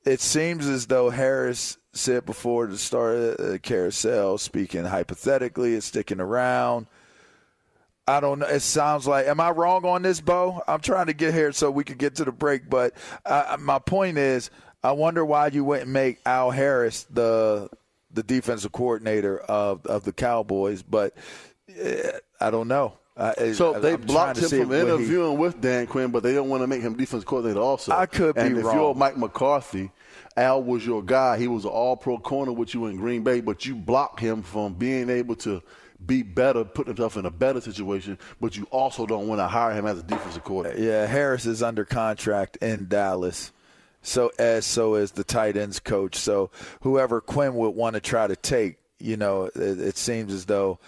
It 0.04 0.20
seems 0.20 0.66
as 0.68 0.86
though 0.86 1.10
Harris 1.10 1.78
said 1.92 2.24
before 2.26 2.66
the 2.66 2.78
start 2.78 3.16
of 3.16 3.36
the 3.38 3.58
carousel, 3.58 4.38
speaking 4.38 4.84
hypothetically, 4.84 5.74
is 5.74 5.84
sticking 5.84 6.20
around. 6.20 6.86
I 8.08 8.20
don't 8.20 8.38
know. 8.38 8.46
It 8.46 8.60
sounds 8.60 9.06
like. 9.06 9.26
Am 9.26 9.40
I 9.40 9.50
wrong 9.50 9.84
on 9.84 10.02
this, 10.02 10.20
Bo? 10.20 10.62
I'm 10.68 10.80
trying 10.80 11.06
to 11.06 11.12
get 11.12 11.34
here 11.34 11.50
so 11.52 11.70
we 11.70 11.82
could 11.84 11.98
get 11.98 12.16
to 12.16 12.24
the 12.24 12.32
break. 12.32 12.70
But 12.70 12.94
uh, 13.24 13.56
my 13.58 13.78
point 13.80 14.16
is, 14.18 14.50
I 14.84 14.92
wonder 14.92 15.24
why 15.24 15.48
you 15.48 15.64
wouldn't 15.64 15.88
make 15.90 16.20
Al 16.24 16.50
Harris 16.52 17.04
the 17.10 17.68
the 18.12 18.22
defensive 18.22 18.70
coordinator 18.72 19.38
of 19.40 19.84
of 19.86 20.04
the 20.04 20.12
Cowboys. 20.12 20.82
But 20.82 21.16
uh, 21.84 22.12
I 22.40 22.50
don't 22.50 22.68
know. 22.68 22.96
I, 23.16 23.52
So 23.54 23.74
I- 23.74 23.78
they 23.80 23.94
I'm 23.94 24.02
blocked 24.02 24.38
him 24.38 24.50
from 24.50 24.68
what 24.68 24.76
he- 24.76 24.82
interviewing 24.82 25.38
with 25.38 25.60
Dan 25.60 25.86
Quinn, 25.88 26.10
but 26.12 26.22
they 26.22 26.32
don't 26.34 26.48
want 26.48 26.62
to 26.62 26.66
make 26.68 26.82
him 26.82 26.94
defensive 26.96 27.26
coordinator 27.26 27.60
also. 27.60 27.90
I 27.92 28.06
could 28.06 28.34
be 28.36 28.42
and 28.42 28.58
if 28.58 28.62
you're 28.64 28.94
Mike 28.94 29.16
McCarthy, 29.16 29.90
Al 30.36 30.62
was 30.62 30.86
your 30.86 31.02
guy. 31.02 31.38
He 31.38 31.48
was 31.48 31.64
an 31.64 31.70
all-pro 31.70 32.18
corner 32.18 32.52
with 32.52 32.72
you 32.74 32.86
in 32.86 32.96
Green 32.98 33.22
Bay, 33.24 33.40
but 33.40 33.64
you 33.66 33.74
blocked 33.74 34.20
him 34.20 34.42
from 34.42 34.74
being 34.74 35.08
able 35.10 35.34
to 35.36 35.62
be 36.04 36.22
better, 36.22 36.64
put 36.64 36.86
himself 36.86 37.16
in 37.16 37.26
a 37.26 37.30
better 37.30 37.60
situation. 37.60 38.18
But 38.40 38.56
you 38.56 38.64
also 38.70 39.06
don't 39.06 39.28
want 39.28 39.40
to 39.40 39.46
hire 39.46 39.72
him 39.72 39.86
as 39.86 39.98
a 39.98 40.02
defensive 40.02 40.44
coordinator. 40.44 40.82
Yeah, 40.82 41.06
Harris 41.06 41.46
is 41.46 41.62
under 41.62 41.84
contract 41.84 42.56
in 42.56 42.88
Dallas. 42.88 43.52
So 44.02 44.30
as 44.38 44.64
so 44.64 44.94
is 44.94 45.12
the 45.12 45.24
tight 45.24 45.56
ends 45.56 45.80
coach. 45.80 46.16
So 46.16 46.50
whoever 46.82 47.20
Quinn 47.20 47.54
would 47.56 47.70
want 47.70 47.94
to 47.94 48.00
try 48.00 48.26
to 48.26 48.36
take, 48.36 48.78
you 49.00 49.16
know, 49.16 49.44
it, 49.46 49.56
it 49.56 49.96
seems 49.96 50.32
as 50.32 50.44
though 50.44 50.78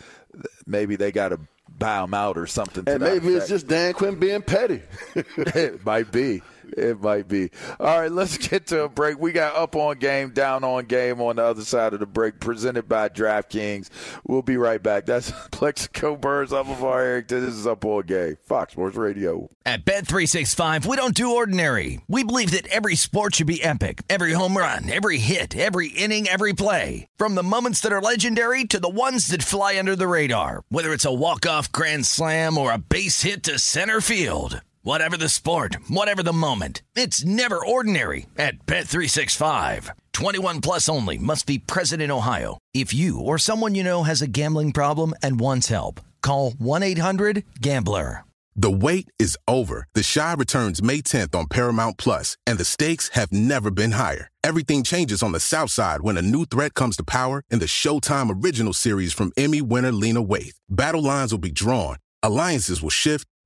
maybe 0.67 0.95
they 0.97 1.11
got 1.11 1.31
to 1.31 1.41
buy 1.79 2.03
him 2.03 2.15
out 2.15 2.39
or 2.39 2.47
something. 2.47 2.85
And 2.87 3.03
maybe 3.03 3.29
it's 3.29 3.49
just 3.49 3.67
Dan 3.67 3.93
Quinn 3.95 4.19
being 4.19 4.43
petty. 4.43 4.83
it 5.15 5.85
might 5.85 6.13
be. 6.13 6.43
It 6.79 7.01
might 7.01 7.29
be. 7.29 7.51
All 7.81 8.01
right, 8.01 8.11
let's 8.11 8.39
get 8.49 8.67
to 8.69 8.85
a 8.85 8.89
break. 8.89 9.19
We 9.19 9.33
got 9.33 9.57
up 9.57 9.77
on 9.77 9.99
game, 9.99 10.31
down 10.31 10.65
on 10.65 10.85
game 10.87 11.21
on 11.21 11.37
the 11.37 11.45
other 11.45 11.63
side 11.63 11.95
of 11.95 12.01
the 12.01 12.07
break, 12.07 12.41
presented 12.41 12.89
by 12.89 13.09
DraftKings. 13.09 13.91
We'll 14.27 14.43
be 14.43 14.57
right 14.57 14.83
back. 14.83 15.07
That's 15.07 15.31
Plaxico 15.51 16.17
Burress, 16.17 16.53
I'm 16.53 16.67
LaVar 16.67 16.95
Arrington. 16.95 17.45
This 17.45 17.55
is 17.55 17.67
up 17.67 17.85
on 17.85 18.03
game, 18.07 18.37
Fox 18.45 18.73
Sports 18.73 18.97
Radio. 18.97 19.51
At 19.67 19.85
Bet365, 19.85 20.87
we 20.87 20.97
don't 20.97 21.15
do 21.15 21.35
ordinary. 21.35 22.01
We 22.09 22.25
believe 22.25 22.53
that 22.53 22.67
every 22.69 22.95
sport 22.95 23.35
should 23.35 23.47
be 23.47 23.63
epic. 23.63 24.03
Every 24.09 24.33
home 24.33 24.57
run, 24.57 24.91
every 24.91 25.19
hit, 25.19 25.55
every 25.55 25.89
inning, 25.89 26.27
every 26.27 26.55
play. 26.55 27.07
From 27.19 27.35
the 27.35 27.43
moments 27.43 27.81
that 27.81 27.93
are 27.93 28.01
legendary 28.01 28.65
to 28.65 28.81
the 28.81 28.89
ones 28.89 29.27
that 29.27 29.43
fly 29.43 29.79
under 29.79 29.95
the 29.95 30.09
radar. 30.09 30.63
Whether 30.71 30.95
it's 30.95 31.05
a 31.05 31.13
walk-off 31.13 31.71
grand 31.71 32.07
slam 32.07 32.57
or 32.57 32.73
a 32.73 32.79
base 32.79 33.23
hit 33.23 33.43
to 33.43 33.59
center 33.59 34.01
field. 34.01 34.63
Whatever 34.89 35.19
the 35.19 35.29
sport, 35.29 35.77
whatever 35.89 36.23
the 36.23 36.33
moment. 36.33 36.81
It's 36.95 37.23
never 37.23 37.61
ordinary 37.63 38.25
at 38.39 38.65
Bet365. 38.65 39.91
21 40.15 40.63
plus 40.63 40.89
only 40.89 41.19
must 41.19 41.45
be 41.45 41.59
present 41.59 42.01
in 42.01 42.11
Ohio. 42.11 42.57
If 42.73 42.95
you 42.95 43.21
or 43.21 43.37
someone 43.37 43.75
you 43.75 43.85
know 43.85 44.05
has 44.05 44.23
a 44.23 44.27
gambling 44.27 44.73
problem 44.73 45.13
and 45.23 45.39
wants 45.39 45.69
help, 45.69 46.01
call 46.23 46.53
1-800-GAMBLER. 46.53 48.25
The 48.57 48.71
wait 48.71 49.13
is 49.19 49.37
over. 49.47 49.85
The 49.93 50.11
Chi 50.15 50.33
returns 50.33 50.83
May 50.83 51.03
10th 51.03 51.35
on 51.35 51.49
Paramount 51.49 51.99
Plus, 51.99 52.39
and 52.47 52.57
the 52.57 52.65
stakes 52.65 53.11
have 53.11 53.31
never 53.31 53.71
been 53.71 53.93
higher. 53.93 54.31
Everything 54.43 54.85
changes 54.85 55.23
on 55.23 55.33
the 55.33 55.39
South 55.39 55.71
Side 55.71 56.01
when 56.01 56.17
a 56.17 56.23
new 56.23 56.47
threat 56.47 56.73
comes 56.73 56.97
to 56.97 57.05
power 57.05 57.43
in 57.51 57.59
the 57.59 57.67
Showtime 57.67 58.43
original 58.43 58.73
series 58.73 59.13
from 59.13 59.33
Emmy 59.37 59.61
winner 59.61 59.93
Lena 59.93 60.25
Waithe. 60.25 60.57
Battle 60.71 61.03
lines 61.03 61.31
will 61.31 61.39
be 61.39 61.51
drawn, 61.51 61.99
alliances 62.23 62.81
will 62.81 62.89
shift, 62.89 63.29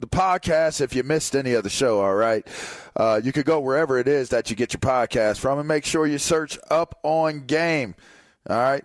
the 0.00 0.08
podcast 0.08 0.80
if 0.80 0.94
you 0.94 1.02
missed 1.02 1.36
any 1.36 1.52
of 1.52 1.62
the 1.62 1.70
show. 1.70 2.00
All 2.00 2.14
right. 2.14 2.46
Uh, 2.96 3.20
you 3.22 3.32
could 3.32 3.44
go 3.44 3.60
wherever 3.60 3.98
it 3.98 4.08
is 4.08 4.30
that 4.30 4.50
you 4.50 4.56
get 4.56 4.72
your 4.72 4.80
podcast 4.80 5.38
from 5.38 5.58
and 5.58 5.68
make 5.68 5.84
sure 5.84 6.06
you 6.06 6.18
search 6.18 6.58
up 6.70 6.98
on 7.02 7.46
game. 7.46 7.94
All 8.48 8.56
right. 8.56 8.84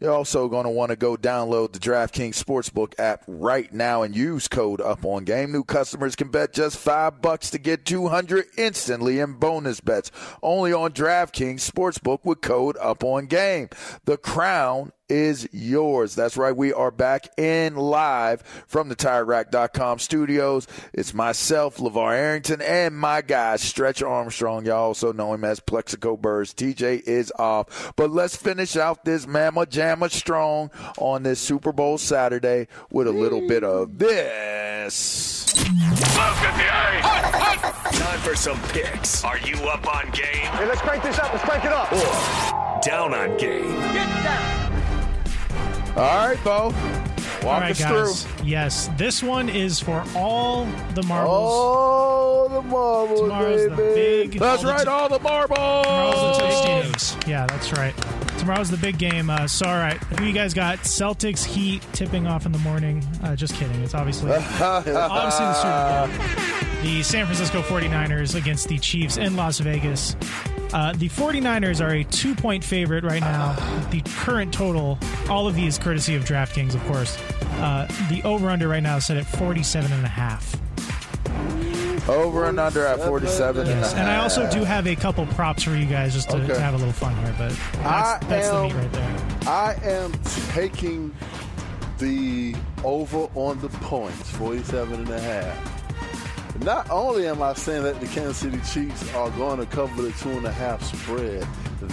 You're 0.00 0.12
also 0.12 0.48
going 0.48 0.64
to 0.64 0.70
want 0.70 0.90
to 0.90 0.96
go 0.96 1.14
download 1.14 1.74
the 1.74 1.78
DraftKings 1.78 2.42
Sportsbook 2.42 2.94
app 2.98 3.22
right 3.26 3.70
now 3.70 4.00
and 4.00 4.16
use 4.16 4.48
code 4.48 4.80
Up 4.80 5.04
On 5.04 5.24
Game. 5.24 5.52
New 5.52 5.62
customers 5.62 6.16
can 6.16 6.28
bet 6.28 6.54
just 6.54 6.78
five 6.78 7.20
bucks 7.20 7.50
to 7.50 7.58
get 7.58 7.84
200 7.84 8.46
instantly 8.56 9.18
in 9.20 9.34
bonus 9.34 9.80
bets. 9.80 10.10
Only 10.42 10.72
on 10.72 10.92
DraftKings 10.92 11.70
Sportsbook 11.70 12.20
with 12.24 12.40
code 12.40 12.78
Up 12.80 13.04
On 13.04 13.26
Game. 13.26 13.68
The 14.06 14.16
crown 14.16 14.92
is 15.10 15.48
yours. 15.52 16.14
That's 16.14 16.36
right. 16.36 16.56
We 16.56 16.72
are 16.72 16.90
back 16.90 17.28
in 17.38 17.76
live 17.76 18.42
from 18.66 18.88
the 18.88 18.96
TireRack.com 18.96 19.98
studios. 19.98 20.66
It's 20.92 21.12
myself, 21.12 21.78
LaVar 21.78 22.14
Arrington, 22.14 22.62
and 22.62 22.96
my 22.96 23.22
guy, 23.22 23.56
Stretch 23.56 24.02
Armstrong. 24.02 24.64
Y'all 24.64 24.86
also 24.86 25.12
know 25.12 25.34
him 25.34 25.44
as 25.44 25.60
Plaxico 25.60 26.16
Burress. 26.16 26.54
TJ 26.54 27.02
is 27.02 27.32
off. 27.38 27.92
But 27.96 28.10
let's 28.10 28.36
finish 28.36 28.76
out 28.76 29.04
this 29.04 29.26
Mama 29.26 29.66
Jamma 29.66 30.10
Strong 30.10 30.70
on 30.98 31.22
this 31.22 31.40
Super 31.40 31.72
Bowl 31.72 31.98
Saturday 31.98 32.68
with 32.90 33.06
a 33.06 33.12
little 33.12 33.46
bit 33.46 33.64
of 33.64 33.98
this. 33.98 35.52
Time 37.92 38.20
for 38.20 38.34
some 38.34 38.60
picks. 38.68 39.24
Are 39.24 39.38
you 39.38 39.56
up 39.68 39.86
on 39.92 40.10
game? 40.10 40.24
Hey, 40.24 40.66
let's 40.66 40.80
crank 40.80 41.02
this 41.02 41.18
up. 41.18 41.32
Let's 41.32 41.44
crank 41.44 41.64
it 41.64 41.72
up. 41.72 41.92
Or 41.92 42.80
down 42.80 43.14
on 43.14 43.36
game? 43.36 43.62
Get 43.92 44.24
down. 44.24 44.59
All 45.96 46.28
right, 46.28 46.38
Bo. 46.44 46.72
Walk 47.42 47.54
all 47.54 47.60
right, 47.60 47.70
us 47.70 47.80
guys. 47.80 48.24
through. 48.24 48.46
Yes, 48.46 48.88
this 48.98 49.22
one 49.22 49.48
is 49.48 49.80
for 49.80 50.04
all 50.14 50.66
the 50.94 51.02
marbles. 51.04 51.52
All 51.52 52.48
the 52.48 52.62
marbles, 52.62 53.20
Tomorrow's 53.20 53.70
the 53.70 53.76
big. 53.76 54.38
That's 54.38 54.62
all 54.62 54.70
the 54.70 54.74
right, 54.74 54.84
t- 54.84 54.88
all 54.88 55.08
the 55.08 55.20
marbles. 55.20 55.86
Tomorrow's 56.36 57.14
the. 57.16 57.30
Yeah, 57.30 57.46
that's 57.46 57.72
right. 57.72 57.94
Tomorrow's 58.38 58.70
the 58.70 58.76
big 58.76 58.98
game. 58.98 59.30
Uh, 59.30 59.46
so, 59.46 59.66
all 59.66 59.76
right, 59.76 59.96
who 60.18 60.26
you 60.26 60.32
guys 60.32 60.52
got? 60.54 60.78
Celtics, 60.80 61.44
Heat, 61.44 61.82
tipping 61.92 62.26
off 62.26 62.44
in 62.46 62.52
the 62.52 62.58
morning. 62.58 63.02
Uh, 63.22 63.34
just 63.34 63.54
kidding. 63.54 63.80
It's 63.82 63.94
obviously 63.94 64.32
obviously 64.32 64.92
the 64.92 65.54
Super 65.54 66.18
Bowl. 66.18 66.82
The 66.82 67.02
San 67.02 67.26
Francisco 67.26 67.62
49ers 67.62 68.34
against 68.34 68.68
the 68.68 68.78
Chiefs 68.78 69.16
in 69.16 69.36
Las 69.36 69.58
Vegas. 69.60 70.14
Uh, 70.72 70.92
the 70.92 71.08
49ers 71.08 71.84
are 71.84 71.90
a 71.94 72.04
two 72.04 72.34
point 72.34 72.62
favorite 72.62 73.02
right 73.04 73.20
now. 73.20 73.54
The 73.90 74.00
current 74.16 74.52
total, 74.54 74.98
all 75.28 75.48
of 75.48 75.54
these 75.54 75.78
courtesy 75.78 76.14
of 76.14 76.24
DraftKings, 76.24 76.74
of 76.74 76.82
course. 76.84 77.18
Uh, 77.58 77.86
the 78.08 78.22
over 78.24 78.48
under 78.48 78.68
right 78.68 78.82
now 78.82 78.96
is 78.96 79.06
set 79.06 79.16
at 79.16 79.26
47 79.26 79.92
and 79.92 80.04
a 80.04 80.08
half. 80.08 80.56
Over 82.08 82.46
and 82.48 82.58
under 82.58 82.86
at 82.86 82.98
47 83.00 83.62
and 83.62 83.70
a 83.70 83.72
Yes, 83.74 83.94
and 83.94 84.08
I 84.08 84.16
also 84.16 84.48
do 84.50 84.64
have 84.64 84.86
a 84.86 84.96
couple 84.96 85.26
props 85.26 85.62
for 85.64 85.76
you 85.76 85.86
guys 85.86 86.14
just 86.14 86.30
to, 86.30 86.36
Okay. 86.36 86.54
to 86.54 86.60
have 86.60 86.74
a 86.74 86.76
little 86.78 86.92
fun 86.92 87.14
here, 87.16 87.34
but 87.38 87.52
I 87.84 88.18
that's, 88.20 88.26
that's 88.26 88.48
the 88.48 88.62
meat 88.62 88.72
right 88.74 88.92
there. 88.92 89.16
I 89.46 89.74
am 89.82 90.12
taking 90.52 91.14
the 91.98 92.54
over 92.82 93.28
on 93.34 93.60
the 93.60 93.68
points, 93.68 94.30
47 94.30 94.94
and 95.00 95.08
a 95.10 95.20
half. 95.20 95.79
Not 96.62 96.90
only 96.90 97.26
am 97.26 97.42
I 97.42 97.54
saying 97.54 97.84
that 97.84 98.00
the 98.00 98.06
Kansas 98.06 98.36
City 98.36 98.60
Chiefs 98.70 99.14
are 99.14 99.30
going 99.30 99.58
to 99.60 99.66
cover 99.66 100.02
the 100.02 100.12
two 100.12 100.30
and 100.30 100.44
a 100.44 100.52
half 100.52 100.82
spread, 100.82 101.46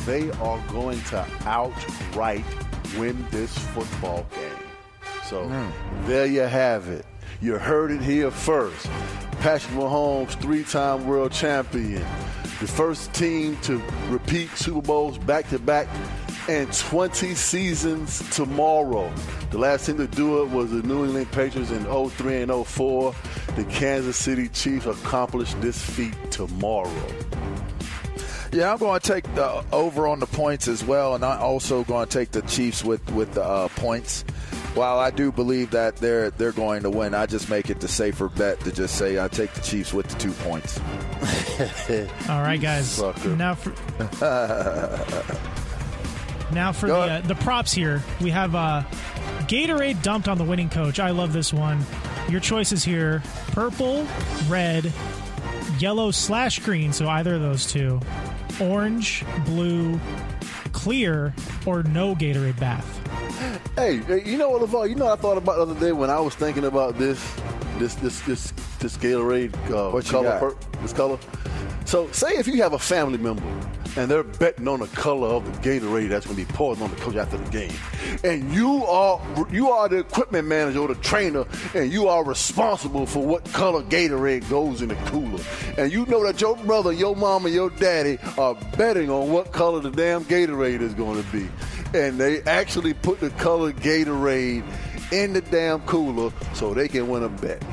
they 0.06 0.30
are 0.32 0.62
going 0.68 1.00
to 1.04 1.26
outright 1.46 2.44
win 2.98 3.26
this 3.32 3.58
football 3.58 4.26
game. 4.36 4.68
So 5.26 5.48
hmm. 5.48 6.08
there 6.08 6.26
you 6.26 6.42
have 6.42 6.90
it. 6.90 7.06
You 7.40 7.58
heard 7.58 7.92
it 7.92 8.02
here 8.02 8.30
first. 8.30 8.90
Patrick 9.40 9.74
Mahomes, 9.74 10.32
three-time 10.42 11.08
world 11.08 11.32
champion, 11.32 12.06
the 12.60 12.68
first 12.68 13.14
team 13.14 13.56
to 13.62 13.82
repeat 14.10 14.50
Super 14.52 14.82
Bowls 14.82 15.18
back 15.20 15.48
to 15.50 15.60
back 15.60 15.88
and 16.50 16.72
20 16.74 17.36
seasons 17.36 18.28
tomorrow. 18.36 19.12
The 19.52 19.58
last 19.58 19.86
team 19.86 19.98
to 19.98 20.08
do 20.08 20.42
it 20.42 20.50
was 20.50 20.72
the 20.72 20.82
New 20.82 21.06
England 21.06 21.32
Patriots 21.32 21.72
in 21.72 21.84
03 21.84 22.42
and 22.42 22.66
04. 22.66 23.14
The 23.58 23.66
Kansas 23.66 24.16
City 24.16 24.48
Chiefs 24.50 24.86
accomplished 24.86 25.60
this 25.62 25.84
feat 25.84 26.14
tomorrow. 26.30 26.94
Yeah, 28.52 28.72
I'm 28.72 28.78
going 28.78 29.00
to 29.00 29.08
take 29.08 29.24
the 29.34 29.66
over 29.72 30.08
on 30.08 30.20
the 30.20 30.28
points 30.28 30.68
as 30.68 30.84
well, 30.84 31.16
and 31.16 31.26
I'm 31.26 31.42
also 31.42 31.84
going 31.84 32.08
to 32.08 32.14
take 32.14 32.30
the 32.30 32.44
Chiefs 32.44 32.84
with 32.84 33.04
with 33.14 33.34
the 33.34 33.44
uh, 33.44 33.68
points. 33.70 34.22
While 34.76 35.00
I 35.00 35.10
do 35.10 35.32
believe 35.32 35.72
that 35.72 35.96
they're 35.96 36.30
they're 36.30 36.52
going 36.52 36.84
to 36.84 36.92
win, 36.92 37.16
I 37.16 37.26
just 37.26 37.50
make 37.50 37.72
it 37.72 37.80
the 37.80 37.88
safer 37.88 38.30
bet 38.30 38.60
to 38.60 38.72
just 38.72 38.96
say 38.96 39.20
I 39.20 39.28
take 39.28 39.52
the 39.54 39.62
Chiefs 39.62 39.92
with 39.92 40.08
the 40.08 40.20
two 40.20 40.34
points. 40.34 40.80
All 42.30 42.44
right, 42.44 42.62
guys. 42.62 42.88
Sucker. 42.88 43.36
Now 43.36 43.56
for 43.56 43.72
now 46.54 46.72
for 46.74 46.90
the 46.90 46.96
uh, 46.96 47.22
the 47.22 47.34
props 47.34 47.74
here, 47.74 48.04
we 48.22 48.30
have 48.30 48.54
uh, 48.54 48.84
Gatorade 49.48 50.04
dumped 50.04 50.28
on 50.28 50.38
the 50.38 50.46
winning 50.46 50.70
coach. 50.70 51.00
I 51.00 51.10
love 51.10 51.34
this 51.34 51.52
one. 51.52 51.84
Your 52.30 52.40
choices 52.40 52.84
here: 52.84 53.22
purple, 53.48 54.06
red, 54.48 54.92
yellow 55.80 56.12
slash 56.12 56.60
green. 56.60 56.92
So 56.94 57.08
either 57.08 57.36
of 57.36 57.42
those 57.42 57.66
two. 57.72 58.00
Orange, 58.60 59.24
blue, 59.46 60.00
clear, 60.72 61.34
or 61.66 61.84
no 61.84 62.16
Gatorade 62.16 62.60
bath. 62.60 62.94
Hey, 63.76 63.98
hey, 63.98 64.24
you 64.26 64.38
know 64.38 64.50
what, 64.50 64.64
LaVar? 64.64 64.90
You 64.90 64.96
know 64.96 65.06
what 65.06 65.20
I 65.20 65.22
thought 65.22 65.38
about 65.38 65.58
the 65.58 65.62
other 65.62 65.80
day 65.80 65.92
when 65.92 66.10
I 66.10 66.20
was 66.20 66.34
thinking 66.34 66.66
about 66.66 66.98
this, 66.98 67.24
this, 67.78 67.94
this, 67.96 68.20
this, 68.22 68.52
this 68.80 68.98
Gatorade 68.98 69.54
uh, 69.70 69.92
What 69.92 70.06
color, 70.06 70.24
got? 70.24 70.40
per- 70.40 70.82
this 70.82 70.92
color. 70.94 71.20
So, 71.86 72.12
say 72.12 72.30
if 72.38 72.48
you 72.48 72.64
have 72.64 72.74
a 72.74 72.80
family 72.80 73.20
member 73.20 73.44
and 73.98 74.10
they're 74.10 74.24
betting 74.24 74.68
on 74.68 74.80
the 74.80 74.88
color 74.88 75.28
of 75.28 75.44
the 75.46 75.70
Gatorade 75.70 76.10
that's 76.10 76.26
going 76.26 76.38
to 76.38 76.46
be 76.46 76.54
poured 76.54 76.82
on 76.82 76.90
the 76.92 76.96
coach 76.98 77.16
after 77.16 77.38
the 77.38 77.50
game, 77.50 77.74
and 78.24 78.54
you 78.54 78.86
are 78.86 79.20
you 79.52 79.70
are 79.70 79.90
the 79.90 79.98
equipment 79.98 80.48
manager 80.48 80.80
or 80.80 80.88
the 80.88 80.96
trainer, 80.96 81.46
and 81.74 81.92
you 81.92 82.08
are 82.08 82.24
responsible 82.24 83.06
for 83.06 83.26
what 83.26 83.44
color 83.54 83.82
Gatorade 83.84 84.48
goes 84.50 84.82
in 84.82 84.90
the 84.90 84.96
cooler, 85.08 85.44
and 85.78 85.92
you 85.92 86.06
know 86.06 86.24
that 86.24 86.40
your 86.40 86.56
brother, 86.58 86.94
your 86.94 87.16
mom, 87.16 87.46
and 87.46 87.54
your 87.54 87.72
daddy 87.72 88.18
are 88.38 88.56
betting 88.78 89.10
on 89.10 89.32
what 89.32 89.52
color 89.52 89.82
the 89.82 89.92
damn 89.92 90.24
Gatorade 90.26 90.82
is 90.82 90.94
going 90.94 91.22
to 91.22 91.32
be, 91.32 91.50
and 91.98 92.20
they 92.20 92.42
actually 92.44 92.94
put 92.94 93.20
the 93.20 93.32
color 93.32 93.74
Gatorade 93.74 94.64
in 95.12 95.34
the 95.34 95.42
damn 95.42 95.80
cooler 95.82 96.32
so 96.54 96.74
they 96.74 96.88
can 96.88 97.08
win 97.08 97.24
a 97.24 97.30
bet. 97.30 97.64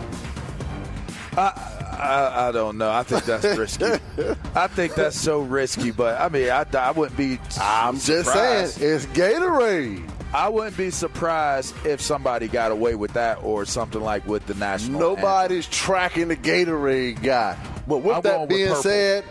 I, 1.37 1.74
I, 1.99 2.49
I 2.49 2.53
don't 2.53 2.79
know. 2.79 2.91
I 2.91 3.03
think 3.03 3.25
that's 3.25 3.59
risky. 3.59 3.85
I 4.55 4.67
think 4.67 4.95
that's 4.95 5.19
so 5.19 5.41
risky. 5.41 5.91
But 5.91 6.21
I 6.21 6.29
mean, 6.29 6.51
I, 6.51 6.67
I 6.75 6.91
wouldn't 6.91 7.17
be. 7.17 7.39
I'm 7.61 7.99
just 7.99 8.33
saying, 8.33 8.71
it's 8.81 9.07
Gatorade. 9.07 10.11
I 10.35 10.49
wouldn't 10.49 10.77
be 10.77 10.91
surprised 10.91 11.75
if 11.87 12.01
somebody 12.01 12.49
got 12.49 12.73
away 12.73 12.97
with 12.97 13.13
that 13.13 13.43
or 13.45 13.65
something 13.65 14.01
like 14.01 14.27
with 14.27 14.45
the 14.47 14.55
national. 14.55 14.99
Nobody's 14.99 15.67
anthem. 15.67 15.73
tracking 15.73 16.29
the 16.29 16.37
Gatorade 16.37 17.23
guy. 17.23 17.57
But 17.87 17.99
with 17.99 18.17
I'm 18.17 18.23
that 18.23 18.49
being 18.49 18.71
with 18.71 18.79
said, 18.81 19.25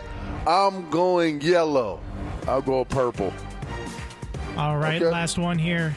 I'm 0.46 0.88
going 0.90 1.42
yellow. 1.42 2.00
I'll 2.48 2.62
go 2.62 2.86
purple. 2.86 3.32
All 4.56 4.78
right, 4.78 5.02
okay. 5.02 5.10
last 5.10 5.36
one 5.36 5.58
here. 5.58 5.94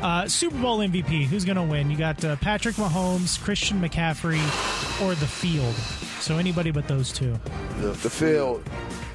Uh, 0.00 0.28
Super 0.28 0.56
Bowl 0.58 0.78
MVP. 0.78 1.24
Who's 1.24 1.44
going 1.44 1.56
to 1.56 1.62
win? 1.62 1.90
You 1.90 1.96
got 1.96 2.24
uh, 2.24 2.36
Patrick 2.36 2.76
Mahomes, 2.76 3.42
Christian 3.42 3.80
McCaffrey, 3.80 4.40
or 5.02 5.14
the 5.14 5.26
field. 5.26 5.74
So 6.26 6.38
anybody 6.38 6.72
but 6.72 6.88
those 6.88 7.12
two. 7.12 7.38
The, 7.78 7.92
the 7.92 8.10
field. 8.10 8.68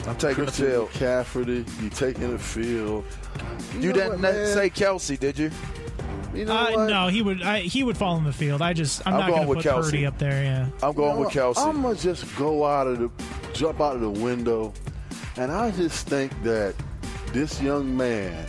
I'm 0.08 0.16
taking 0.16 0.46
the 0.46 0.52
field. 0.54 0.92
Cafferty, 0.92 1.66
you 1.82 1.90
taking 1.90 2.32
the 2.32 2.40
field. 2.40 3.04
You, 3.74 3.82
you 3.82 3.92
didn't 3.92 4.22
what, 4.22 4.48
say 4.48 4.70
Kelce, 4.70 5.20
did 5.20 5.38
you? 5.38 5.52
You 6.34 6.46
know 6.46 6.54
uh, 6.56 6.88
no, 6.88 7.08
he 7.10 7.22
would. 7.22 7.42
I, 7.42 7.60
he 7.60 7.84
would 7.84 7.98
fall 7.98 8.16
in 8.16 8.24
the 8.24 8.32
field. 8.32 8.62
I 8.62 8.72
just. 8.72 9.06
I'm, 9.06 9.16
I'm 9.16 9.20
not 9.20 9.30
going 9.30 9.42
to 9.42 9.54
put 9.56 9.66
Kelce. 9.66 9.92
Purdy 9.92 10.06
up 10.06 10.20
there. 10.20 10.42
Yeah. 10.42 10.68
I'm 10.82 10.94
going 10.94 11.10
you 11.10 11.16
know, 11.16 11.20
with 11.26 11.34
Kelce. 11.34 11.58
I'm 11.58 11.82
gonna 11.82 11.96
just 11.96 12.34
go 12.38 12.66
out 12.66 12.88
of 12.88 13.00
the, 13.00 13.12
jump 13.52 13.82
out 13.82 13.96
of 13.96 14.02
the 14.02 14.10
window, 14.10 14.72
and 15.36 15.52
I 15.52 15.72
just 15.72 16.08
think 16.08 16.32
that 16.44 16.76
this 17.34 17.62
young 17.62 17.98
man 17.98 18.46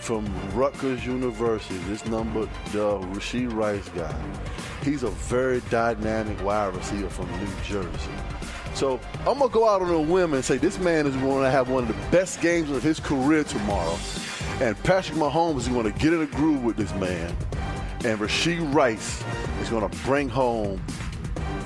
from 0.00 0.26
Rutgers 0.52 1.06
University, 1.06 1.78
this 1.86 2.04
number, 2.06 2.48
the 2.72 2.98
Rashee 2.98 3.50
Rice 3.54 3.88
guy, 3.90 4.12
he's 4.84 5.02
a 5.02 5.10
very 5.10 5.60
dynamic 5.70 6.42
wide 6.44 6.74
receiver 6.74 7.08
from 7.08 7.30
New 7.38 7.48
Jersey. 7.64 8.10
So 8.74 9.00
I'm 9.20 9.38
gonna 9.38 9.48
go 9.48 9.68
out 9.68 9.82
on 9.82 9.90
a 9.90 10.00
whim 10.00 10.34
and 10.34 10.44
say 10.44 10.58
this 10.58 10.78
man 10.78 11.06
is 11.06 11.16
going 11.16 11.42
to 11.42 11.50
have 11.50 11.68
one 11.68 11.84
of 11.84 11.88
the 11.88 12.10
best 12.10 12.40
games 12.40 12.70
of 12.70 12.82
his 12.82 13.00
career 13.00 13.44
tomorrow, 13.44 13.96
and 14.60 14.80
Patrick 14.82 15.16
Mahomes 15.16 15.58
is 15.58 15.68
going 15.68 15.90
to 15.90 15.98
get 15.98 16.12
in 16.12 16.22
a 16.22 16.26
groove 16.26 16.64
with 16.64 16.76
this 16.76 16.92
man, 16.94 17.34
and 18.04 18.18
Rashee 18.18 18.74
Rice 18.74 19.22
is 19.62 19.68
going 19.68 19.88
to 19.88 19.96
bring 20.04 20.28
home 20.28 20.82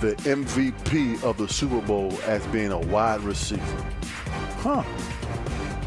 the 0.01 0.15
MVP 0.17 1.23
of 1.25 1.39
the 1.39 1.49
Super 1.49 1.81
Bowl 1.81 2.13
as 2.27 2.47
being 2.49 2.71
a 2.71 2.79
wide 2.79 3.21
receiver. 3.23 3.87
Huh. 4.59 4.85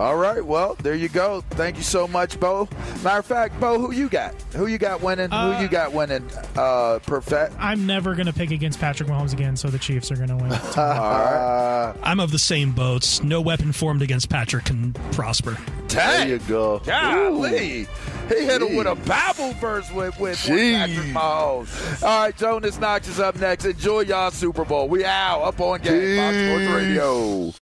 All 0.01 0.17
right. 0.17 0.43
Well, 0.43 0.75
there 0.81 0.95
you 0.95 1.09
go. 1.09 1.41
Thank 1.51 1.77
you 1.77 1.83
so 1.83 2.07
much, 2.07 2.39
Bo. 2.39 2.67
Matter 3.03 3.19
of 3.19 3.25
fact, 3.27 3.59
Bo, 3.59 3.77
who 3.77 3.91
you 3.91 4.09
got? 4.09 4.33
Who 4.55 4.65
you 4.65 4.79
got 4.79 5.03
winning? 5.03 5.31
Uh, 5.31 5.53
who 5.53 5.61
you 5.61 5.69
got 5.69 5.93
winning? 5.93 6.27
Uh, 6.55 6.97
perfect. 7.05 7.53
I'm 7.59 7.85
never 7.85 8.15
going 8.15 8.25
to 8.25 8.33
pick 8.33 8.49
against 8.49 8.79
Patrick 8.79 9.07
Mahomes 9.07 9.31
again, 9.31 9.55
so 9.55 9.67
the 9.67 9.77
Chiefs 9.77 10.11
are 10.11 10.15
going 10.15 10.29
to 10.29 10.37
win. 10.37 10.51
All 10.51 10.59
right. 10.75 11.93
I'm 12.01 12.19
of 12.19 12.31
the 12.31 12.39
same 12.39 12.71
boats. 12.71 13.21
No 13.21 13.41
weapon 13.41 13.71
formed 13.73 14.01
against 14.01 14.27
Patrick 14.27 14.65
can 14.65 14.93
prosper. 15.11 15.55
There 15.89 16.27
you 16.27 16.39
go. 16.39 16.79
Golly. 16.79 17.81
Ooh. 17.81 17.87
He 18.27 18.45
hit 18.45 18.63
him 18.63 18.75
with 18.75 18.87
a 18.87 18.95
Bible 18.95 19.53
verse 19.53 19.91
with, 19.91 20.19
with 20.19 20.39
Patrick 20.39 21.05
Mahomes. 21.09 22.01
All 22.01 22.23
right, 22.23 22.35
Jonas 22.35 22.79
Knox 22.79 23.07
is 23.07 23.19
up 23.19 23.35
next. 23.35 23.65
Enjoy 23.65 23.99
y'all 24.01 24.31
Super 24.31 24.65
Bowl. 24.65 24.87
We 24.87 25.05
out 25.05 25.43
up 25.43 25.59
on 25.61 25.79
Game 25.81 26.17
Fox 26.17 26.37
Sports 26.37 26.83
Radio. 26.83 27.53